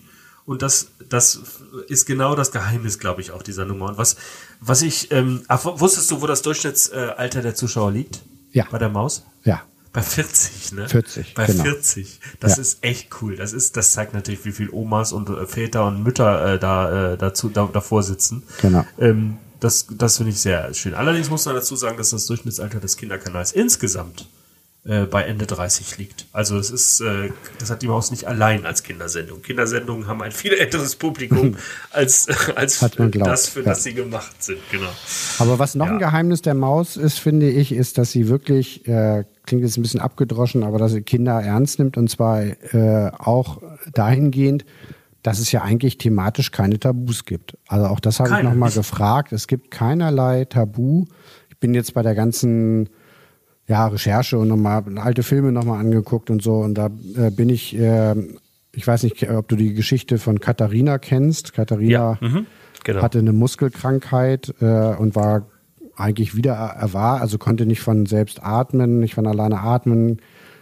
Und 0.45 0.61
das, 0.61 0.88
das 1.09 1.41
ist 1.89 2.05
genau 2.05 2.34
das 2.34 2.53
Geheimnis, 2.53 2.99
glaube 2.99 3.20
ich, 3.20 3.32
auch 3.32 3.43
dieser 3.43 3.65
Nummer. 3.65 3.89
Und 3.89 3.97
was, 3.97 4.15
was 4.61 4.82
ich, 4.82 5.11
ähm, 5.11 5.43
ach, 5.49 5.65
wusstest 5.65 6.09
du, 6.09 6.22
wo 6.22 6.28
das 6.28 6.41
Durchschnittsalter 6.41 7.41
der 7.41 7.53
Zuschauer 7.53 7.91
liegt? 7.91 8.22
Ja. 8.53 8.65
Bei 8.72 8.78
der 8.78 8.88
Maus? 8.88 9.26
Ja. 9.43 9.63
Bei 9.94 10.02
40, 10.02 10.74
ne? 10.74 10.90
40. 10.90 11.34
Bei 11.34 11.46
genau. 11.46 11.64
40. 11.64 12.20
Das 12.40 12.58
ja. 12.58 12.62
ist 12.62 12.84
echt 12.84 13.10
cool. 13.22 13.36
Das 13.36 13.54
ist, 13.54 13.78
das 13.78 13.92
zeigt 13.92 14.14
natürlich, 14.14 14.46
wie 14.46 14.52
viel 14.52 14.70
Omas 14.70 15.14
und 15.14 15.30
äh, 15.30 15.46
Väter 15.46 15.86
und 15.88 16.04
Mütter 16.04 16.54
äh, 16.54 16.60
da 16.60 17.14
äh, 17.14 17.18
dazu 17.18 17.50
da, 17.50 17.70
davor 17.72 18.04
sitzen. 18.04 18.44
Genau. 18.62 18.86
Ähm, 19.00 19.38
das, 19.60 19.88
das 19.90 20.18
finde 20.18 20.32
ich 20.32 20.40
sehr 20.40 20.74
schön. 20.74 20.94
Allerdings 20.94 21.30
muss 21.30 21.46
man 21.46 21.56
dazu 21.56 21.76
sagen, 21.76 21.98
dass 21.98 22.12
das 22.12 22.28
Durchschnittsalter 22.28 22.80
des 22.80 22.98
Kinderkanals 22.98 23.52
insgesamt 23.52 24.28
äh, 24.88 25.06
bei 25.06 25.24
Ende 25.24 25.46
30 25.46 25.98
liegt. 25.98 26.28
Also 26.32 26.58
es 26.58 26.70
ist, 26.70 27.02
äh, 27.02 27.30
das 27.60 27.70
hat 27.70 27.82
die 27.82 27.88
Maus 27.88 28.10
nicht 28.10 28.26
allein 28.26 28.66
als 28.66 28.84
Kindersendung. 28.84 29.42
Kindersendungen 29.42 30.08
haben 30.08 30.22
ein 30.22 30.32
viel 30.32 30.54
älteres 30.54 30.96
Publikum 30.96 31.58
als, 31.92 32.28
als 32.56 32.80
das, 32.80 33.50
für 33.50 33.60
ja. 33.60 33.66
das 33.66 33.84
sie 33.84 33.94
gemacht 33.94 34.42
sind. 34.42 34.60
Genau. 34.72 34.90
Aber 35.40 35.60
was 35.60 35.76
noch 35.76 35.88
ja. 35.88 35.92
ein 35.92 36.00
Geheimnis 36.00 36.42
der 36.42 36.54
Maus 36.54 36.96
ist, 36.96 37.20
finde 37.20 37.50
ich, 37.50 37.74
ist, 37.74 37.98
dass 37.98 38.12
sie 38.12 38.30
wirklich, 38.30 38.88
äh, 38.88 39.26
klingt 39.46 39.64
jetzt 39.64 39.78
ein 39.78 39.82
bisschen 39.82 40.00
abgedroschen, 40.00 40.64
aber 40.64 40.78
dass 40.78 40.94
sie 40.94 41.02
Kinder 41.02 41.42
ernst 41.42 41.80
nimmt 41.80 41.98
und 41.98 42.10
zwar 42.10 42.44
äh, 42.44 43.12
auch 43.18 43.62
dahingehend, 43.94 44.64
dass 45.22 45.40
es 45.40 45.52
ja 45.52 45.64
eigentlich 45.64 45.98
thematisch 45.98 46.52
keine 46.52 46.80
Tabus 46.80 47.26
gibt. 47.26 47.58
Also 47.68 47.88
auch 47.88 48.00
das 48.00 48.22
habe 48.22 48.38
ich 48.38 48.44
nochmal 48.44 48.72
gefragt. 48.72 49.34
Es 49.34 49.48
gibt 49.48 49.70
keinerlei 49.70 50.46
Tabu. 50.46 51.04
Ich 51.50 51.58
bin 51.58 51.74
jetzt 51.74 51.94
bei 51.94 52.04
der 52.04 52.16
ganzen 52.16 52.88
ja, 53.68 53.88
Recherche 53.88 54.38
und 54.38 54.47
nochmal 54.47 54.84
alte 54.97 55.24
Filme 55.24 55.51
nochmal 55.51 55.80
angeguckt 55.80 56.30
und 56.30 56.41
so. 56.41 56.59
Und 56.59 56.76
da 56.76 56.89
äh, 57.15 57.32
bin 57.32 57.49
ich, 57.49 57.78
äh, 57.78 58.15
ich 58.72 58.88
weiß 58.88 59.03
nicht, 59.03 59.30
ob 59.30 59.47
du 59.47 59.55
die 59.55 59.74
Geschichte 59.74 60.18
von 60.18 60.39
Katharina 60.39 60.97
kennst. 60.99 61.53
Katharina 61.53 61.91
ja, 61.91 62.18
mhm, 62.22 62.45
genau. 62.84 63.01
hatte 63.01 63.20
eine 63.20 63.34
Muskelkrankheit 63.34 64.55
äh, 64.61 64.95
und 64.95 65.15
war 65.15 65.47
eigentlich 65.97 66.36
wieder 66.36 66.53
er 66.53 66.93
war, 66.93 67.22
also 67.22 67.38
konnte 67.38 67.65
nicht 67.65 67.82
von 67.82 68.05
selbst 68.05 68.43
atmen, 68.43 68.99
nicht 68.99 69.15
von 69.15 69.28
alleine 69.28 69.59
atmen, 69.59 70.22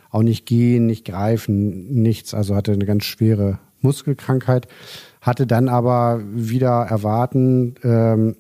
auch 0.10 0.24
nicht 0.24 0.46
gehen, 0.46 0.86
nicht 0.86 1.06
greifen, 1.06 2.02
nichts. 2.02 2.34
Also 2.34 2.56
hatte 2.56 2.72
eine 2.72 2.86
ganz 2.86 3.04
schwere 3.04 3.60
Muskelkrankheit 3.82 4.68
hatte 5.26 5.48
dann 5.48 5.70
aber 5.70 6.22
wieder 6.24 6.84
erwarten 6.84 7.74
ähm, 7.84 8.36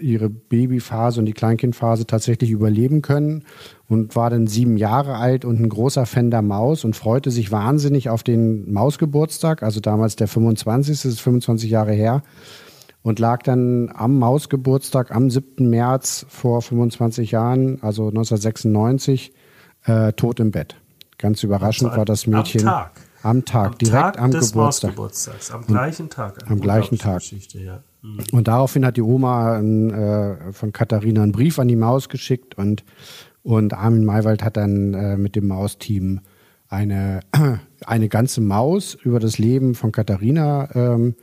ihre 0.00 0.30
Babyphase 0.30 1.18
und 1.18 1.26
die 1.26 1.32
Kleinkindphase 1.32 2.06
tatsächlich 2.06 2.50
überleben 2.52 3.02
können 3.02 3.42
und 3.88 4.14
war 4.14 4.30
dann 4.30 4.46
sieben 4.46 4.76
Jahre 4.76 5.16
alt 5.16 5.44
und 5.44 5.60
ein 5.60 5.68
großer 5.68 6.06
Fan 6.06 6.30
der 6.30 6.42
Maus 6.42 6.84
und 6.84 6.94
freute 6.94 7.32
sich 7.32 7.50
wahnsinnig 7.50 8.08
auf 8.08 8.22
den 8.22 8.72
Mausgeburtstag, 8.72 9.64
also 9.64 9.80
damals 9.80 10.14
der 10.14 10.28
25. 10.28 10.94
Das 10.94 11.04
ist 11.04 11.20
25 11.20 11.70
Jahre 11.70 11.92
her 11.92 12.22
und 13.02 13.18
lag 13.18 13.42
dann 13.42 13.90
am 13.92 14.16
Mausgeburtstag 14.20 15.10
am 15.10 15.30
7. 15.30 15.68
März 15.68 16.24
vor 16.28 16.62
25 16.62 17.32
Jahren, 17.32 17.82
also 17.82 18.08
1996, 18.10 19.32
äh, 19.86 20.12
tot 20.12 20.38
im 20.38 20.52
Bett. 20.52 20.76
Ganz 21.18 21.42
überraschend 21.42 21.96
war 21.96 22.04
das 22.04 22.28
Mädchen. 22.28 22.60
Am 22.60 22.74
Tag. 22.74 23.07
Am 23.22 23.44
Tag, 23.44 23.72
Am 23.72 23.78
direkt 23.78 23.92
Tag 23.92 24.20
am 24.20 24.30
des 24.30 24.52
Geburtstag. 24.52 24.90
Mausgeburtstags. 24.96 25.50
Am 25.50 25.66
gleichen 25.66 26.08
Tag. 26.08 26.50
Am 26.50 26.60
gleichen 26.60 26.98
Tag. 26.98 27.22
Ja. 27.52 27.82
Mhm. 28.02 28.18
Und 28.32 28.48
daraufhin 28.48 28.84
hat 28.86 28.96
die 28.96 29.02
Oma 29.02 29.58
ein, 29.58 29.90
äh, 29.90 30.52
von 30.52 30.72
Katharina 30.72 31.22
einen 31.22 31.32
Brief 31.32 31.58
an 31.58 31.68
die 31.68 31.76
Maus 31.76 32.08
geschickt 32.08 32.56
und, 32.56 32.84
und 33.42 33.74
Armin 33.74 34.04
Maywald 34.04 34.42
hat 34.42 34.56
dann 34.56 34.94
äh, 34.94 35.16
mit 35.16 35.34
dem 35.36 35.48
Mausteam 35.48 36.20
eine, 36.68 37.20
eine 37.86 38.08
ganze 38.08 38.40
Maus 38.40 38.94
über 38.94 39.18
das 39.20 39.38
Leben 39.38 39.74
von 39.74 39.90
Katharina 39.90 40.68
ähm, 40.74 41.14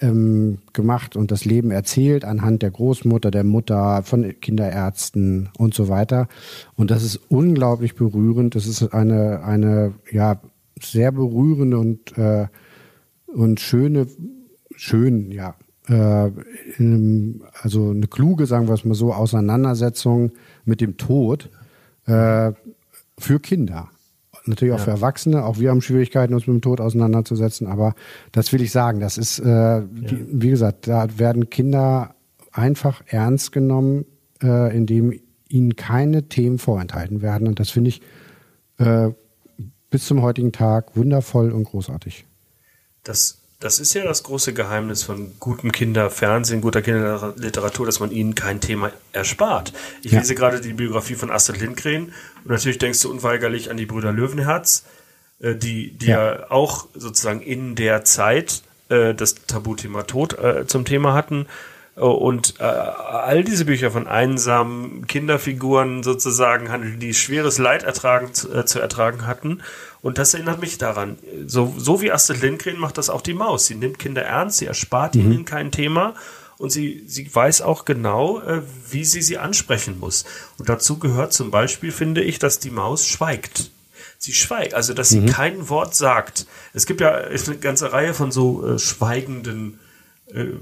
ähm, 0.00 0.58
gemacht 0.72 1.16
und 1.16 1.30
das 1.30 1.44
Leben 1.44 1.70
erzählt 1.70 2.24
anhand 2.24 2.62
der 2.62 2.70
Großmutter, 2.70 3.30
der 3.30 3.44
Mutter, 3.44 4.02
von 4.02 4.34
Kinderärzten 4.40 5.50
und 5.58 5.74
so 5.74 5.88
weiter. 5.88 6.28
Und 6.76 6.90
das 6.90 7.02
ist 7.02 7.20
unglaublich 7.28 7.94
berührend. 7.94 8.54
Das 8.54 8.66
ist 8.66 8.94
eine, 8.94 9.42
eine 9.42 9.94
ja, 10.10 10.40
sehr 10.84 11.12
berührende 11.12 11.78
und, 11.78 12.16
äh, 12.18 12.46
und 13.26 13.60
schöne, 13.60 14.06
schön, 14.76 15.30
ja, 15.30 15.54
äh, 15.88 16.30
in, 16.78 17.42
also 17.62 17.90
eine 17.90 18.06
kluge, 18.06 18.46
sagen 18.46 18.68
wir 18.68 18.74
es 18.74 18.84
mal 18.84 18.94
so, 18.94 19.12
Auseinandersetzung 19.12 20.32
mit 20.64 20.80
dem 20.80 20.96
Tod 20.96 21.50
äh, 22.06 22.52
für 23.18 23.40
Kinder. 23.40 23.88
Natürlich 24.46 24.74
auch 24.74 24.80
für 24.80 24.90
Erwachsene. 24.90 25.44
Auch 25.44 25.58
wir 25.58 25.70
haben 25.70 25.82
Schwierigkeiten, 25.82 26.32
uns 26.32 26.46
mit 26.46 26.54
dem 26.54 26.62
Tod 26.62 26.80
auseinanderzusetzen. 26.80 27.66
Aber 27.66 27.94
das 28.32 28.52
will 28.52 28.62
ich 28.62 28.72
sagen. 28.72 29.00
Das 29.00 29.18
ist, 29.18 29.38
äh, 29.38 29.82
die, 29.82 30.26
wie 30.30 30.50
gesagt, 30.50 30.88
da 30.88 31.06
werden 31.18 31.50
Kinder 31.50 32.14
einfach 32.52 33.02
ernst 33.06 33.52
genommen, 33.52 34.06
äh, 34.42 34.74
indem 34.74 35.12
ihnen 35.48 35.76
keine 35.76 36.28
Themen 36.28 36.58
vorenthalten 36.58 37.22
werden. 37.22 37.48
Und 37.48 37.60
das 37.60 37.70
finde 37.70 37.90
ich 37.90 38.00
äh, 38.78 39.10
bis 39.90 40.06
zum 40.06 40.22
heutigen 40.22 40.52
Tag 40.52 40.96
wundervoll 40.96 41.50
und 41.52 41.64
großartig. 41.64 42.24
Das, 43.04 43.38
das 43.58 43.80
ist 43.80 43.94
ja 43.94 44.04
das 44.04 44.22
große 44.22 44.52
Geheimnis 44.54 45.02
von 45.02 45.32
gutem 45.40 45.72
Kinderfernsehen, 45.72 46.60
guter 46.60 46.82
Kinderliteratur, 46.82 47.86
dass 47.86 48.00
man 48.00 48.10
ihnen 48.10 48.34
kein 48.34 48.60
Thema 48.60 48.92
erspart. 49.12 49.72
Ich 50.02 50.12
Ja. 50.12 50.20
lese 50.20 50.34
gerade 50.34 50.60
die 50.60 50.72
Biografie 50.72 51.14
von 51.14 51.30
Astrid 51.30 51.60
Lindgren 51.60 52.12
und 52.44 52.50
natürlich 52.50 52.78
denkst 52.78 53.00
du 53.02 53.10
unweigerlich 53.10 53.70
an 53.70 53.76
die 53.76 53.86
Brüder 53.86 54.12
Löwenherz, 54.12 54.84
äh, 55.40 55.54
die, 55.54 55.90
die 55.92 56.06
ja. 56.06 56.50
auch 56.50 56.86
sozusagen 56.94 57.40
in 57.42 57.74
der 57.74 58.04
Zeit 58.04 58.62
äh, 58.88 59.14
das 59.14 59.34
Tabuthema 59.46 60.02
Tod 60.04 60.38
äh, 60.38 60.66
zum 60.66 60.84
Thema 60.84 61.14
hatten. 61.14 61.46
Äh, 62.00 62.04
Und 62.04 62.54
äh, 62.58 62.62
all 62.64 63.44
diese 63.44 63.66
Bücher 63.66 63.90
von 63.90 64.06
einsamen 64.06 65.06
Kinderfiguren 65.06 66.02
sozusagen 66.02 66.70
handeln, 66.70 66.98
die 66.98 67.14
schweres 67.14 67.58
Leid 67.58 67.82
ertragen, 67.82 68.32
zu, 68.32 68.52
äh, 68.52 68.64
zu 68.64 68.80
ertragen 68.80 69.26
hatten. 69.26 69.62
Und 70.02 70.16
das 70.16 70.32
erinnert 70.32 70.60
mich 70.60 70.78
daran. 70.78 71.18
So, 71.46 71.74
so 71.76 72.00
wie 72.00 72.10
Astrid 72.10 72.40
Lindgren 72.40 72.78
macht 72.78 72.96
das 72.96 73.10
auch 73.10 73.20
die 73.20 73.34
Maus. 73.34 73.66
Sie 73.66 73.74
nimmt 73.74 73.98
Kinder 73.98 74.22
ernst, 74.22 74.58
sie 74.58 74.66
erspart 74.66 75.14
ihnen 75.14 75.44
kein 75.44 75.70
Thema 75.70 76.14
und 76.56 76.70
sie, 76.70 77.04
sie 77.06 77.32
weiß 77.32 77.60
auch 77.60 77.84
genau, 77.84 78.40
äh, 78.40 78.62
wie 78.90 79.04
sie 79.04 79.20
sie 79.20 79.36
ansprechen 79.36 79.98
muss. 80.00 80.24
Und 80.58 80.70
dazu 80.70 80.98
gehört 80.98 81.34
zum 81.34 81.50
Beispiel, 81.50 81.92
finde 81.92 82.22
ich, 82.22 82.38
dass 82.38 82.58
die 82.58 82.70
Maus 82.70 83.06
schweigt. 83.06 83.70
Sie 84.16 84.32
schweigt, 84.32 84.74
also 84.74 84.94
dass 84.94 85.10
sie 85.10 85.24
kein 85.26 85.68
Wort 85.68 85.94
sagt. 85.94 86.46
Es 86.74 86.86
gibt 86.86 87.00
ja 87.00 87.12
eine 87.12 87.56
ganze 87.60 87.92
Reihe 87.92 88.12
von 88.14 88.32
so 88.32 88.66
äh, 88.66 88.78
schweigenden 88.78 89.78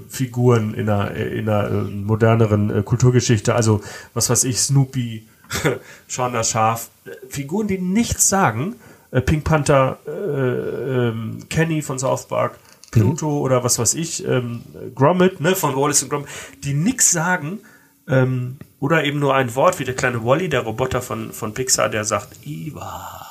Figuren 0.07 0.73
in 0.73 0.89
einer, 0.89 1.11
äh, 1.15 1.37
in 1.37 1.49
einer 1.49 1.69
äh, 1.69 1.83
moderneren 1.83 2.69
äh, 2.69 2.83
Kulturgeschichte. 2.83 3.55
Also, 3.55 3.81
was 4.13 4.29
weiß 4.29 4.43
ich, 4.45 4.59
Snoopy, 4.59 5.27
Sean 6.07 6.33
das 6.33 6.51
Schaf. 6.51 6.89
Äh, 7.05 7.11
Figuren, 7.27 7.67
die 7.67 7.77
nichts 7.77 8.29
sagen. 8.29 8.75
Äh, 9.11 9.21
Pink 9.21 9.43
Panther, 9.43 9.99
äh, 10.07 10.11
ähm, 10.11 11.39
Kenny 11.49 11.81
von 11.81 11.99
South 11.99 12.27
Park, 12.27 12.59
Pluto 12.91 13.39
oder 13.39 13.63
was 13.63 13.79
weiß 13.79 13.95
ich, 13.95 14.25
ähm, 14.25 14.63
Gromit, 14.95 15.39
ne, 15.39 15.55
von 15.55 15.75
Wallace 15.75 16.03
und 16.03 16.09
Gromit, 16.09 16.27
die 16.63 16.73
nichts 16.73 17.11
sagen. 17.11 17.59
Ähm, 18.07 18.57
oder 18.79 19.03
eben 19.03 19.19
nur 19.19 19.35
ein 19.35 19.53
Wort, 19.55 19.79
wie 19.79 19.83
der 19.83 19.95
kleine 19.95 20.23
Wally, 20.23 20.49
der 20.49 20.61
Roboter 20.61 21.01
von, 21.01 21.31
von 21.31 21.53
Pixar, 21.53 21.89
der 21.89 22.05
sagt, 22.05 22.45
Iva, 22.45 23.27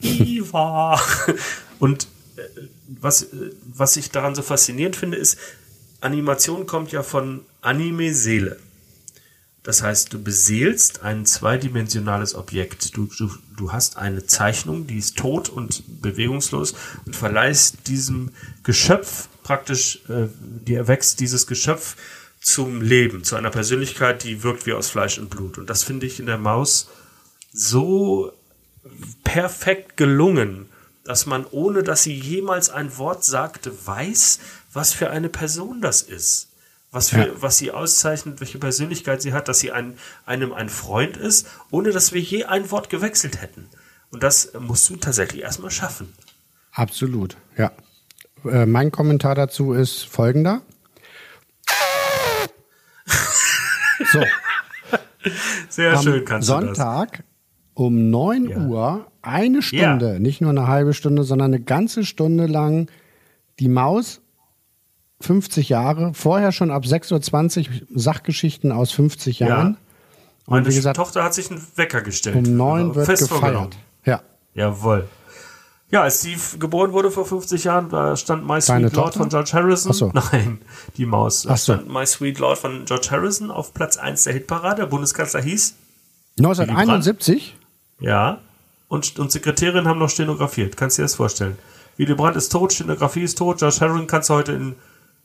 Iva. 0.00 1.00
Und 1.78 2.08
äh, 2.36 2.42
was, 2.88 3.22
äh, 3.24 3.52
was 3.64 3.96
ich 3.96 4.10
daran 4.10 4.34
so 4.34 4.42
faszinierend 4.42 4.96
finde, 4.96 5.16
ist, 5.16 5.38
Animation 6.00 6.66
kommt 6.66 6.92
ja 6.92 7.02
von 7.02 7.44
Anime-Seele. 7.62 8.58
Das 9.62 9.82
heißt, 9.82 10.12
du 10.12 10.22
beseelst 10.22 11.02
ein 11.02 11.26
zweidimensionales 11.26 12.36
Objekt. 12.36 12.96
Du, 12.96 13.06
du, 13.06 13.28
du 13.56 13.72
hast 13.72 13.96
eine 13.96 14.24
Zeichnung, 14.24 14.86
die 14.86 14.98
ist 14.98 15.16
tot 15.16 15.48
und 15.48 15.82
bewegungslos 16.00 16.74
und 17.04 17.16
verleihst 17.16 17.88
diesem 17.88 18.30
Geschöpf 18.62 19.28
praktisch, 19.42 20.00
äh, 20.08 20.28
dir 20.38 20.78
erwächst 20.78 21.18
dieses 21.18 21.48
Geschöpf 21.48 21.96
zum 22.40 22.80
Leben, 22.80 23.24
zu 23.24 23.34
einer 23.34 23.50
Persönlichkeit, 23.50 24.22
die 24.22 24.44
wirkt 24.44 24.66
wie 24.66 24.72
aus 24.72 24.88
Fleisch 24.88 25.18
und 25.18 25.30
Blut. 25.30 25.58
Und 25.58 25.68
das 25.68 25.82
finde 25.82 26.06
ich 26.06 26.20
in 26.20 26.26
der 26.26 26.38
Maus 26.38 26.88
so 27.52 28.32
perfekt 29.24 29.96
gelungen, 29.96 30.68
dass 31.06 31.26
man, 31.26 31.46
ohne 31.50 31.82
dass 31.82 32.02
sie 32.02 32.14
jemals 32.14 32.70
ein 32.70 32.96
Wort 32.98 33.24
sagte, 33.24 33.72
weiß, 33.86 34.38
was 34.72 34.92
für 34.92 35.10
eine 35.10 35.28
Person 35.28 35.80
das 35.80 36.02
ist. 36.02 36.48
Was, 36.92 37.10
für, 37.10 37.26
Ja. 37.26 37.32
was 37.40 37.58
sie 37.58 37.72
auszeichnet, 37.72 38.40
welche 38.40 38.58
Persönlichkeit 38.58 39.20
sie 39.20 39.32
hat, 39.32 39.48
dass 39.48 39.58
sie 39.60 39.72
ein, 39.72 39.98
einem 40.24 40.52
ein 40.52 40.68
Freund 40.68 41.16
ist, 41.16 41.46
ohne 41.70 41.90
dass 41.90 42.12
wir 42.12 42.20
je 42.20 42.44
ein 42.44 42.70
Wort 42.70 42.90
gewechselt 42.90 43.40
hätten. 43.42 43.68
Und 44.10 44.22
das 44.22 44.52
musst 44.58 44.88
du 44.88 44.96
tatsächlich 44.96 45.42
erstmal 45.42 45.70
schaffen. 45.70 46.14
Absolut, 46.72 47.36
ja. 47.56 47.72
Äh, 48.44 48.66
mein 48.66 48.92
Kommentar 48.92 49.34
dazu 49.34 49.72
ist 49.72 50.04
folgender. 50.04 50.62
So, 54.12 54.22
Sehr 55.68 55.94
am 55.96 56.02
schön 56.02 56.24
kannst 56.24 56.48
du 56.48 56.52
das. 56.52 56.62
Sonntag 56.76 57.24
um 57.76 58.10
9 58.10 58.48
Ja. 58.48 58.58
Uhr 58.66 59.06
eine 59.22 59.60
Stunde, 59.62 60.18
nicht 60.18 60.40
nur 60.40 60.50
eine 60.50 60.66
halbe 60.66 60.94
Stunde, 60.94 61.22
sondern 61.24 61.52
eine 61.54 61.62
ganze 61.62 62.04
Stunde 62.04 62.46
lang 62.46 62.88
die 63.60 63.68
Maus 63.68 64.20
50 65.20 65.68
Jahre, 65.68 66.12
vorher 66.14 66.52
schon 66.52 66.70
ab 66.70 66.84
6.20 66.84 67.68
Uhr 67.68 67.86
Sachgeschichten 67.94 68.72
aus 68.72 68.90
50 68.92 69.38
Ja. 69.40 69.48
Jahren. 69.48 69.76
Meine 70.46 70.64
gesagt, 70.64 70.96
Tochter 70.96 71.22
hat 71.24 71.34
sich 71.34 71.50
einen 71.50 71.60
Wecker 71.76 72.02
gestellt. 72.02 72.36
Um 72.36 72.56
9 72.56 72.80
Also 72.88 72.94
wird 72.94 73.06
fest 73.06 73.28
gefeiert. 73.30 73.76
Ja. 74.04 74.22
Jawohl. 74.54 75.08
Ja, 75.90 76.02
als 76.02 76.20
Steve 76.20 76.58
geboren 76.58 76.92
wurde 76.92 77.10
vor 77.10 77.24
50 77.26 77.64
Jahren, 77.64 77.88
da 77.90 78.16
stand 78.16 78.42
My 78.46 78.58
Deine 78.60 78.88
Sweet 78.88 78.96
Lord 78.96 79.06
Tochter? 79.06 79.18
von 79.20 79.28
George 79.28 79.50
Harrison. 79.52 79.90
Ach 79.92 79.94
so. 79.94 80.12
Nein, 80.32 80.58
die 80.96 81.06
Maus. 81.06 81.42
Da 81.42 81.50
Ach 81.52 81.56
so. 81.56 81.74
stand 81.74 81.92
My 81.92 82.06
Sweet 82.06 82.38
Lord 82.38 82.58
von 82.58 82.84
George 82.86 83.08
Harrison 83.10 83.50
auf 83.50 83.74
Platz 83.74 83.96
1 83.96 84.24
der 84.24 84.32
Hitparade. 84.34 84.82
Der 84.82 84.86
Bundeskanzler 84.86 85.42
hieß, 85.42 85.74
1971? 86.38 87.56
Ja, 88.00 88.40
und, 88.88 89.18
und 89.18 89.32
Sekretärin 89.32 89.86
haben 89.88 89.98
noch 89.98 90.10
stenografiert. 90.10 90.76
Kannst 90.76 90.98
du 90.98 91.02
dir 91.02 91.04
das 91.04 91.16
vorstellen? 91.16 91.58
Willy 91.96 92.14
Brandt 92.14 92.36
ist 92.36 92.50
tot, 92.50 92.72
Stenografie 92.72 93.22
ist 93.22 93.38
tot, 93.38 93.58
George 93.58 93.78
Harrison 93.80 94.06
kannst 94.06 94.30
du 94.30 94.34
heute 94.34 94.52
in 94.52 94.76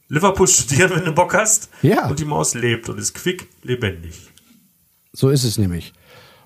Liverpool 0.07 0.47
studieren, 0.47 0.91
wenn 0.95 1.05
du 1.05 1.11
Bock 1.11 1.34
hast. 1.34 1.69
Ja. 1.82 2.07
Und 2.07 2.19
die 2.19 2.26
Maus 2.26 2.53
lebt 2.53 2.89
und 2.89 2.97
ist 2.97 3.13
quick 3.13 3.49
lebendig. 3.61 4.32
So 5.13 5.30
ist 5.30 5.43
es 5.43 5.57
nämlich. 5.57 5.93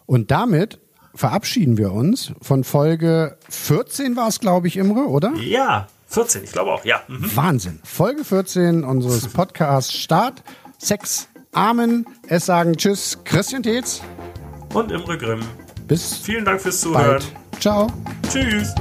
Und 0.05 0.31
damit 0.31 0.79
verabschieden 1.13 1.77
wir 1.77 1.91
uns 1.93 2.33
von 2.41 2.63
Folge 2.63 3.37
14 3.49 4.15
war 4.15 4.27
es, 4.27 4.39
glaube 4.39 4.67
ich, 4.67 4.77
Imre, 4.77 5.07
oder? 5.07 5.33
Ja, 5.35 5.87
14, 6.07 6.43
ich 6.43 6.51
glaube 6.51 6.71
auch, 6.73 6.85
ja. 6.85 7.01
Mhm. 7.07 7.35
Wahnsinn. 7.35 7.79
Folge 7.83 8.23
14 8.23 8.83
unseres 8.83 9.27
Podcasts 9.33 9.93
Start. 9.93 10.43
Sex. 10.77 11.27
Amen. 11.51 12.05
Es 12.27 12.45
sagen 12.45 12.75
Tschüss. 12.75 13.19
Christian 13.23 13.63
Tetz. 13.63 14.01
Und 14.73 14.91
Imre 14.91 15.17
Grimm. 15.17 15.41
Bis. 15.87 16.17
Vielen 16.17 16.45
Dank 16.45 16.61
fürs 16.61 16.81
Zuhören. 16.81 17.19
Bald. 17.19 17.33
Ciao. 17.59 17.87
Tschüss. 18.29 18.73